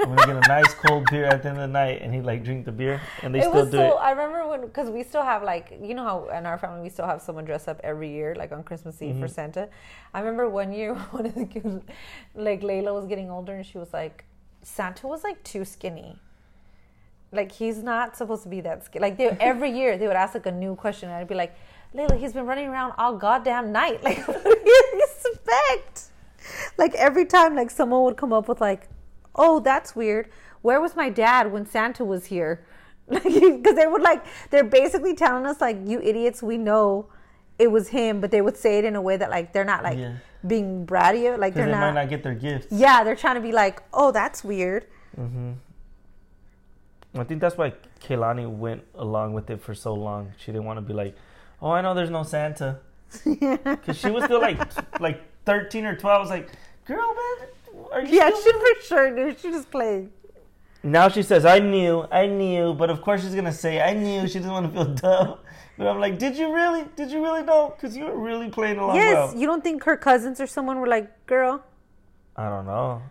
I'm 0.02 0.10
gonna 0.10 0.24
get 0.24 0.36
a 0.38 0.42
nice 0.42 0.74
cold 0.74 1.10
beer 1.10 1.26
at 1.26 1.44
the 1.44 1.50
end 1.50 1.58
of 1.60 1.64
the 1.64 1.74
night, 1.74 2.02
and 2.02 2.14
he 2.14 2.22
like 2.22 2.44
drink 2.44 2.66
the 2.66 2.72
beer, 2.72 3.08
and 3.22 3.34
they 3.34 3.42
it 3.42 3.44
still 3.44 3.52
was 3.52 3.70
do 3.70 3.78
so. 3.78 3.86
it. 3.86 4.00
I 4.00 4.12
remember 4.12 4.48
when 4.48 4.62
because 4.62 4.90
we 4.90 5.04
still 5.04 5.24
have 5.24 5.44
like 5.44 5.78
you 5.82 5.94
know 5.94 6.04
how 6.04 6.30
in 6.30 6.46
our 6.46 6.58
family 6.58 6.82
we 6.82 6.90
still 6.90 7.06
have 7.06 7.22
someone 7.22 7.46
dress 7.46 7.68
up 7.68 7.80
every 7.84 8.10
year 8.12 8.36
like 8.36 8.52
on 8.52 8.64
Christmas 8.64 9.02
Eve 9.02 9.18
for 9.18 9.28
Mm-hmm. 9.28 9.34
Santa. 9.34 9.70
I 10.14 10.20
remember 10.20 10.50
one 10.50 10.74
year 10.74 10.94
one 11.12 11.26
of 11.26 11.36
the 11.36 11.46
kids, 11.46 11.84
like 12.36 12.62
Layla 12.62 12.94
was 12.94 13.06
getting 13.08 13.30
older 13.30 13.54
and 13.56 13.66
she 13.66 13.78
was 13.78 13.94
like, 13.94 14.26
Santa 14.64 15.08
was 15.08 15.24
like 15.24 15.44
too 15.44 15.66
skinny. 15.66 16.20
Like 17.32 17.52
he's 17.52 17.84
not 17.84 18.18
supposed 18.18 18.44
to 18.44 18.50
be 18.50 18.62
that 18.62 18.84
skinny. 18.84 19.02
Like 19.04 19.18
they, 19.18 19.28
every 19.40 19.72
year 19.72 19.98
they 19.98 20.08
would 20.08 20.16
ask 20.16 20.34
like 20.34 20.48
a 20.48 20.52
new 20.52 20.76
question 20.76 21.10
and 21.10 21.18
I'd 21.18 21.28
be 21.28 21.36
like, 21.36 21.56
Layla, 21.96 22.20
he's 22.20 22.34
been 22.34 22.46
running 22.46 22.68
around 22.68 22.94
all 22.98 23.16
goddamn 23.18 23.72
night. 23.72 24.02
Like 24.04 24.28
what 24.28 24.44
do 24.44 24.50
you 24.50 25.04
expect? 25.04 26.04
Like 26.78 26.94
every 26.96 27.26
time 27.26 27.56
like 27.56 27.72
someone 27.72 28.04
would 28.04 28.18
come 28.18 28.32
up 28.34 28.48
with 28.48 28.62
like, 28.62 28.88
oh 29.36 29.60
that's 29.60 29.96
weird. 29.96 30.30
Where 30.62 30.80
was 30.82 30.96
my 30.96 31.10
dad 31.10 31.52
when 31.52 31.66
Santa 31.66 32.06
was 32.06 32.26
here? 32.26 32.66
Because 33.10 33.76
they 33.76 33.88
would 33.88 34.02
like 34.04 34.24
they're 34.52 34.64
basically 34.64 35.16
telling 35.16 35.46
us 35.46 35.60
like 35.62 35.78
you 35.86 36.00
idiots 36.02 36.44
we 36.44 36.58
know 36.58 37.08
it 37.58 37.72
was 37.72 37.90
him, 37.90 38.22
but 38.22 38.30
they 38.32 38.42
would 38.42 38.56
say 38.56 38.78
it 38.78 38.86
in 38.86 38.96
a 38.96 39.02
way 39.02 39.18
that 39.18 39.30
like 39.30 39.52
they're 39.52 39.66
not 39.66 39.84
like 39.84 39.98
Yeah. 39.98 40.18
being 40.46 40.86
bratty. 40.86 41.38
Like 41.38 41.54
they're 41.56 41.66
they 41.66 41.72
not, 41.72 41.94
might 41.94 42.02
not 42.02 42.10
get 42.10 42.22
their 42.24 42.36
gifts. 42.36 42.68
Yeah, 42.72 43.04
they're 43.04 43.16
trying 43.16 43.36
to 43.36 43.42
be 43.42 43.52
like, 43.52 43.82
oh 43.94 44.12
that's 44.12 44.44
weird. 44.44 44.86
Mm-hmm. 45.20 45.54
I 47.16 47.24
think 47.24 47.42
that's 47.42 47.58
why 47.58 47.74
Kaylani 48.00 48.48
went 48.48 48.84
along 48.94 49.34
with 49.34 49.50
it 49.50 49.60
for 49.62 49.74
so 49.74 49.94
long. 49.96 50.32
She 50.38 50.52
didn't 50.52 50.66
want 50.66 50.78
to 50.78 50.82
be 50.82 50.94
like, 50.94 51.16
oh, 51.62 51.72
I 51.72 51.82
know 51.82 51.94
there's 51.94 52.10
no 52.10 52.24
Santa, 52.24 52.80
because 53.26 53.98
she 53.98 54.10
was 54.10 54.24
still 54.26 54.42
like 54.42 54.60
like 55.02 55.22
13 55.46 55.86
or 55.86 55.96
12. 55.96 56.16
I 56.18 56.20
was 56.20 56.30
like, 56.30 56.50
girl, 56.86 57.14
man, 57.14 57.48
are 57.92 58.02
you? 58.02 58.18
Yeah, 58.18 58.30
she 58.30 58.52
for 58.52 58.82
sure 58.84 59.12
knew. 59.12 59.36
She 59.40 59.50
just 59.52 59.70
played. 59.72 60.10
Now 60.82 61.10
she 61.10 61.24
says, 61.24 61.44
I 61.46 61.60
knew, 61.60 62.06
I 62.12 62.26
knew, 62.28 62.74
but 62.74 62.90
of 62.90 63.02
course 63.02 63.22
she's 63.24 63.36
gonna 63.36 63.52
say, 63.52 63.82
I 63.82 63.94
knew. 63.94 64.28
She 64.28 64.40
doesn't 64.40 64.52
want 64.52 64.68
to 64.68 64.72
feel 64.74 64.94
dumb. 65.04 65.38
But 65.78 65.88
I'm 65.88 66.00
like, 66.00 66.18
did 66.20 66.38
you 66.38 66.54
really? 66.54 66.86
Did 66.96 67.10
you 67.12 67.22
really 67.24 67.44
know? 67.44 67.74
Because 67.76 67.96
you 67.98 68.06
were 68.06 68.18
really 68.18 68.50
playing 68.50 68.78
along 68.80 68.96
Yes, 68.96 69.14
well. 69.32 69.36
you 69.40 69.48
don't 69.48 69.64
think 69.64 69.84
her 69.86 69.98
cousins 69.98 70.40
or 70.42 70.48
someone 70.48 70.80
were 70.80 70.88
like, 70.88 71.26
girl, 71.26 71.64
I 72.36 72.48
don't 72.50 72.66
know. 72.66 73.02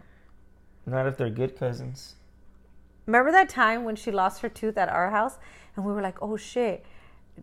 Not 0.87 1.07
if 1.07 1.17
they're 1.19 1.29
good 1.31 1.57
cousins. 1.59 2.15
remember 3.07 3.31
that 3.33 3.49
time 3.51 3.85
when 3.85 3.97
she 3.97 4.11
lost 4.11 4.41
her 4.43 4.49
tooth 4.49 4.79
at 4.79 4.89
our 4.89 5.11
house? 5.11 5.39
And 5.77 5.85
we 5.85 5.93
were 5.93 6.01
like, 6.03 6.23
oh 6.23 6.37
shit. 6.37 6.85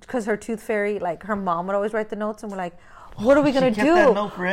Because 0.01 0.25
her 0.25 0.37
tooth 0.37 0.61
fairy, 0.61 0.99
like 0.99 1.23
her 1.23 1.35
mom 1.35 1.67
would 1.67 1.75
always 1.75 1.93
write 1.93 2.09
the 2.09 2.15
notes, 2.15 2.43
and 2.43 2.51
we're 2.51 2.57
like, 2.57 2.77
what 3.17 3.37
are 3.37 3.41
we 3.41 3.51
gonna 3.51 3.71
do? 3.71 3.95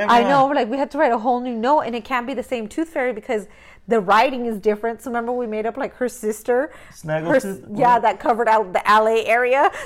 I 0.09 0.23
know, 0.23 0.47
we're 0.47 0.55
like, 0.55 0.69
we 0.69 0.77
had 0.79 0.91
to 0.93 0.99
write 0.99 1.11
a 1.13 1.19
whole 1.19 1.41
new 1.41 1.55
note, 1.55 1.81
and 1.81 1.95
it 1.97 2.05
can't 2.05 2.27
be 2.27 2.35
the 2.35 2.43
same 2.45 2.69
tooth 2.69 2.89
fairy 2.91 3.13
because 3.13 3.47
the 3.89 4.01
writing 4.01 4.47
is 4.47 4.59
different. 4.61 5.03
So 5.03 5.11
remember, 5.11 5.33
we 5.33 5.47
made 5.49 5.67
up 5.67 5.77
like 5.77 5.95
her 5.97 6.09
sister, 6.09 6.69
her, 6.69 6.93
Snaggletooth? 6.93 7.77
yeah, 7.79 7.99
that 7.99 8.21
covered 8.21 8.47
out 8.49 8.73
the 8.73 8.83
LA 8.87 9.23
area. 9.27 9.71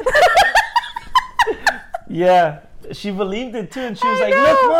Yeah, 2.08 2.60
she 2.92 3.10
believed 3.10 3.56
it 3.56 3.70
too, 3.72 3.80
and 3.80 3.98
she 3.98 4.06
was 4.06 4.20
I 4.20 4.24
like, 4.26 4.34
know. 4.34 4.42
"Look, 4.44 4.70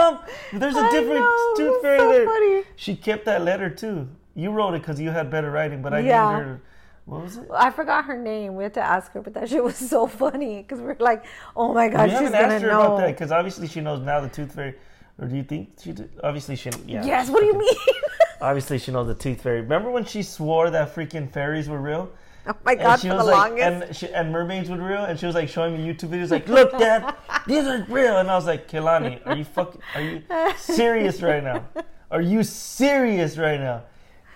mom, 0.52 0.60
there's 0.60 0.76
a 0.76 0.90
different 0.92 1.24
tooth 1.56 1.82
fairy 1.82 1.98
so 1.98 2.08
there." 2.08 2.24
funny. 2.24 2.62
She 2.76 2.94
kept 2.94 3.24
that 3.24 3.42
letter 3.42 3.68
too. 3.68 4.08
You 4.36 4.52
wrote 4.52 4.74
it 4.74 4.82
because 4.82 5.00
you 5.00 5.10
had 5.10 5.28
better 5.30 5.50
writing, 5.50 5.82
but 5.82 5.92
I 5.92 6.00
Yeah. 6.00 6.28
named 6.30 6.44
her. 6.46 6.60
What 7.06 7.22
was 7.22 7.36
it? 7.38 7.48
I 7.54 7.70
forgot 7.70 8.04
her 8.06 8.16
name. 8.18 8.54
We 8.56 8.64
had 8.64 8.74
to 8.74 8.80
ask 8.82 9.12
her, 9.12 9.22
but 9.22 9.32
that 9.34 9.48
shit 9.48 9.62
was 9.62 9.76
so 9.76 10.06
funny 10.06 10.58
because 10.62 10.80
we 10.80 10.88
are 10.88 10.96
like, 10.98 11.24
oh 11.56 11.72
my 11.72 11.88
god, 11.88 12.04
we 12.04 12.10
she's 12.10 12.18
haven't 12.18 12.32
gonna 12.32 12.54
asked 12.54 12.62
her 12.62 12.68
know. 12.70 12.80
about 12.82 12.98
that 12.98 13.06
because 13.12 13.30
obviously 13.32 13.68
she 13.68 13.80
knows 13.80 14.00
now 14.04 14.20
the 14.20 14.28
tooth 14.28 14.52
fairy. 14.54 14.74
Or 15.18 15.26
do 15.28 15.34
you 15.36 15.44
think 15.44 15.70
she? 15.82 15.92
Did? 15.92 16.10
Obviously 16.22 16.56
she. 16.56 16.70
Yeah. 16.86 17.04
Yes, 17.04 17.30
what 17.30 17.40
do 17.40 17.46
you 17.46 17.54
mean? 17.58 17.74
Obviously 18.40 18.78
she 18.78 18.90
knows 18.92 19.06
the 19.06 19.14
tooth 19.14 19.40
fairy. 19.40 19.62
Remember 19.62 19.90
when 19.90 20.04
she 20.04 20.22
swore 20.22 20.68
that 20.70 20.94
freaking 20.94 21.32
fairies 21.32 21.68
were 21.70 21.80
real? 21.80 22.10
oh 22.46 22.54
my 22.64 22.72
And 22.72 22.80
god, 22.82 23.00
she 23.00 23.08
for 23.08 23.14
the 23.14 23.18
was 23.24 23.26
like, 23.28 23.50
longest. 23.52 23.86
and, 23.86 23.96
she, 23.96 24.08
and 24.12 24.30
mermaids 24.30 24.68
were 24.68 24.76
real, 24.76 25.04
and 25.04 25.18
she 25.18 25.24
was 25.26 25.34
like 25.34 25.48
showing 25.48 25.74
me 25.74 25.90
YouTube 25.90 26.10
videos, 26.10 26.30
like, 26.30 26.46
"Look, 26.48 26.72
Dad, 26.72 27.14
these 27.46 27.66
are 27.66 27.84
real." 27.88 28.18
And 28.18 28.30
I 28.30 28.34
was 28.34 28.44
like, 28.46 28.68
"Kaylani, 28.70 29.20
are 29.26 29.34
you 29.36 29.44
fucking? 29.44 29.80
Are 29.94 30.00
you 30.02 30.22
serious 30.58 31.22
right 31.22 31.42
now? 31.42 31.64
Are 32.10 32.20
you 32.20 32.42
serious 32.44 33.38
right 33.38 33.58
now? 33.58 33.84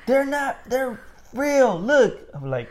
They're 0.06 0.24
not. 0.24 0.58
They're 0.66 0.98
real. 1.34 1.78
Look." 1.78 2.28
I'm 2.34 2.50
like, 2.50 2.68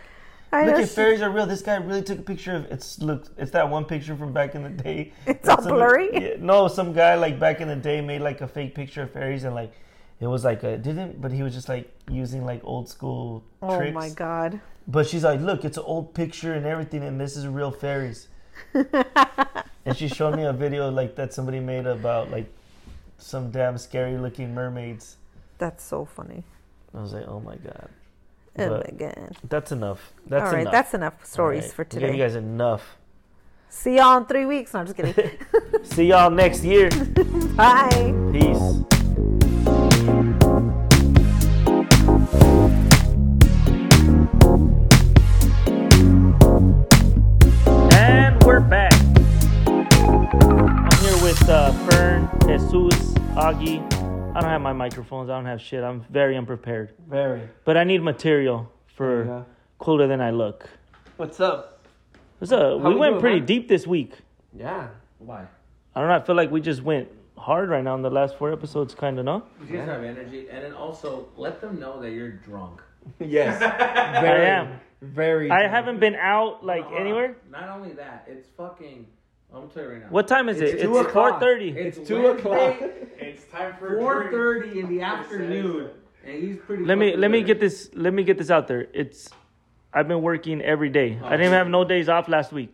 I 0.52 0.66
"Look 0.66 0.76
know 0.76 0.82
she- 0.82 0.88
fairies 0.88 1.22
are 1.22 1.30
real." 1.30 1.46
This 1.46 1.62
guy 1.62 1.76
really 1.76 2.02
took 2.02 2.20
a 2.20 2.22
picture 2.24 2.56
of 2.56 2.66
it's. 2.72 3.00
Look, 3.00 3.28
it's 3.38 3.52
that 3.52 3.70
one 3.70 3.86
picture 3.86 4.16
from 4.16 4.34
back 4.34 4.56
in 4.56 4.64
the 4.64 4.70
day. 4.70 5.14
It's 5.28 5.48
all 5.50 5.62
Some- 5.62 5.74
blurry? 5.74 6.10
yeah, 6.14 6.36
no, 6.40 6.68
some 6.68 6.94
guy 6.94 7.16
like 7.16 7.40
back 7.40 7.62
in 7.62 7.68
the 7.68 7.76
day 7.76 8.02
made 8.02 8.22
like 8.22 8.42
a 8.42 8.48
fake 8.48 8.76
picture 8.76 9.04
of 9.04 9.12
fairies 9.12 9.44
and 9.44 9.54
like 9.56 9.72
It 10.20 10.28
was 10.28 10.44
like 10.44 10.64
a 10.64 10.78
didn't, 10.78 11.22
but 11.22 11.32
he 11.32 11.44
was 11.44 11.54
just 11.54 11.70
like 11.70 11.88
using 12.10 12.46
like 12.46 12.62
old 12.64 12.90
school 12.90 13.44
Oh 13.62 13.78
tricks. 13.78 13.94
my 13.96 14.10
god. 14.10 14.60
But 14.88 15.08
she's 15.08 15.24
like, 15.24 15.40
look, 15.40 15.64
it's 15.64 15.78
an 15.78 15.84
old 15.86 16.14
picture 16.14 16.54
and 16.54 16.66
everything, 16.66 17.04
and 17.04 17.20
this 17.22 17.38
is 17.38 17.46
real 17.48 17.72
fairies. 17.72 18.28
and 19.86 19.96
she 19.96 20.08
showed 20.08 20.36
me 20.36 20.44
a 20.44 20.52
video 20.54 20.90
like 20.92 21.16
that 21.16 21.34
somebody 21.34 21.60
made 21.60 21.86
about 21.86 22.32
like 22.32 22.52
some 23.18 23.52
damn 23.52 23.78
scary 23.78 24.18
looking 24.18 24.54
mermaids. 24.54 25.18
That's 25.58 25.84
so 25.84 26.06
funny. 26.06 26.44
I 26.94 27.02
was 27.02 27.14
like, 27.14 27.28
oh 27.28 27.40
my 27.40 27.56
god. 27.58 27.90
Oh 28.58 28.70
But 28.70 28.92
my 28.92 28.98
god. 28.98 29.38
that's 29.48 29.72
enough. 29.72 30.12
That's 30.28 30.46
All 30.46 30.52
right, 30.54 30.62
enough. 30.62 30.72
that's 30.74 30.94
enough 30.94 31.26
stories 31.26 31.64
right. 31.66 31.74
for 31.74 31.84
gave 31.86 32.02
today. 32.02 32.12
you 32.14 32.18
guys 32.24 32.36
enough. 32.36 32.98
See 33.70 33.98
y'all 33.98 34.18
in 34.18 34.26
three 34.26 34.46
weeks. 34.46 34.74
No, 34.74 34.80
I'm 34.82 34.86
just 34.88 34.98
kidding. 34.98 35.30
See 35.84 36.06
y'all 36.08 36.32
next 36.32 36.64
year. 36.64 36.90
Bye. 37.56 38.14
Peace. 38.32 39.80
And 47.94 48.44
we're 48.44 48.60
back. 48.60 48.94
I'm 49.68 50.98
here 51.00 51.24
with 51.24 51.50
uh, 51.50 51.72
Fern, 51.90 52.30
Jesus, 52.46 53.14
Augie. 53.36 53.80
I 54.36 54.42
don't 54.42 54.50
have 54.52 54.62
my 54.62 54.74
microphones. 54.74 55.30
I 55.30 55.36
don't 55.36 55.46
have 55.46 55.60
shit. 55.60 55.84
I'm 55.84 56.02
very 56.10 56.38
unprepared. 56.38 56.94
Very. 57.08 57.42
But 57.66 57.78
I 57.78 57.84
need 57.84 58.02
material 58.04 58.72
for 58.96 59.26
Yeah. 59.26 59.44
cooler 59.80 60.08
than 60.08 60.22
I 60.22 60.30
look. 60.32 60.70
What's 61.18 61.40
up? 61.40 61.84
What's 62.38 62.52
up? 62.52 62.80
How 62.82 62.88
we 62.90 62.94
we 62.94 63.00
went 63.00 63.14
doing, 63.14 63.22
pretty 63.22 63.40
man? 63.40 63.46
deep 63.48 63.68
this 63.68 63.88
week. 63.88 64.14
Yeah. 64.54 64.88
Why? 65.18 65.46
I 65.96 66.00
don't 66.00 66.10
know. 66.10 66.16
I 66.16 66.22
feel 66.22 66.36
like 66.36 66.52
we 66.52 66.62
just 66.62 66.84
went 66.84 67.10
hard 67.38 67.70
right 67.70 67.84
now 67.84 67.96
in 67.96 68.02
the 68.04 68.10
last 68.12 68.38
four 68.38 68.52
episodes, 68.54 68.94
kind 68.94 69.18
of, 69.20 69.26
no? 69.26 69.44
You 69.62 69.78
just 69.78 69.90
have 69.90 70.04
energy, 70.04 70.48
and 70.50 70.64
then 70.64 70.74
also 70.74 71.30
let 71.36 71.60
them 71.60 71.80
know 71.80 72.00
that 72.02 72.12
you're 72.12 72.32
drunk. 72.32 72.82
Yes. 73.20 73.62
I 74.24 74.26
am. 74.58 74.80
Very. 75.02 75.50
I 75.50 75.68
haven't 75.68 76.00
been 76.00 76.16
out 76.16 76.64
like 76.64 76.84
Hold 76.84 76.96
on. 76.96 77.02
anywhere. 77.02 77.36
Not 77.50 77.70
only 77.70 77.94
that, 77.94 78.26
it's 78.30 78.48
fucking. 78.58 79.08
I'm 79.54 79.62
gonna 79.62 79.74
tell 79.74 79.84
you 79.84 79.90
right 79.90 80.02
now. 80.02 80.08
What 80.10 80.28
time 80.28 80.50
is 80.50 80.62
it? 80.62 80.70
It's 80.76 80.82
two 80.84 80.98
It's 80.98 81.08
o'clock. 81.10 81.32
four 81.32 81.40
thirty. 81.40 81.70
It's, 81.70 81.98
It's 81.98 82.08
two 82.08 82.28
o'clock. 82.28 82.78
It's 83.18 83.44
time 83.46 83.76
for 83.80 83.96
a 83.96 84.00
Four 84.00 84.16
drink. 84.24 84.32
thirty 84.32 84.80
in 84.80 84.90
the 84.90 85.02
afternoon, 85.02 85.90
and 86.26 86.44
he's 86.44 86.58
pretty. 86.58 86.86
Let 86.86 86.98
me 86.98 87.08
fucking 87.08 87.22
let 87.22 87.32
me 87.32 87.42
get 87.44 87.60
this 87.60 87.90
let 87.94 88.14
me 88.14 88.24
get 88.24 88.38
this 88.38 88.52
out 88.52 88.68
there. 88.68 88.88
It's 88.94 89.30
I've 89.94 90.08
been 90.08 90.22
working 90.22 90.62
every 90.62 90.90
day. 90.90 91.20
I 91.24 91.36
didn't 91.38 91.54
have 91.54 91.68
no 91.68 91.84
days 91.84 92.10
off 92.10 92.28
last 92.28 92.52
week. 92.52 92.74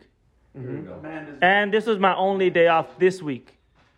Mm-hmm. 0.57 0.69
Here 0.69 0.79
we 0.81 0.87
go. 0.87 0.99
Man, 1.01 1.25
this 1.25 1.35
And 1.41 1.73
this 1.73 1.85
was 1.85 1.97
my 1.99 2.15
only 2.15 2.49
day 2.49 2.67
off 2.67 2.99
this 2.99 3.21
week. 3.21 3.57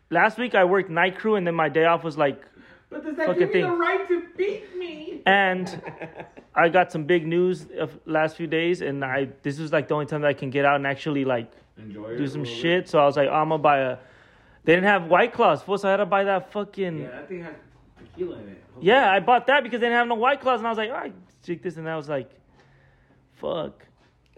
Last 0.09 0.37
week 0.37 0.53
I 0.55 0.63
worked 0.63 0.89
night 0.89 1.17
crew 1.17 1.35
and 1.35 1.45
then 1.45 1.55
my 1.55 1.69
day 1.69 1.85
off 1.85 2.03
was 2.03 2.17
like 2.17 2.41
But 2.89 3.03
does 3.03 3.15
that 3.17 3.25
Fucking 3.27 3.39
give 3.39 3.49
you 3.55 3.61
thing. 3.63 3.71
the 3.71 3.75
right 3.77 4.07
to 4.07 4.23
beat 4.37 4.75
me? 4.77 5.21
and 5.25 5.81
I 6.55 6.69
got 6.69 6.91
some 6.91 7.03
big 7.05 7.25
news 7.27 7.65
of 7.77 7.99
last 8.05 8.37
few 8.37 8.47
days 8.47 8.81
and 8.81 9.03
I 9.03 9.29
this 9.43 9.59
was 9.59 9.71
like 9.73 9.87
the 9.87 9.95
only 9.95 10.05
time 10.05 10.21
that 10.21 10.27
I 10.27 10.33
can 10.33 10.49
get 10.51 10.63
out 10.65 10.75
and 10.77 10.87
actually 10.87 11.25
like 11.25 11.51
Enjoy 11.77 12.17
do 12.17 12.27
some 12.27 12.41
little 12.41 12.55
bit. 12.55 12.61
shit. 12.61 12.89
So 12.89 12.99
I 12.99 13.05
was 13.05 13.15
like, 13.17 13.29
I'm 13.29 13.49
gonna 13.49 13.57
buy 13.61 13.77
a 13.79 13.97
they 14.63 14.73
didn't 14.75 14.87
have 14.89 15.05
white 15.07 15.31
claws, 15.33 15.61
fool, 15.61 15.77
so 15.77 15.87
I 15.87 15.91
had 15.91 15.97
to 15.97 16.05
buy 16.05 16.25
that 16.25 16.51
fucking 16.51 16.99
Yeah, 16.99 17.07
that 17.09 17.29
thing 17.29 17.41
has 17.43 17.53
tequila 17.97 18.37
in 18.39 18.49
it. 18.49 18.63
Yeah, 18.81 19.09
I 19.11 19.19
bought 19.21 19.47
that 19.47 19.63
because 19.63 19.79
they 19.79 19.85
didn't 19.87 19.97
have 19.99 20.07
no 20.07 20.15
white 20.15 20.41
claws, 20.41 20.59
and 20.59 20.67
I 20.67 20.71
was 20.71 20.77
like, 20.77 20.89
all 20.89 20.97
right, 20.97 21.13
check 21.43 21.61
this, 21.61 21.77
and 21.77 21.89
I 21.89 21.95
was 21.95 22.09
like, 22.09 22.29
fuck, 23.35 23.85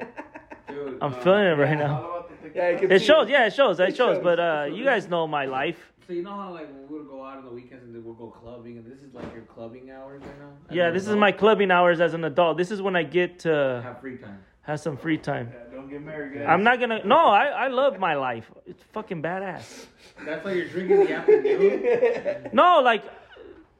Dude, 0.67 0.97
I'm 1.01 1.13
uh, 1.13 1.19
feeling 1.21 1.45
it 1.45 1.57
right 1.57 1.81
all 1.81 1.87
now. 1.87 2.25
Yeah, 2.53 2.69
you 2.69 2.77
can 2.77 2.91
It 2.91 3.01
shows, 3.01 3.27
yeah, 3.29 3.47
it 3.47 3.53
shows, 3.53 3.79
it 3.79 3.89
It 3.89 3.95
shows. 3.97 4.17
shows, 4.17 4.23
But 4.23 4.39
uh, 4.39 4.67
shows. 4.67 4.77
you 4.77 4.83
guys 4.85 5.07
know 5.09 5.27
my 5.27 5.45
life. 5.45 5.91
So 6.05 6.13
you 6.13 6.21
know 6.23 6.31
how 6.33 6.51
like 6.53 6.67
we 6.89 6.97
would 6.97 7.07
go 7.07 7.23
out 7.23 7.37
on 7.37 7.45
the 7.45 7.51
weekends 7.51 7.83
and 7.85 7.93
then 7.93 8.03
we'll 8.03 8.13
go 8.13 8.27
clubbing, 8.27 8.77
and 8.77 8.85
this 8.85 8.99
is 9.01 9.13
like 9.13 9.31
your 9.33 9.43
clubbing 9.43 9.89
hours 9.91 10.21
right 10.21 10.39
now. 10.39 10.51
As 10.69 10.75
Yeah, 10.75 10.87
an 10.87 10.93
this 10.93 11.07
is 11.07 11.15
my 11.15 11.31
clubbing 11.31 11.71
hours 11.71 11.99
as 12.01 12.13
an 12.13 12.23
adult. 12.23 12.57
This 12.57 12.69
is 12.71 12.81
when 12.81 12.95
I 12.95 13.03
get 13.03 13.39
to 13.39 13.81
have 13.83 13.99
free 13.99 14.17
time. 14.17 14.39
Have 14.69 14.79
some 14.79 14.97
free 14.97 15.17
time. 15.17 15.51
Yeah, 15.51 15.75
don't 15.75 15.89
get 15.89 16.01
married, 16.01 16.33
guys. 16.33 16.45
I'm 16.47 16.63
not 16.63 16.79
gonna. 16.79 17.03
No, 17.05 17.17
I 17.17 17.45
I 17.47 17.67
love 17.67 17.99
my 17.99 18.13
life. 18.15 18.49
It's 18.65 18.83
fucking 18.93 19.21
badass. 19.21 19.85
That's 20.25 20.43
why 20.45 20.51
you're 20.53 20.67
drinking 20.67 21.01
in 21.01 21.07
the 21.07 21.13
afternoon. 21.13 22.49
No, 22.53 22.79
like 22.81 23.03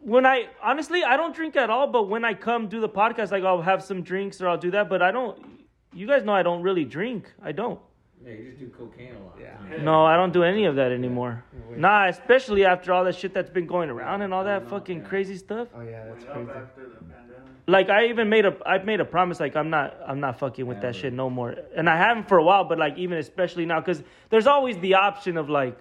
when 0.02 0.26
I 0.26 0.48
honestly 0.64 1.04
I 1.04 1.18
don't 1.18 1.36
drink 1.36 1.56
at 1.56 1.70
all. 1.70 1.88
But 1.88 2.10
when 2.10 2.26
I 2.26 2.34
come 2.34 2.68
do 2.68 2.80
the 2.82 2.90
podcast, 2.90 3.32
like 3.32 3.44
I'll 3.44 3.62
have 3.62 3.84
some 3.84 4.02
drinks 4.02 4.42
or 4.42 4.48
I'll 4.50 4.58
do 4.58 4.72
that. 4.72 4.90
But 4.90 5.02
I 5.02 5.12
don't. 5.12 5.38
You 5.94 6.08
guys 6.08 6.24
know 6.24 6.34
I 6.34 6.44
don't 6.44 6.62
really 6.62 6.86
drink. 6.86 7.32
I 7.44 7.52
don't. 7.52 7.80
Yeah, 8.26 8.34
you 8.34 8.50
just 8.50 8.60
do 8.60 8.68
cocaine 8.68 9.16
a 9.16 9.24
lot. 9.24 9.38
Yeah. 9.40 9.82
No, 9.82 10.06
I 10.06 10.18
don't 10.18 10.34
do 10.34 10.44
any 10.44 10.66
of 10.66 10.76
that 10.76 10.92
anymore. 10.92 11.44
Nah, 11.76 12.08
especially 12.08 12.66
after 12.66 12.92
all 12.92 13.06
that 13.06 13.16
shit 13.16 13.34
that's 13.34 13.50
been 13.50 13.66
going 13.66 13.90
around 13.90 14.22
and 14.22 14.34
all 14.34 14.44
that 14.44 14.64
oh, 14.66 14.70
fucking 14.70 15.04
crazy 15.06 15.38
stuff. 15.38 15.70
Oh 15.74 15.82
yeah, 15.82 16.06
that's 16.06 16.26
crazy. 16.26 16.50
after 16.50 16.90
the 16.90 16.96
pandemic. 16.98 17.40
Like 17.68 17.90
I 17.90 18.08
even 18.08 18.30
made 18.30 18.46
a 18.46 18.58
I've 18.66 18.84
made 18.84 19.00
a 19.00 19.06
promise 19.06 19.40
like 19.40 19.56
I'm 19.56 19.70
not 19.70 19.96
I'm 20.06 20.20
not 20.20 20.40
fucking 20.40 20.66
with 20.66 20.82
that 20.82 20.96
shit 20.96 21.14
no 21.14 21.30
more. 21.30 21.56
And 21.76 21.90
I 21.90 21.98
haven't 21.98 22.28
for 22.28 22.40
a 22.40 22.44
while, 22.44 22.66
but 22.66 22.78
like 22.78 22.98
even 22.98 23.18
especially 23.20 23.66
now 23.66 23.80
cuz 23.80 24.04
there's 24.30 24.48
always 24.48 24.78
the 24.80 24.96
option 24.96 25.38
of 25.38 25.50
like 25.50 25.78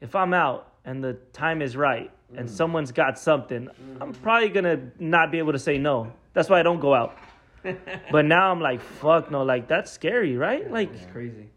if 0.00 0.14
I'm 0.14 0.34
out 0.34 0.72
and 0.84 1.02
the 1.02 1.14
time 1.32 1.62
is 1.62 1.76
right 1.76 2.10
and 2.36 2.48
mm. 2.48 2.50
someone's 2.50 2.92
got 2.92 3.18
something, 3.18 3.68
I'm 4.00 4.12
mm-hmm. 4.12 4.22
probably 4.22 4.48
going 4.48 4.64
to 4.64 4.80
not 4.98 5.30
be 5.30 5.38
able 5.38 5.52
to 5.52 5.58
say 5.58 5.78
no. 5.78 6.12
That's 6.32 6.48
why 6.48 6.58
I 6.58 6.62
don't 6.64 6.80
go 6.80 6.92
out. 6.92 7.16
but 8.10 8.24
now 8.24 8.50
I'm 8.50 8.60
like 8.60 8.80
fuck 8.80 9.30
no, 9.30 9.44
like 9.44 9.68
that's 9.68 9.92
scary, 9.92 10.36
right? 10.36 10.68
Like 10.70 10.92
It's 10.92 11.06
crazy. 11.12 11.50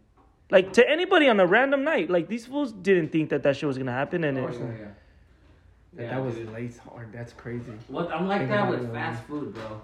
Like 0.50 0.72
to 0.74 0.88
anybody 0.88 1.28
on 1.28 1.40
a 1.40 1.46
random 1.46 1.82
night, 1.84 2.08
like 2.10 2.28
these 2.28 2.46
fools 2.46 2.72
didn't 2.72 3.10
think 3.10 3.30
that 3.30 3.42
that 3.42 3.56
shit 3.56 3.66
was 3.66 3.76
going 3.78 3.86
to 3.86 3.92
happen 3.92 4.24
and 4.24 4.38
Of 4.38 4.44
it, 4.44 4.46
course, 4.58 4.60
yeah. 4.60 4.86
That, 5.94 6.02
Yeah, 6.02 6.10
that 6.10 6.24
was 6.24 6.34
dude. 6.34 6.52
lace 6.52 6.78
hard. 6.78 7.12
That's 7.12 7.32
crazy. 7.32 7.72
What 7.88 8.10
I'm 8.12 8.28
like 8.28 8.40
Think 8.42 8.50
that 8.50 8.70
with 8.70 8.84
it, 8.84 8.92
fast 8.92 9.22
food, 9.24 9.54
bro. 9.54 9.80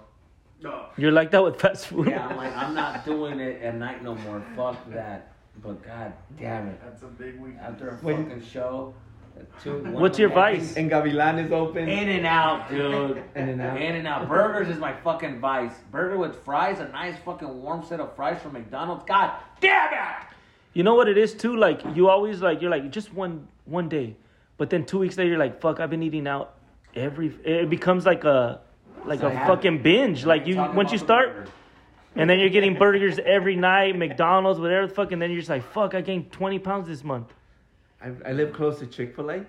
No. 0.61 0.85
you're 0.95 1.11
like 1.11 1.31
that 1.31 1.43
with 1.43 1.59
fast 1.59 1.87
food. 1.87 2.07
Yeah, 2.07 2.25
I'm 2.27 2.37
like 2.37 2.55
I'm 2.55 2.73
not 2.73 3.03
doing 3.03 3.39
it 3.39 3.61
at 3.61 3.75
night 3.75 4.03
no 4.03 4.15
more. 4.15 4.41
Fuck 4.55 4.89
that. 4.91 5.33
But 5.61 5.83
god 5.83 6.13
damn 6.39 6.67
it, 6.67 6.79
That's 6.83 7.03
a 7.03 7.07
big 7.07 7.39
week. 7.39 7.55
after 7.61 7.89
a 7.89 7.95
When- 7.97 8.25
fucking 8.25 8.43
show, 8.45 8.93
two, 9.61 9.79
one 9.83 9.93
What's 9.93 10.17
your 10.17 10.29
in 10.29 10.35
the 10.35 10.39
morning- 10.39 10.59
vice? 10.61 10.77
And 10.77 10.89
Gavilan 10.89 11.45
is 11.45 11.51
open. 11.51 11.89
In 11.89 12.07
and 12.09 12.25
out, 12.25 12.69
dude. 12.69 13.21
In 13.35 13.49
and 13.49 13.61
out. 13.61 13.81
In 13.81 13.95
and 13.95 14.07
out. 14.07 14.29
Burgers 14.29 14.69
is 14.69 14.77
my 14.79 14.93
fucking 14.93 15.39
vice. 15.41 15.73
Burger 15.91 16.17
with 16.17 16.37
fries, 16.45 16.79
a 16.79 16.87
nice 16.89 17.15
fucking 17.25 17.61
warm 17.61 17.83
set 17.83 17.99
of 17.99 18.15
fries 18.15 18.41
from 18.41 18.53
McDonald's. 18.53 19.03
God 19.05 19.31
damn 19.59 19.91
it! 19.93 20.27
You 20.73 20.83
know 20.83 20.95
what 20.95 21.07
it 21.07 21.17
is 21.17 21.33
too? 21.33 21.55
Like 21.55 21.81
you 21.95 22.09
always 22.09 22.41
like 22.41 22.61
you're 22.61 22.71
like 22.71 22.89
just 22.91 23.13
one 23.13 23.47
one 23.65 23.89
day, 23.89 24.15
but 24.57 24.69
then 24.69 24.85
two 24.85 24.99
weeks 24.99 25.17
later 25.17 25.29
you're 25.31 25.39
like 25.39 25.61
fuck 25.61 25.79
I've 25.79 25.89
been 25.89 26.03
eating 26.03 26.27
out 26.27 26.55
every. 26.95 27.27
It 27.43 27.69
becomes 27.69 28.05
like 28.05 28.23
a 28.23 28.61
like 29.05 29.21
a 29.21 29.29
Yeah. 29.29 29.47
fucking 29.47 29.83
binge. 29.83 30.25
Like 30.25 30.47
you 30.47 30.55
once 30.57 30.91
you 30.91 30.97
start, 30.97 31.49
and 32.15 32.29
then 32.29 32.39
you're 32.39 32.49
getting 32.49 32.73
burgers 32.77 33.19
every 33.19 33.55
night, 33.55 33.95
McDonald's, 33.97 34.59
whatever 34.59 34.87
the 34.87 34.93
fuck, 34.93 35.11
and 35.11 35.21
then 35.21 35.29
you're 35.29 35.39
just 35.39 35.49
like 35.49 35.63
fuck 35.73 35.93
I 35.93 36.01
gained 36.01 36.31
twenty 36.31 36.59
pounds 36.59 36.87
this 36.87 37.03
month. 37.03 37.33
I, 38.01 38.11
I 38.25 38.31
live 38.33 38.51
close 38.53 38.79
to 38.79 38.87
Chick 38.87 39.15
Fil 39.15 39.29
A, 39.31 39.45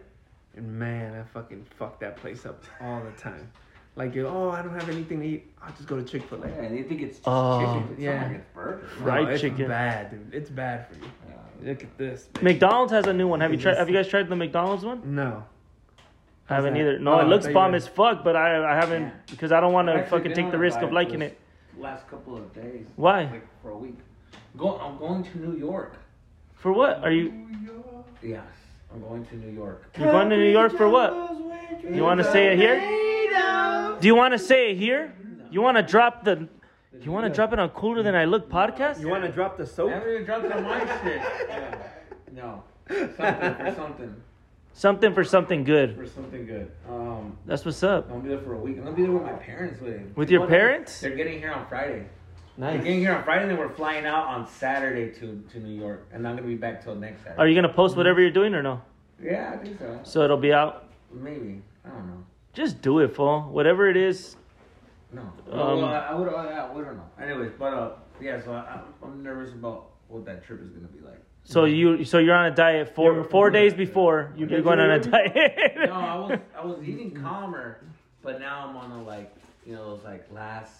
and 0.56 0.78
man, 0.78 1.14
I 1.14 1.22
fucking 1.24 1.64
fuck 1.78 1.98
that 2.00 2.16
place 2.16 2.44
up 2.46 2.62
all 2.80 3.02
the 3.02 3.10
time. 3.12 3.50
Like, 3.96 4.14
you 4.14 4.26
oh, 4.26 4.50
I 4.50 4.61
don't 4.62 4.74
have 4.74 4.88
anything 4.88 5.20
to 5.20 5.26
eat. 5.26 5.52
I'll 5.62 5.72
just 5.72 5.87
go 5.87 5.96
to 5.96 6.02
Chick 6.02 6.24
Fil 6.28 6.42
A. 6.42 6.48
Yeah, 6.48 6.54
and 6.62 6.76
you 6.76 6.85
think 6.85 7.00
it's 7.00 7.18
just 7.18 7.28
Oh. 7.28 7.61
chicken. 7.61 7.88
It's 7.92 8.00
Yeah. 8.00 8.16
not 8.20 8.26
like 8.26 8.37
it's 8.37 8.46
burger. 8.54 8.87
Fried 8.98 9.28
it's 9.28 9.40
chicken. 9.40 9.68
bad, 9.68 10.11
dude. 10.11 10.35
It's 10.35 10.50
bad 10.50 10.88
for 10.88 10.94
you. 10.94 11.00
Yeah. 11.62 11.68
Look 11.70 11.83
at 11.85 11.96
this. 11.96 12.28
bitch. 12.35 12.42
McDonald's 12.42 12.92
has 12.92 13.07
a 13.07 13.12
new 13.12 13.28
one. 13.28 13.40
Have 13.40 13.52
you 13.52 13.57
tried? 13.59 13.76
Have 13.76 13.88
you 13.88 13.94
guys 13.94 14.09
tried 14.09 14.28
the 14.28 14.37
McDonald's 14.37 14.85
one? 14.85 15.14
No. 15.14 15.44
I 16.50 16.57
haven't 16.57 16.74
that? 16.74 16.80
either. 16.80 16.98
No, 16.98 17.14
Oh, 17.14 17.18
it 17.20 17.22
I 17.22 17.26
looks 17.26 17.44
thought 17.44 17.50
you 17.50 17.54
bomb 17.54 17.70
were- 17.70 17.76
as 17.76 17.87
fuck, 17.88 18.24
but 18.24 18.35
I 18.37 18.72
I 18.72 18.74
haven't 18.74 19.02
Yeah. 19.04 19.11
because 19.30 19.52
I 19.52 19.61
don't 19.61 19.72
want 19.72 19.88
I've 19.88 19.94
to 19.94 20.00
actually 20.02 20.18
fucking 20.18 20.30
been 20.33 20.37
take 20.37 20.44
on 20.46 20.50
the 20.50 20.57
a 20.57 20.61
risk 20.61 20.74
diet 20.76 20.88
of 20.88 20.92
liking 20.92 21.20
this 21.20 21.30
it. 21.33 21.38
Last 21.80 22.09
couple 22.09 22.37
of 22.37 22.52
days. 22.52 22.87
Why? 22.96 23.22
Like 23.30 23.46
for 23.62 23.70
a 23.70 23.76
week. 23.78 23.98
Go, 24.57 24.76
I'm 24.78 24.98
going 24.98 25.22
to 25.22 25.38
New 25.38 25.57
York. 25.57 25.94
For 26.54 26.72
what? 26.72 27.02
Are 27.04 27.11
you 27.12 27.33
Yes, 28.22 28.42
I'm 28.92 29.00
going 29.02 29.24
to 29.26 29.37
New 29.37 29.50
York. 29.52 29.85
you 29.98 30.04
going 30.04 30.30
to 30.30 30.37
New 30.37 30.50
York 30.50 30.72
for 30.72 30.88
what? 30.88 31.12
You 31.88 32.02
want 32.02 32.18
to 32.18 32.24
say 32.24 32.48
it 32.52 32.59
here? 32.59 32.80
Do 34.01 34.07
you 34.07 34.14
want 34.14 34.33
to 34.33 34.38
say 34.38 34.70
it 34.70 34.77
here? 34.77 35.14
You 35.51 35.62
want 35.62 35.77
to 35.77 35.83
drop 35.83 36.25
the? 36.25 36.49
You 37.01 37.11
want 37.12 37.27
to 37.27 37.33
drop 37.33 37.53
it 37.53 37.59
on 37.59 37.68
Cooler 37.70 38.03
Than 38.03 38.14
I 38.14 38.25
Look 38.25 38.49
podcast? 38.51 39.01
You 39.01 39.09
want 39.09 39.25
to 39.25 39.31
drop 39.33 39.57
the 39.57 39.66
soap? 39.66 39.90
haven't 39.90 40.09
even 40.12 40.25
dropped 40.25 40.44
it 40.44 40.53
on 40.53 40.62
my 40.62 40.79
shit. 41.03 41.23
Yeah. 41.49 41.79
No. 42.33 42.62
Something 42.88 43.55
for 43.57 43.75
something. 43.75 44.23
Something 44.73 45.14
for 45.14 45.25
something 45.25 45.64
good. 45.64 45.97
For 45.97 46.07
something 46.07 46.47
good. 46.47 46.70
Um, 46.88 47.38
That's 47.47 47.64
what's 47.64 47.83
up. 47.83 48.07
I'm 48.07 48.11
gonna 48.16 48.23
be 48.23 48.29
there 48.31 48.38
for 48.40 48.55
a 48.55 48.59
week. 48.59 48.77
I'm 48.79 48.85
gonna 48.85 48.97
be 48.97 49.03
there 49.03 49.12
with 49.12 49.23
my 49.23 49.33
parents 49.33 49.81
with 49.81 50.01
With 50.16 50.31
your 50.31 50.47
parents? 50.49 51.01
They're 51.01 51.14
getting 51.14 51.38
here 51.38 51.53
on 51.53 51.66
Friday. 51.68 52.07
Nice. 52.57 52.75
They're 52.75 52.83
getting 52.83 52.99
here 53.01 53.14
on 53.14 53.25
Friday, 53.25 53.42
and 53.42 53.51
then 53.53 53.59
we're 53.59 53.68
flying 53.68 54.05
out 54.05 54.27
on 54.27 54.47
Saturday 54.49 55.11
to, 55.20 55.42
to 55.53 55.61
New 55.61 55.81
York, 55.81 56.07
and 56.12 56.27
I'm 56.27 56.37
gonna 56.37 56.47
be 56.47 56.57
back 56.57 56.83
till 56.83 56.94
next 56.97 57.23
Saturday. 57.23 57.40
Are 57.40 57.49
you 57.49 57.55
gonna 57.55 57.73
post 57.73 57.97
whatever 57.97 58.20
you're 58.20 58.30
doing 58.30 58.55
or 58.55 58.62
no? 58.62 58.82
Yeah, 59.22 59.53
I 59.55 59.57
think 59.64 59.78
so. 59.78 60.01
So 60.03 60.22
it'll 60.22 60.37
be 60.37 60.53
out. 60.53 60.89
Maybe. 61.12 61.62
I 61.85 61.89
don't 61.91 62.07
know. 62.09 62.24
Just 62.55 62.80
do 62.80 63.00
it, 63.00 63.14
fool. 63.14 63.42
Whatever 63.42 63.88
it 63.88 63.96
is. 63.96 64.36
No. 65.12 65.22
Um, 65.22 65.32
well, 65.50 65.84
I, 65.84 65.98
I 65.98 66.14
would. 66.14 66.28
I, 66.28 66.32
I, 66.46 66.72
we 66.72 66.82
don't 66.82 66.96
know. 66.96 67.11
Anyways, 67.20 67.52
but 67.59 67.72
uh, 67.74 67.90
yeah. 68.20 68.42
So 68.42 68.52
I, 68.52 68.59
I'm- 68.61 68.94
I'm 69.02 69.22
nervous 69.22 69.52
about 69.52 69.90
what 70.09 70.24
that 70.26 70.44
trip 70.44 70.62
is 70.62 70.70
gonna 70.70 70.86
be 70.88 71.00
like. 71.00 71.20
So 71.44 71.64
you 71.66 72.05
so 72.05 72.18
you're 72.18 72.34
on 72.34 72.46
a 72.46 72.55
diet 72.55 72.94
four 72.94 73.12
You're- 73.12 73.28
four 73.28 73.50
days 73.50 73.74
before 73.74 74.32
you're 74.36 74.48
Did 74.48 74.64
going 74.64 74.78
you 74.78 74.84
on 74.86 74.90
a 74.92 74.98
diet. 75.00 75.72
No, 75.86 75.92
I 75.92 76.14
was 76.16 76.38
I 76.57 76.64
was 76.64 76.78
eating 76.88 77.14
calmer, 77.20 77.80
but 78.22 78.40
now 78.40 78.66
I'm 78.68 78.76
on 78.76 78.90
a 78.92 79.02
like 79.02 79.34
you 79.66 79.74
know 79.74 79.94
those 79.94 80.05
like 80.05 80.26
last 80.32 80.72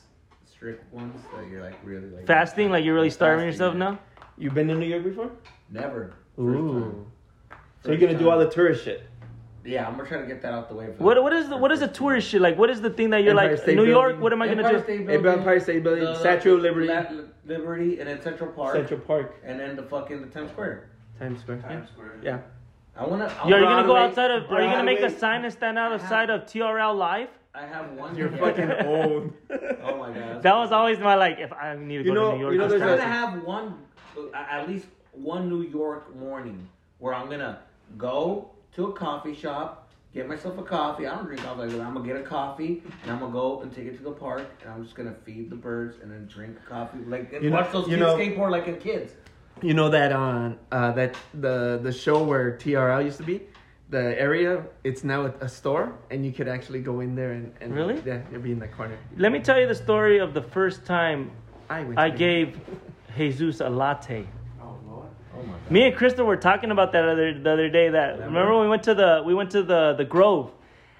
strict 0.51 0.93
ones 0.93 1.14
that 1.37 1.49
you're 1.51 1.62
like 1.62 1.75
really 1.85 2.09
like 2.09 2.27
Fasting, 2.27 2.70
like 2.70 2.85
you're 2.85 2.95
really 2.95 3.11
starving 3.11 3.47
Fasting, 3.49 3.66
yourself 3.66 3.77
now. 3.77 3.99
You've 4.39 4.55
been 4.55 4.68
to 4.68 4.75
New 4.75 4.87
York 4.87 5.05
before? 5.05 5.31
Never. 5.70 6.14
First 6.37 6.49
Ooh. 6.49 6.72
time. 6.81 7.07
So 7.85 7.91
you're 7.93 7.99
gonna 8.01 8.18
do 8.18 8.31
all 8.31 8.39
the 8.39 8.49
tourist 8.49 8.85
shit. 8.85 9.03
Yeah, 9.65 9.87
I'm 9.87 9.97
gonna 9.97 10.09
try 10.09 10.19
to 10.21 10.27
get 10.27 10.43
that 10.43 10.53
out 10.53 10.69
the 10.69 10.75
way. 10.75 10.87
For 10.97 11.03
What 11.03 11.23
what 11.23 11.33
is 11.33 11.49
the 11.49 11.57
what 11.57 11.73
is 11.73 11.81
the 11.81 11.89
tourist 11.89 12.29
shit 12.29 12.41
like? 12.43 12.59
What 12.59 12.69
is 12.71 12.81
the 12.83 12.91
thing 12.91 13.11
that 13.11 13.23
you're 13.23 13.31
Empire 13.31 13.53
like 13.53 13.62
State 13.62 13.77
New 13.77 13.85
York? 13.87 14.09
Building. 14.09 14.21
What 14.23 14.33
am 14.35 14.43
I 14.43 14.49
gonna 14.49 14.62
Empire 14.62 14.81
do? 14.81 14.93
Empire 14.93 15.19
Building, 15.21 15.39
Empire 15.41 15.61
State 15.61 15.83
Building, 15.83 16.05
the- 16.05 16.15
Statue 16.19 16.55
of 16.57 16.61
Liberty, 16.61 16.89
La- 16.89 17.05
Liberty, 17.47 17.99
and 17.99 18.09
then 18.09 18.21
Central 18.21 18.51
Park, 18.53 18.75
Central 18.75 19.01
Park, 19.01 19.35
and 19.45 19.59
then 19.59 19.75
the 19.77 19.83
fucking 19.83 20.21
the 20.21 20.27
Times 20.29 20.51
Square. 20.51 20.91
Times 21.19 21.41
Square. 21.41 21.59
Times 21.62 21.89
Square. 21.91 22.12
Yeah. 22.23 22.39
I 22.97 23.07
wanna. 23.07 23.25
I 23.43 23.49
Yo, 23.49 23.57
are 23.57 23.61
you 23.61 23.65
wanna 23.65 23.77
gonna 23.83 23.87
go 23.89 23.97
outside 23.97 24.31
of? 24.31 24.51
Are 24.53 24.61
you 24.62 24.69
gonna 24.71 24.85
make 24.85 25.01
a 25.01 25.11
sign 25.11 25.45
and 25.45 25.53
stand 25.53 25.79
out 25.79 25.93
outside 25.93 26.29
of 26.31 26.43
TRL 26.43 26.95
Live? 26.97 27.29
I 27.55 27.65
have 27.67 27.93
one. 27.93 28.15
You're 28.17 28.31
yeah. 28.31 28.37
fucking 28.39 28.71
old. 28.87 29.33
Oh 29.83 29.97
my 29.99 30.12
god. 30.12 30.43
That 30.43 30.57
was 30.57 30.73
always 30.73 30.99
my 30.99 31.15
like. 31.15 31.39
If 31.39 31.53
I 31.53 31.75
need 31.77 31.99
to 31.99 32.05
You 32.05 32.15
go 32.15 32.15
know- 32.15 32.31
to 32.33 32.37
New 32.37 32.43
York, 32.43 32.53
you 32.53 32.59
know 32.59 32.65
I'm 32.65 32.71
there's 32.71 32.83
trying 32.83 32.95
a- 32.95 32.97
to 32.99 33.03
have 33.09 33.43
one, 33.45 33.79
uh, 34.19 34.37
at 34.37 34.69
least 34.69 34.87
one 35.12 35.49
New 35.49 35.62
York 35.62 36.15
morning 36.17 36.69
where 36.99 37.15
I'm 37.15 37.31
gonna 37.31 37.61
go 37.97 38.51
to 38.75 38.87
a 38.87 38.93
coffee 38.93 39.35
shop, 39.35 39.89
get 40.12 40.29
myself 40.29 40.59
a 40.59 40.62
coffee. 40.62 41.07
I 41.07 41.14
don't 41.14 41.27
drink 41.27 41.43
coffee, 41.43 41.68
but 41.70 41.81
I'm 41.81 41.95
gonna 41.95 42.07
get 42.07 42.16
a 42.16 42.22
coffee 42.22 42.83
and 43.03 43.11
I'm 43.11 43.20
gonna 43.20 43.33
go 43.33 43.61
and 43.62 43.75
take 43.75 43.87
it 43.87 43.97
to 43.99 44.03
the 44.03 44.11
park 44.12 44.47
and 44.62 44.70
I'm 44.72 44.83
just 44.83 44.95
gonna 44.97 45.14
feed 45.25 45.51
the 45.51 45.57
birds 45.57 45.97
and 46.03 46.11
then 46.11 46.27
drink 46.27 46.57
coffee, 46.68 46.99
like 47.07 47.33
and 47.33 47.45
You 47.45 47.51
know- 47.51 47.57
watch 47.57 47.72
those 47.72 47.85
you 47.89 47.97
kids 47.97 48.01
know- 48.01 48.16
skateboard 48.16 48.51
like 48.51 48.66
in 48.66 48.77
kids. 48.77 49.12
You 49.62 49.72
know 49.72 49.89
that 49.91 50.11
on 50.12 50.59
uh, 50.72 50.91
that 50.93 51.16
the 51.33 51.79
the 51.83 51.93
show 51.93 52.22
where 52.25 52.59
TRL 52.59 53.05
used 53.05 53.18
to 53.18 53.22
be, 53.22 53.41
the 53.89 54.20
area 54.20 54.64
it's 54.83 55.05
now 55.05 55.27
a, 55.27 55.33
a 55.41 55.49
store 55.49 55.93
and 56.11 56.27
you 56.27 56.33
could 56.33 56.49
actually 56.49 56.81
go 56.81 56.99
in 57.01 57.14
there 57.14 57.33
and, 57.33 57.53
and 57.61 57.72
Really? 57.72 58.03
yeah 58.05 58.22
you'll 58.33 58.41
be 58.41 58.51
in 58.51 58.59
the 58.59 58.66
corner. 58.66 58.99
Let 59.16 59.31
me 59.31 59.39
tell 59.39 59.61
you 59.61 59.68
the 59.68 59.75
story 59.77 60.18
of 60.18 60.35
the 60.35 60.43
first 60.43 60.85
time 60.85 61.31
I 61.70 61.85
went. 61.85 61.99
I 62.01 62.11
gave 62.11 62.59
Jesus 63.16 63.61
a 63.61 63.70
latte. 63.70 64.27
Oh 64.61 64.77
Lord. 64.89 65.07
Oh 65.33 65.43
my 65.45 65.53
god. 65.53 65.54
Me 65.71 65.87
and 65.87 65.97
Crystal 65.97 66.27
were 66.27 66.37
talking 66.37 66.71
about 66.71 66.93
that 66.93 67.05
other 67.09 67.39
the 67.39 67.51
other 67.51 67.69
day. 67.71 67.89
That 67.89 68.19
remember 68.21 68.53
when 68.55 68.62
we 68.65 68.69
went 68.69 68.83
to 68.85 68.95
the 68.95 69.23
we 69.25 69.35
went 69.35 69.51
to 69.53 69.62
the 69.62 69.95
the 69.97 70.05
Grove, 70.05 70.51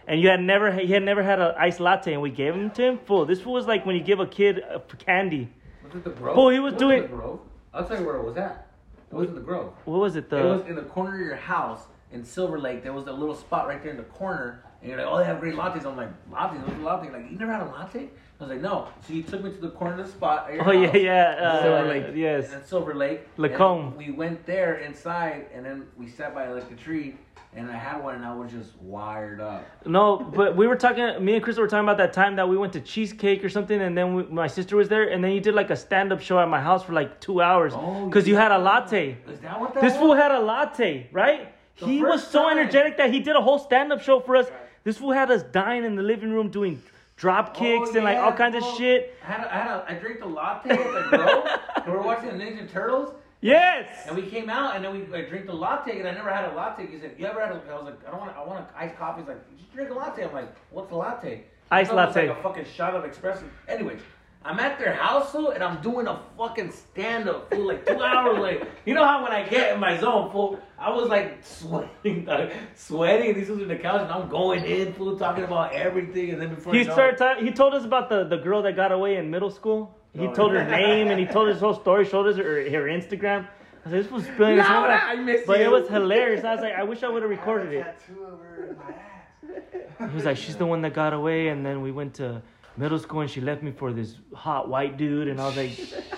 and 0.07 0.21
you 0.21 0.29
had 0.29 0.41
never 0.41 0.73
he 0.73 0.93
had 0.93 1.03
never 1.03 1.23
had 1.23 1.39
an 1.41 1.53
iced 1.59 1.81
latte, 1.81 2.13
and 2.15 2.23
we 2.23 2.31
gave 2.31 2.55
him 2.55 2.71
to 2.71 2.83
him 2.83 2.99
full. 3.05 3.27
This 3.27 3.45
was 3.45 3.67
like 3.67 3.85
when 3.85 3.95
you 3.95 4.03
give 4.03 4.21
a 4.21 4.27
kid 4.27 4.59
a 4.59 4.81
candy. 4.97 5.53
Was 5.85 5.95
it 5.95 6.05
the 6.05 6.11
Grove? 6.11 6.39
Oh, 6.39 6.49
he 6.49 6.59
was 6.61 6.73
It 6.75 6.79
doing- 6.79 7.03
the 7.03 7.09
Grove. 7.09 7.41
I'll 7.75 7.85
tell 7.85 7.99
you 7.99 8.07
where 8.07 8.17
it 8.17 8.25
was 8.25 8.37
at. 8.37 8.69
It 9.11 9.15
was 9.15 9.29
in 9.29 9.35
the 9.35 9.41
Grove. 9.41 9.73
What 9.85 10.01
was 10.01 10.17
it? 10.17 10.33
it 10.33 10.45
was 10.45 10.67
in 10.67 10.77
the 10.77 10.83
corner 10.83 11.15
of 11.15 11.21
your 11.27 11.37
house 11.37 11.87
in 12.11 12.25
Silver 12.25 12.59
Lake. 12.59 12.83
There 12.83 12.93
was 12.93 13.07
a 13.07 13.13
little 13.13 13.35
spot 13.35 13.67
right 13.69 13.83
there 13.83 13.91
in 13.91 13.97
the 13.99 14.05
corner, 14.05 14.65
and 14.81 14.89
you're 14.91 14.99
like, 14.99 15.07
"Oh, 15.09 15.19
they 15.19 15.25
have 15.25 15.41
great 15.41 15.55
lattes." 15.57 15.85
I'm 15.85 15.97
like, 15.97 16.09
"Lattes? 16.33 16.59
What's 16.67 16.79
a 16.79 16.83
latte?" 16.83 17.11
Like, 17.11 17.31
you 17.31 17.39
never 17.39 17.53
had 17.53 17.63
a 17.63 17.67
latte? 17.71 18.09
I 18.45 18.47
was 18.47 18.63
like, 18.63 18.63
"No." 18.63 18.89
So 19.07 19.15
you 19.15 19.23
took 19.23 19.43
me 19.43 19.51
to 19.51 19.57
the 19.61 19.71
corner 19.71 19.99
of 19.99 20.07
the 20.07 20.13
spot. 20.13 20.49
Oh 20.61 20.71
yeah 20.71 20.87
house, 20.89 20.97
yeah 20.97 21.25
uh, 21.41 21.63
Silver 21.63 21.89
Lake. 21.89 22.07
yes. 22.15 22.53
And 22.53 22.65
Silver 22.67 22.95
Lake. 22.95 23.27
Lacombe. 23.39 23.97
We 23.97 24.11
went 24.11 24.45
there 24.45 24.75
inside, 24.77 25.47
and 25.55 25.65
then 25.65 25.87
we 25.97 26.09
sat 26.09 26.35
by 26.35 26.49
like 26.49 26.71
a 26.71 26.75
tree, 26.75 27.17
and 27.57 27.71
I 27.71 27.77
had 27.77 28.03
one, 28.03 28.17
and 28.17 28.25
I 28.25 28.35
was 28.35 28.51
just 28.53 28.77
wired 28.83 29.41
up. 29.41 29.65
No, 29.87 30.19
but 30.35 30.57
we 30.57 30.67
were 30.67 30.77
talking. 30.77 31.25
Me 31.25 31.35
and 31.35 31.43
Crystal 31.43 31.63
were 31.63 31.69
talking 31.69 31.85
about 31.89 31.97
that 31.99 32.13
time 32.13 32.37
that 32.37 32.47
we 32.49 32.59
went 32.59 32.75
to 32.75 32.81
cheesecake 32.81 33.43
or 33.43 33.49
something, 33.49 33.81
and 33.81 33.97
then 33.97 34.15
we, 34.15 34.23
my 34.25 34.47
sister 34.47 34.77
was 34.77 34.89
there, 34.91 35.09
and 35.09 35.25
then 35.25 35.31
you 35.33 35.41
did 35.41 35.55
like 35.55 35.71
a 35.71 35.77
stand 35.77 36.13
up 36.13 36.21
show 36.21 36.39
at 36.39 36.49
my 36.49 36.61
house 36.61 36.83
for 36.85 36.93
like 36.93 37.21
two 37.21 37.41
hours 37.41 37.73
Oh, 37.75 38.05
because 38.07 38.29
you 38.29 38.37
had 38.37 38.53
a 38.53 38.59
latte. 38.59 39.17
Is 39.27 39.41
that 39.41 39.59
what 39.59 39.73
that 39.75 39.83
This 39.83 39.93
was? 39.95 40.01
fool 40.01 40.15
had 40.15 40.33
a 40.33 40.41
latte, 40.41 41.09
right? 41.13 41.49
The 41.79 41.87
he 41.87 42.03
was 42.03 42.25
so 42.27 42.43
time. 42.49 42.59
energetic 42.59 42.99
that 42.99 43.11
he 43.11 43.21
did 43.21 43.37
a 43.37 43.41
whole 43.41 43.59
stand-up 43.59 44.01
show 44.03 44.21
for 44.21 44.37
us. 44.37 44.47
This 44.85 44.99
fool 44.99 45.13
had 45.13 45.31
us 45.31 45.43
dying 45.45 45.83
in 45.85 45.97
the 45.97 46.03
living 46.03 46.31
room 46.31 46.51
doing 46.51 46.81
drop 47.17 47.55
oh, 47.55 47.59
kicks 47.59 47.91
Oh, 47.93 47.97
and 47.97 48.05
like 48.05 48.17
yeah, 48.17 48.25
all 48.25 48.33
kinds 48.33 48.57
of 48.57 48.65
shit. 48.77 49.17
I 49.23 49.27
had 49.27 49.45
a, 49.45 49.55
I 49.55 49.59
had 49.59 49.71
a, 49.71 49.85
I 49.89 49.95
drank 49.95 50.21
the 50.21 50.27
latte 50.27 50.71
at 50.71 50.79
the 50.79 51.17
Grove. 51.17 51.47
and 51.77 51.87
we 51.87 51.93
were 51.93 52.03
watching 52.03 52.37
the 52.37 52.45
Ninja 52.45 52.71
Turtles. 52.71 53.15
Yes. 53.41 54.07
And 54.07 54.17
we 54.17 54.23
came 54.23 54.49
out 54.49 54.75
and 54.75 54.85
then 54.85 54.93
we 54.93 55.17
I 55.17 55.23
drank 55.23 55.47
the 55.47 55.53
latte 55.53 55.99
and 55.99 56.09
I 56.09 56.13
never 56.13 56.31
had 56.33 56.51
a 56.51 56.55
latte. 56.55 56.87
He 56.87 56.99
said, 56.99 57.15
"You 57.19 57.27
ever 57.27 57.41
had?" 57.41 57.51
A, 57.55 57.61
I 57.71 57.75
was 57.75 57.85
like, 57.85 58.07
"I 58.07 58.11
don't 58.11 58.21
want. 58.21 58.37
I 58.37 58.45
want 58.45 58.61
an 58.61 58.67
iced 58.77 58.97
coffee." 58.97 59.21
He's 59.21 59.29
like, 59.29 59.59
"Just 59.59 59.73
drink 59.75 59.91
a 59.91 59.95
latte." 59.95 60.25
I'm 60.25 60.33
like, 60.33 60.55
"What's 60.71 60.91
a 60.91 60.95
latte?" 60.95 61.45
Iced 61.71 61.91
thought 61.91 62.05
it 62.05 62.07
was 62.07 62.17
latte. 62.17 62.29
Like 62.29 62.39
a 62.39 62.43
fucking 62.43 62.65
shot 62.75 62.95
of 62.95 63.05
espresso. 63.05 63.45
Anyways, 63.69 64.01
I'm 64.47 64.61
at 64.61 64.79
their 64.79 64.93
house 64.95 65.33
though, 65.33 65.53
and 65.53 65.65
I'm 65.65 65.81
doing 65.81 66.07
a 66.07 66.21
fucking 66.37 66.71
stand 66.73 67.29
up 67.29 67.49
fool 67.51 67.67
like 67.67 67.87
two 67.87 68.03
hours 68.03 68.39
like 68.39 68.71
you 68.85 68.93
know 68.95 69.05
how 69.05 69.23
when 69.23 69.33
I 69.33 69.49
get 69.49 69.73
in 69.73 69.81
my 69.81 69.97
zone 69.99 70.31
fool, 70.31 70.59
I 70.79 70.91
was 70.91 71.09
like 71.09 71.39
sweating, 71.43 72.25
like, 72.27 72.53
sweating. 72.75 73.31
And 73.31 73.37
these 73.41 73.49
was 73.49 73.61
in 73.63 73.69
the 73.69 73.77
couch 73.77 74.03
and 74.03 74.11
I'm 74.13 74.29
going 74.29 74.65
in 74.65 74.93
fool 74.93 75.19
talking 75.19 75.45
about 75.45 75.73
everything. 75.73 76.31
And 76.31 76.43
then 76.43 76.55
before 76.55 76.75
He 76.75 76.85
started. 76.85 77.17
Ta- 77.17 77.37
he 77.41 77.51
told 77.53 77.73
us 77.75 77.85
about 77.85 78.09
the 78.11 78.25
the 78.25 78.37
girl 78.37 78.61
that 78.63 78.77
got 78.77 78.93
away 78.93 79.17
in 79.17 79.31
middle 79.31 79.51
school. 79.51 79.97
He 80.13 80.27
Oh, 80.27 80.35
told 80.35 80.53
her 80.53 80.65
name 80.65 81.09
and 81.09 81.19
he 81.19 81.27
told 81.27 81.49
his 81.55 81.61
whole 81.61 81.75
story. 81.75 82.05
Showed 82.05 82.27
us 82.29 82.37
her, 82.37 82.43
her 82.45 82.85
Instagram. 82.99 83.49
I 83.87 83.91
said, 83.91 84.05
"This 84.05 84.11
was 84.11 84.25
spilling." 84.25 84.59
his 84.59 84.69
Laura, 84.69 85.01
I 85.03 85.43
But 85.47 85.59
you. 85.59 85.65
it 85.65 85.71
was 85.71 85.89
hilarious. 85.89 86.45
I 86.45 86.53
was 86.55 86.61
like, 86.63 86.75
"I 86.75 86.83
wish 86.85 87.03
I 87.03 87.09
would 87.09 87.23
have 87.27 87.31
recorded 87.31 87.73
it." 87.73 87.83
Tattoo 87.85 88.25
of 88.25 88.39
her 88.41 88.67
in 88.71 88.77
my 88.77 88.93
ass. 88.93 90.11
He 90.11 90.15
was 90.17 90.25
like, 90.25 90.37
she's 90.37 90.57
the 90.57 90.67
one 90.67 90.81
that 90.83 90.95
got 90.95 91.13
away, 91.13 91.49
and 91.49 91.65
then 91.67 91.83
we 91.83 91.93
went 91.93 92.15
to 92.15 92.43
middle 92.77 92.99
school, 92.99 93.21
and 93.21 93.31
she 93.31 93.41
left 93.41 93.63
me 93.63 93.71
for 93.73 93.93
this 93.93 94.17
hot 94.35 94.69
white 94.69 94.97
dude, 94.97 95.29
and 95.29 95.41
I 95.41 95.47
was 95.47 95.57
like, 95.57 95.73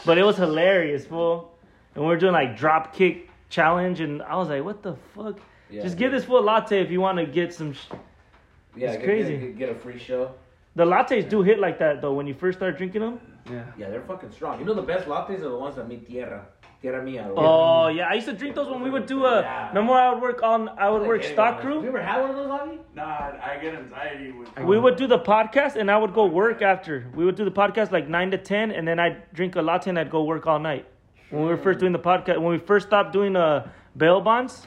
but 0.05 0.19
it 0.19 0.25
was 0.25 0.37
hilarious, 0.37 1.07
fool. 1.07 1.53
And 1.95 2.05
we 2.05 2.09
were 2.09 2.17
doing 2.17 2.33
like 2.33 2.57
drop 2.57 2.95
kick 2.95 3.31
challenge, 3.49 4.01
and 4.01 4.23
I 4.23 4.37
was 4.37 4.49
like, 4.49 4.65
what 4.65 4.83
the 4.83 4.95
fuck? 5.15 5.39
Yeah, 5.71 5.83
Just 5.83 5.97
give 5.97 6.13
this 6.13 6.25
fool 6.25 6.39
a 6.39 6.45
latte 6.45 6.81
if 6.81 6.91
you 6.91 7.01
want 7.01 7.19
to 7.19 7.27
get 7.27 7.53
some. 7.53 7.73
Sh- 7.73 7.87
Yeah, 8.77 8.89
It's 8.89 8.97
get, 8.99 9.05
crazy. 9.05 9.37
Get, 9.39 9.59
get 9.59 9.69
a 9.71 9.75
free 9.75 9.99
show. 9.99 10.33
the 10.77 10.85
lattes 10.85 11.29
do 11.29 11.43
hit 11.43 11.59
like 11.59 11.79
that 11.79 12.01
though 12.03 12.13
when 12.13 12.27
you 12.27 12.35
first 12.35 12.59
start 12.59 12.77
drinking 12.77 13.01
them. 13.01 13.21
Yeah. 13.51 13.65
Yeah, 13.79 13.91
they're 13.91 14.03
fucking 14.03 14.31
strong. 14.33 14.59
You 14.61 14.65
know 14.67 14.75
the 14.75 14.83
best 14.83 15.07
lattes 15.07 15.39
are 15.41 15.49
the 15.49 15.57
ones 15.59 15.77
that 15.77 15.89
meet 15.89 16.07
tierra, 16.07 16.47
tierra 16.83 17.33
Oh 17.37 17.89
yeah, 17.89 18.09
I 18.09 18.15
used 18.15 18.27
to 18.27 18.33
drink 18.33 18.55
those 18.55 18.69
when 18.69 18.83
we 18.83 18.91
would 18.91 19.07
do 19.07 19.25
a. 19.25 19.41
Yeah. 19.41 19.69
Remember 19.69 19.93
I 19.95 20.13
would 20.13 20.23
work 20.23 20.43
on? 20.43 20.69
I 20.71 20.89
would 20.89 21.03
work 21.03 21.23
stock 21.23 21.57
Have 21.57 21.65
you 21.65 21.81
crew. 21.81 21.89
ever 21.89 22.03
had 22.03 22.21
one 22.21 22.31
of 22.31 22.37
those, 22.37 22.51
Avi? 22.51 22.79
Nah, 22.95 23.05
I 23.05 23.59
get 23.61 23.75
anxiety 23.75 24.33
with. 24.33 24.49
We 24.59 24.79
would 24.79 24.97
do 24.97 25.07
the 25.07 25.19
podcast, 25.19 25.77
and 25.77 25.91
I 25.91 25.97
would 25.97 26.15
go 26.15 26.27
work 26.27 26.63
after. 26.63 27.07
We 27.15 27.25
would 27.25 27.37
do 27.37 27.45
the 27.45 27.51
podcast 27.51 27.93
like 27.93 28.09
nine 28.09 28.31
to 28.31 28.39
ten, 28.39 28.71
and 28.71 28.87
then 28.87 28.99
I'd 28.99 29.33
drink 29.33 29.57
a 29.57 29.63
latte 29.63 29.91
and 29.91 29.99
I'd 29.99 30.11
go 30.11 30.25
work 30.25 30.47
all 30.47 30.59
night. 30.59 30.87
When 31.31 31.43
we 31.43 31.49
were 31.49 31.57
first 31.57 31.81
doing 31.81 31.93
the 31.93 31.99
podcast, 31.99 32.41
when 32.41 32.53
we 32.53 32.59
first 32.59 32.87
stopped 32.87 33.13
doing 33.13 33.35
uh, 33.35 33.69
bail 33.97 34.21
bonds, 34.21 34.67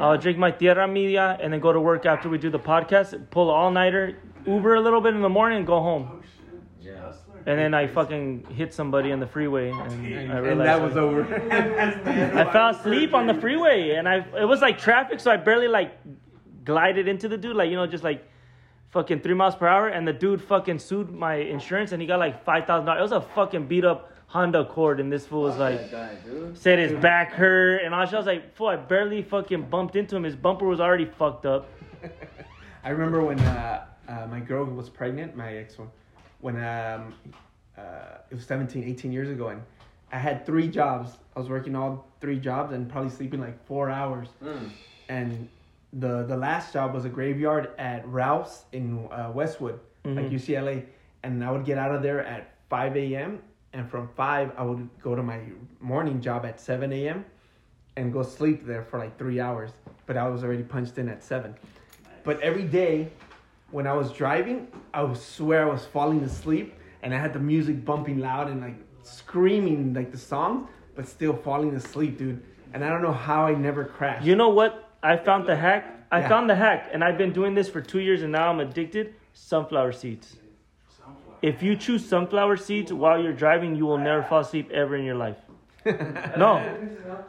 I 0.00 0.10
would 0.10 0.20
drink 0.20 0.38
my 0.38 0.50
Tierra 0.50 0.88
Mia 0.88 1.38
and 1.40 1.52
then 1.52 1.60
go 1.60 1.72
to 1.72 1.80
work 1.80 2.04
after 2.06 2.28
we 2.28 2.38
do 2.38 2.50
the 2.50 2.58
podcast, 2.58 3.30
pull 3.30 3.48
all 3.50 3.70
nighter, 3.70 4.16
Uber 4.46 4.74
a 4.74 4.80
little 4.80 5.00
bit 5.00 5.14
in 5.14 5.20
the 5.22 5.28
morning, 5.28 5.58
and 5.58 5.66
go 5.66 5.80
home. 5.80 6.08
Oh 6.10 6.20
shit. 6.22 6.60
Yeah. 6.80 7.00
Hustler. 7.00 7.31
And 7.46 7.58
then 7.58 7.74
I 7.74 7.86
fucking 7.86 8.46
hit 8.54 8.72
somebody 8.72 9.12
on 9.12 9.20
the 9.20 9.26
freeway, 9.26 9.70
and 9.70 10.32
I 10.32 10.38
realized 10.38 10.46
And 10.46 10.60
that 10.60 10.80
was 10.80 10.96
over. 11.06 11.22
I 11.52 12.52
fell 12.52 12.68
asleep 12.70 13.14
on 13.14 13.26
the 13.26 13.34
freeway, 13.34 13.90
and 13.90 14.08
I 14.08 14.24
it 14.38 14.44
was 14.44 14.60
like 14.60 14.78
traffic, 14.78 15.20
so 15.20 15.30
I 15.30 15.36
barely 15.36 15.68
like 15.68 15.98
glided 16.64 17.08
into 17.08 17.28
the 17.28 17.36
dude, 17.36 17.56
like 17.56 17.70
you 17.70 17.76
know, 17.76 17.86
just 17.86 18.04
like 18.04 18.28
fucking 18.90 19.20
three 19.20 19.34
miles 19.34 19.56
per 19.56 19.66
hour, 19.66 19.88
and 19.88 20.06
the 20.06 20.12
dude 20.12 20.42
fucking 20.42 20.78
sued 20.78 21.10
my 21.10 21.34
insurance, 21.36 21.92
and 21.92 22.00
he 22.00 22.06
got 22.06 22.18
like 22.18 22.44
five 22.44 22.66
thousand 22.66 22.86
dollars. 22.86 23.00
It 23.00 23.14
was 23.14 23.24
a 23.24 23.28
fucking 23.34 23.66
beat 23.66 23.84
up 23.84 24.12
Honda 24.26 24.60
Accord, 24.60 25.00
and 25.00 25.12
this 25.12 25.26
fool 25.26 25.42
was 25.42 25.58
like 25.58 25.90
guy, 25.90 26.14
dude. 26.24 26.56
said 26.56 26.78
his 26.78 26.92
back 27.02 27.32
hurt, 27.32 27.82
and 27.84 27.94
all 27.94 28.04
shit. 28.04 28.14
I 28.14 28.18
was 28.18 28.26
like, 28.26 28.54
fool, 28.54 28.68
I 28.68 28.76
barely 28.76 29.22
fucking 29.22 29.62
bumped 29.68 29.96
into 29.96 30.16
him. 30.16 30.22
His 30.22 30.36
bumper 30.36 30.66
was 30.66 30.80
already 30.80 31.04
fucked 31.04 31.44
up. 31.44 31.68
I 32.84 32.90
remember 32.90 33.22
when 33.22 33.38
uh, 33.40 33.84
uh, 34.08 34.26
my 34.30 34.40
girl 34.40 34.64
was 34.64 34.88
pregnant, 34.88 35.36
my 35.36 35.56
ex 35.56 35.78
one, 35.78 35.90
when 36.42 36.56
um, 36.56 37.14
uh, 37.78 38.18
it 38.30 38.34
was 38.34 38.44
17, 38.44 38.84
18 38.84 39.10
years 39.10 39.30
ago, 39.30 39.48
and 39.48 39.62
I 40.12 40.18
had 40.18 40.44
three 40.44 40.68
jobs. 40.68 41.12
I 41.34 41.40
was 41.40 41.48
working 41.48 41.74
all 41.74 42.06
three 42.20 42.38
jobs 42.38 42.72
and 42.74 42.88
probably 42.90 43.10
sleeping 43.10 43.40
like 43.40 43.64
four 43.64 43.88
hours. 43.88 44.28
Mm. 44.44 44.70
And 45.08 45.48
the 45.94 46.24
the 46.24 46.36
last 46.36 46.72
job 46.72 46.92
was 46.94 47.04
a 47.06 47.08
graveyard 47.08 47.70
at 47.78 48.06
Ralph's 48.06 48.64
in 48.72 49.08
uh, 49.10 49.30
Westwood, 49.32 49.80
like 50.04 50.26
Mhm. 50.26 50.32
UCLA. 50.32 50.84
And 51.22 51.42
I 51.44 51.50
would 51.52 51.64
get 51.64 51.78
out 51.78 51.94
of 51.94 52.02
there 52.02 52.24
at 52.26 52.50
5 52.68 52.96
a.m. 52.96 53.38
And 53.72 53.88
from 53.88 54.08
5, 54.16 54.52
I 54.56 54.62
would 54.64 54.88
go 55.00 55.14
to 55.14 55.22
my 55.22 55.38
morning 55.80 56.20
job 56.20 56.44
at 56.44 56.60
7 56.60 56.92
a.m. 56.92 57.24
and 57.96 58.12
go 58.12 58.22
sleep 58.22 58.66
there 58.66 58.82
for 58.82 58.98
like 58.98 59.16
three 59.16 59.38
hours. 59.40 59.70
But 60.06 60.16
I 60.16 60.28
was 60.28 60.42
already 60.44 60.64
punched 60.64 60.98
in 60.98 61.08
at 61.08 61.22
7. 61.22 61.54
But 62.24 62.40
every 62.40 62.64
day 62.64 63.08
when 63.72 63.86
I 63.86 63.94
was 63.94 64.12
driving, 64.12 64.68
I 64.94 65.02
would 65.02 65.16
swear 65.16 65.66
I 65.68 65.72
was 65.72 65.84
falling 65.86 66.22
asleep 66.22 66.74
and 67.02 67.12
I 67.12 67.18
had 67.18 67.32
the 67.32 67.40
music 67.40 67.84
bumping 67.84 68.18
loud 68.18 68.48
and 68.48 68.60
like 68.60 68.76
screaming 69.02 69.92
like 69.94 70.12
the 70.12 70.18
songs, 70.18 70.68
but 70.94 71.08
still 71.08 71.34
falling 71.34 71.74
asleep, 71.74 72.18
dude. 72.18 72.42
And 72.74 72.84
I 72.84 72.88
don't 72.90 73.02
know 73.02 73.12
how 73.12 73.46
I 73.46 73.54
never 73.54 73.84
crashed. 73.84 74.24
You 74.24 74.36
know 74.36 74.50
what? 74.50 74.90
I 75.02 75.16
found 75.16 75.46
the 75.46 75.56
hack. 75.56 76.06
I 76.12 76.20
Yeah. 76.20 76.28
found 76.28 76.48
the 76.48 76.54
hack, 76.54 76.90
and 76.92 77.02
I've 77.02 77.16
been 77.16 77.32
doing 77.32 77.54
this 77.54 77.68
for 77.70 77.80
two 77.80 77.98
years, 77.98 78.22
and 78.22 78.30
now 78.30 78.50
I'm 78.50 78.60
addicted. 78.60 79.14
Sunflower 79.32 79.92
seeds. 79.92 80.36
Sunflower. 80.88 81.38
If 81.40 81.62
you 81.62 81.74
choose 81.74 82.04
sunflower 82.06 82.58
seeds 82.58 82.92
while 82.92 83.18
you're 83.20 83.32
driving, 83.32 83.74
you 83.74 83.86
will 83.86 83.98
never 83.98 84.22
fall 84.22 84.40
asleep 84.40 84.70
ever 84.70 84.94
in 84.94 85.04
your 85.04 85.14
life. 85.14 85.38
No, 86.36 86.62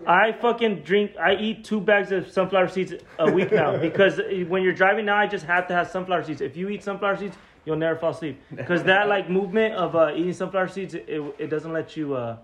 I 0.05 0.31
fucking 0.33 0.81
drink. 0.83 1.11
I 1.19 1.35
eat 1.35 1.63
two 1.63 1.81
bags 1.81 2.11
of 2.11 2.29
sunflower 2.31 2.67
seeds 2.69 2.93
a 3.19 3.31
week 3.31 3.51
now 3.51 3.77
because 3.87 4.19
when 4.47 4.63
you're 4.63 4.73
driving 4.73 5.05
now, 5.05 5.17
I 5.17 5.27
just 5.27 5.45
have 5.45 5.67
to 5.67 5.73
have 5.73 5.89
sunflower 5.89 6.23
seeds. 6.23 6.41
If 6.41 6.55
you 6.55 6.69
eat 6.69 6.83
sunflower 6.83 7.17
seeds, 7.17 7.35
you'll 7.65 7.77
never 7.77 7.97
fall 7.97 8.11
asleep 8.11 8.39
because 8.55 8.83
that 8.91 9.07
like 9.07 9.29
movement 9.29 9.75
of 9.75 9.95
uh, 9.95 10.11
eating 10.15 10.33
sunflower 10.33 10.67
seeds, 10.67 10.93
it, 10.93 11.07
it 11.39 11.47
doesn't 11.49 11.73
let 11.73 11.97
you 11.97 12.13
uh, 12.15 12.37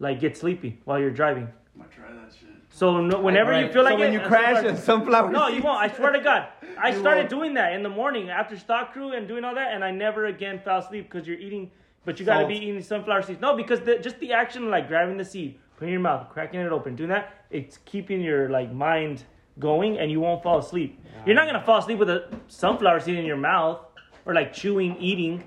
like 0.00 0.20
get 0.20 0.36
sleepy 0.36 0.80
while 0.84 0.98
you're 0.98 1.10
driving. 1.10 1.44
I'm 1.74 1.82
gonna 1.82 1.92
try 1.94 2.12
that 2.12 2.32
shit. 2.38 2.48
So 2.70 3.00
no, 3.00 3.20
whenever 3.20 3.52
you 3.52 3.64
Right. 3.66 3.72
feel 3.72 3.84
like 3.84 3.98
when 3.98 4.10
it, 4.10 4.14
you 4.14 4.20
crash 4.26 4.64
and 4.64 4.78
sunflower 4.78 5.30
no, 5.30 5.48
you 5.48 5.62
won't. 5.62 5.78
I 5.78 5.94
swear 5.94 6.10
to 6.12 6.20
God. 6.20 6.48
I 6.78 6.88
You 6.90 6.98
started 7.00 7.20
won't. 7.20 7.30
doing 7.30 7.54
that 7.54 7.74
in 7.74 7.82
the 7.82 7.88
morning 7.90 8.30
after 8.30 8.56
stock 8.58 8.92
crew 8.94 9.12
and 9.12 9.28
doing 9.28 9.44
all 9.44 9.54
that, 9.54 9.72
and 9.74 9.84
I 9.84 9.90
never 9.90 10.26
again 10.26 10.58
fell 10.64 10.78
asleep 10.78 11.10
because 11.10 11.28
you're 11.28 11.38
eating, 11.38 11.70
but 12.04 12.18
you 12.18 12.26
got 12.26 12.34
to 12.34 12.40
Salt. 12.40 12.48
be 12.48 12.56
eating 12.56 12.82
sunflower 12.82 13.22
seeds. 13.22 13.40
No, 13.40 13.56
because 13.56 13.80
the, 13.80 13.98
just 13.98 14.18
the 14.20 14.32
action 14.32 14.70
like 14.70 14.88
grabbing 14.88 15.16
the 15.16 15.24
seed, 15.24 15.58
putting 15.76 15.88
it 15.88 15.96
in 15.96 16.00
your 16.00 16.00
mouth, 16.00 16.28
cracking 16.30 16.60
it 16.60 16.72
open, 16.72 16.96
doing 16.96 17.10
that, 17.10 17.32
it's 17.50 17.78
keeping 17.84 18.20
your 18.20 18.48
like 18.50 18.72
mind 18.72 19.24
going, 19.58 19.98
and 19.98 20.10
you 20.10 20.20
won't 20.20 20.42
fall 20.42 20.58
asleep. 20.58 20.98
You're 21.26 21.34
not 21.36 21.46
gonna 21.46 21.62
fall 21.64 21.78
asleep 21.78 21.98
with 21.98 22.10
a 22.10 22.28
sunflower 22.48 23.00
seed 23.00 23.16
in 23.18 23.24
your 23.26 23.36
mouth 23.36 23.80
or 24.24 24.34
like 24.34 24.52
chewing, 24.52 24.96
eating. 24.98 25.44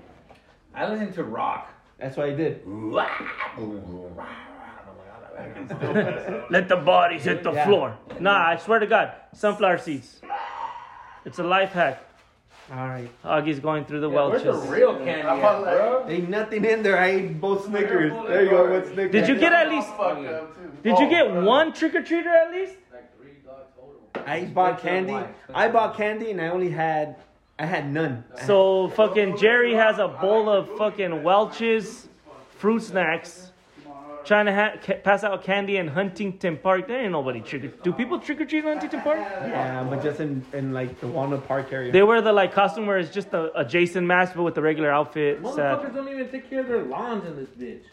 I 0.74 0.88
listen 0.88 1.12
to 1.14 1.24
rock. 1.24 1.70
That's 1.98 2.16
what 2.16 2.28
I 2.28 2.34
did. 2.34 2.62
I 5.38 5.48
can 5.54 5.66
still 5.66 5.92
pass 5.94 6.28
out. 6.28 6.50
Let 6.50 6.68
the 6.68 6.76
bodies 6.76 7.24
hit 7.24 7.42
the 7.42 7.52
Yeah. 7.52 7.66
floor. 7.66 7.96
Nah, 8.20 8.48
I 8.48 8.56
swear 8.56 8.78
to 8.78 8.86
God, 8.86 9.12
sunflower 9.34 9.78
seeds. 9.78 10.20
It's 11.24 11.38
a 11.38 11.42
life 11.42 11.72
hack. 11.72 12.02
All 12.72 12.88
right. 12.88 13.08
Augie's 13.24 13.60
going 13.60 13.84
through 13.84 14.00
the 14.00 14.08
Where's 14.08 14.42
the 14.42 14.52
real 14.52 14.96
candy 14.96 15.22
at, 15.22 15.62
bro? 15.62 16.06
Ain't 16.08 16.28
nothing 16.28 16.64
in 16.64 16.82
there. 16.82 16.98
I 16.98 17.06
ate 17.10 17.40
both 17.40 17.66
Snickers. 17.66 18.12
There 18.26 18.44
you 18.44 18.50
go. 18.50 18.70
What's 18.72 18.88
Snickers? 18.88 19.12
Did 19.12 19.28
you 19.28 19.38
get 19.38 19.52
at 19.52 19.68
least? 19.68 19.88
fucked 19.90 20.26
up, 20.26 20.54
too. 20.56 20.72
Did 20.82 20.98
you 20.98 21.06
Oh, 21.06 21.10
get 21.10 21.32
one 21.44 21.72
trick 21.72 21.94
or 21.94 22.02
treater 22.02 22.26
at 22.26 22.50
least? 22.52 22.74
I 24.26 24.44
bought 24.46 24.80
candy. 24.80 25.16
I 25.54 25.68
bought 25.68 25.96
candy 25.96 26.32
and 26.32 26.40
I 26.40 26.48
only 26.48 26.70
had, 26.70 27.16
I 27.58 27.66
had 27.66 27.92
none. 27.92 28.24
So 28.46 28.88
fucking 28.90 29.36
Jerry 29.36 29.72
has 29.74 29.98
a 29.98 30.08
bowl 30.08 30.48
of 30.48 30.68
fucking 30.76 31.22
Welch's 31.22 32.08
fruit 32.58 32.82
snacks, 32.82 33.45
trying 34.26 34.46
to 34.46 34.54
ha- 34.54 34.76
ca- 34.82 34.98
pass 34.98 35.24
out 35.24 35.42
candy 35.44 35.76
in 35.76 35.88
Huntington 35.88 36.58
Park. 36.58 36.88
There 36.88 37.00
ain't 37.00 37.12
nobody 37.12 37.40
trick 37.40 37.64
or 37.64 37.68
Do 37.68 37.92
people 37.92 38.18
trick 38.18 38.40
or 38.40 38.44
treat 38.44 38.64
in 38.64 38.72
Huntington 38.72 39.00
Park? 39.02 39.18
Yeah, 39.18 39.86
but 39.88 40.02
just 40.02 40.20
in, 40.20 40.44
in 40.52 40.72
like 40.72 41.00
the 41.00 41.06
Walnut 41.06 41.46
Park 41.46 41.72
area. 41.72 41.92
They 41.92 42.02
wear 42.02 42.20
the 42.20 42.32
like 42.32 42.52
costume 42.52 42.86
where 42.86 42.98
it's 42.98 43.12
just 43.12 43.32
a, 43.32 43.56
a 43.58 43.64
Jason 43.64 44.06
mask 44.06 44.34
but 44.34 44.42
with 44.42 44.54
the 44.54 44.62
regular 44.62 44.90
outfit. 44.90 45.42
Motherfuckers 45.42 45.82
Sad. 45.82 45.94
don't 45.94 46.08
even 46.08 46.28
take 46.28 46.50
care 46.50 46.60
of 46.60 46.68
their 46.68 46.84
lawns 46.84 47.24
in 47.24 47.36
this 47.36 47.48
bitch. 47.50 47.84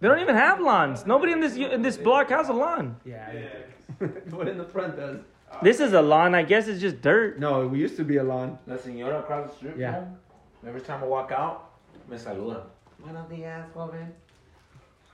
They 0.00 0.06
don't 0.06 0.20
even 0.20 0.36
have 0.36 0.60
lawns. 0.60 1.06
Nobody 1.06 1.32
in 1.32 1.40
this 1.40 1.56
in 1.56 1.82
this 1.82 1.96
block 1.96 2.28
has 2.30 2.48
a 2.48 2.52
lawn. 2.52 2.96
yeah. 3.04 3.32
yeah. 3.32 4.06
what 4.30 4.46
in 4.46 4.58
the 4.58 4.64
front 4.64 4.96
does? 4.96 5.18
This 5.62 5.80
is 5.80 5.92
a 5.94 6.02
lawn. 6.02 6.34
I 6.34 6.42
guess 6.42 6.68
it's 6.68 6.80
just 6.80 7.00
dirt. 7.00 7.40
No, 7.40 7.62
it 7.68 7.76
used 7.76 7.96
to 7.96 8.04
be 8.04 8.18
a 8.18 8.22
lawn. 8.22 8.58
La 8.66 8.76
señora 8.76 9.20
across 9.20 9.50
the 9.50 9.56
street, 9.56 9.74
Yeah. 9.78 9.92
bro, 9.92 10.68
every 10.68 10.82
time 10.82 11.02
I 11.02 11.06
walk 11.06 11.32
out, 11.32 11.70
me 12.08 12.16
saluda. 12.18 12.66
Buenos 13.00 13.26
días, 13.28 13.64
joven. 13.74 14.12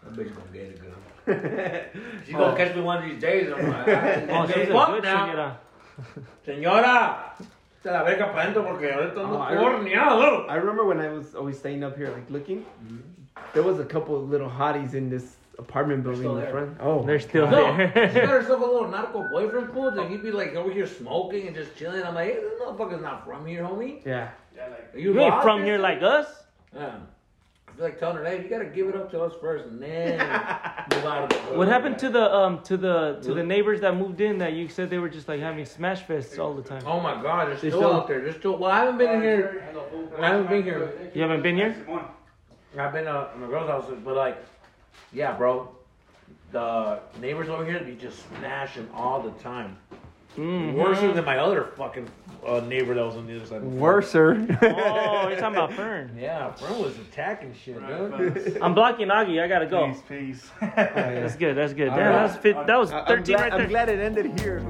That 0.05 0.13
bitch 0.15 0.35
gonna 0.35 0.53
get 0.53 0.63
it 0.63 0.81
good. 0.81 0.91
She's 2.27 2.35
gonna 2.35 2.53
oh. 2.53 2.57
catch 2.57 2.75
me 2.77 2.83
one 2.83 3.03
of 3.03 3.09
these 3.09 3.21
days. 3.21 3.51
I'm 3.53 3.69
like, 3.71 3.89
I- 3.89 4.27
ah, 4.31 4.43
Oh, 4.43 4.47
she's 4.47 4.69
a 4.69 4.73
fuck 4.73 4.89
good 4.91 5.03
now. 5.05 5.27
señora. 5.27 5.57
Señora, 6.47 7.17
se 7.83 7.91
la 7.91 8.03
verga 8.05 8.31
para 8.33 8.43
adentro 8.43 8.65
porque 8.65 8.93
ahorita 8.93 9.17
Oh, 9.21 9.27
ando 9.27 9.41
I- 9.41 9.57
corneado. 9.57 10.47
I 10.51 10.57
remember 10.57 10.85
when 10.85 11.01
I 11.01 11.09
was 11.09 11.35
always 11.35 11.59
staying 11.59 11.83
up 11.85 11.97
here, 11.97 12.11
like 12.11 12.29
looking. 12.31 12.61
Mm-hmm. 12.85 12.99
There 13.55 13.63
was 13.63 13.79
a 13.81 13.85
couple 13.85 14.17
of 14.17 14.29
little 14.29 14.51
hotties 14.51 14.95
in 14.95 15.09
this 15.09 15.37
apartment 15.59 16.03
building 16.03 16.21
still 16.23 16.37
in 16.39 16.45
the 16.45 16.51
front. 16.51 16.77
Oh, 16.81 17.05
They're 17.05 17.21
still 17.21 17.49
No, 17.49 17.77
there. 17.77 18.11
she 18.13 18.21
got 18.21 18.29
herself 18.41 18.61
a 18.61 18.65
little 18.65 18.89
narco 18.89 19.27
boyfriend 19.31 19.73
fool, 19.73 19.89
and 19.89 20.11
he'd 20.11 20.23
be 20.23 20.31
like 20.33 20.55
over 20.57 20.71
here 20.71 20.87
smoking 20.87 21.47
and 21.47 21.55
just 21.57 21.75
chilling. 21.77 22.03
I'm 22.03 22.15
like, 22.15 22.29
hey, 22.35 22.41
this 22.41 22.61
motherfucker's 22.61 23.03
not 23.03 23.25
from 23.25 23.47
here, 23.47 23.63
homie. 23.63 24.05
yeah. 24.05 24.31
Yeah, 24.57 24.69
like, 24.69 24.95
Are 24.95 24.99
you, 24.99 25.15
You 25.15 25.21
ain't 25.21 25.43
from 25.43 25.65
here 25.65 25.79
like 25.79 26.03
us. 26.03 26.27
Yeah. 26.75 26.97
I 27.75 27.77
feel 27.77 27.87
like 27.87 27.99
telling 27.99 28.16
her, 28.18 28.25
hey, 28.25 28.41
you 28.41 28.49
gotta 28.49 28.66
give 28.66 28.89
it 28.89 28.95
up 28.95 29.11
to 29.11 29.20
us 29.20 29.33
first, 29.41 29.66
and 29.66 29.83
then 29.83 30.18
move 30.95 31.05
out 31.05 31.25
of 31.25 31.29
the 31.31 31.39
hood. 31.47 31.59
What 31.59 31.66
happened 31.66 31.99
to 31.99 32.09
the 32.09 32.33
um 32.33 32.62
to 32.62 32.77
the 32.77 33.18
to 33.22 33.35
the 33.35 33.43
neighbors 33.43 33.81
that 33.81 33.97
moved 33.97 34.20
in 34.20 34.39
that 34.39 34.53
you 34.53 34.68
said 34.68 34.91
they 34.91 34.99
were 34.99 35.09
just 35.09 35.27
like 35.27 35.41
having 35.41 35.64
smash 35.64 36.05
fests 36.05 36.39
all 36.39 36.55
the 36.55 36.62
time? 36.62 36.85
Oh 36.87 37.01
my 37.01 37.20
God, 37.20 37.49
they're 37.49 37.55
They 37.55 37.70
still, 37.70 37.81
still- 37.81 37.93
out 37.93 38.07
there. 38.07 38.20
They're 38.20 38.39
still. 38.39 38.57
Well, 38.59 38.70
I 38.70 38.79
haven't 38.79 38.99
been 38.99 39.11
in 39.11 39.22
here. 39.22 39.64
I 40.20 40.29
haven't 40.29 40.49
been 40.49 40.62
here. 40.62 41.11
You 41.14 41.22
haven't 41.22 41.43
been 41.43 41.57
here? 41.57 41.75
I've 42.79 42.93
been 42.93 43.09
uh, 43.09 43.31
in 43.35 43.41
my 43.41 43.47
girl's 43.49 43.68
house, 43.68 43.93
but 44.05 44.14
like, 44.14 44.39
yeah, 45.12 45.37
bro. 45.37 45.68
The 46.53 47.01
neighbors 47.20 47.49
over 47.49 47.64
here, 47.64 47.81
be 47.81 47.97
just 47.97 48.20
smashing 48.39 48.89
all 48.95 49.20
the 49.20 49.33
time. 49.43 49.77
Mhm. 50.37 50.74
Worse 50.74 51.01
than 51.01 51.24
my 51.24 51.39
other 51.39 51.64
fucking 51.76 52.09
uh, 52.47 52.61
neighbor 52.61 52.95
that 52.95 53.05
was 53.05 53.16
on 53.16 53.26
the 53.26 53.37
other 53.37 53.47
side. 53.47 53.62
Worser. 53.62 54.32
Oh, 54.62 55.28
you're 55.28 55.39
talking 55.39 55.57
about 55.57 55.72
Fern. 55.72 56.16
Yeah, 56.18 56.53
Fern 56.53 56.78
was 56.82 56.97
attacking 56.99 57.55
shit, 57.55 57.80
Right, 57.80 58.35
dude. 58.35 58.59
I'm 58.62 58.74
blocking 58.74 59.09
Augie. 59.09 59.41
I 59.43 59.49
gotta 59.49 59.66
go. 59.66 59.87
Peace, 59.89 60.03
peace. 60.09 60.51
That's 60.61 61.37
good. 61.37 61.55
That's 61.57 61.72
good. 61.72 61.87
Damn, 61.91 61.99
right. 61.99 62.12
that 62.12 62.22
was 62.24 62.37
fit, 62.37 62.66
that 62.66 62.76
was 62.78 62.93
I- 62.93 63.01
I'm 63.01 63.07
13 63.07 63.37
glad, 63.37 63.53
right 63.53 63.61
I'm 63.61 63.68
glad 63.68 63.89
it 63.89 64.01
ended 64.01 64.41
here. 64.41 64.62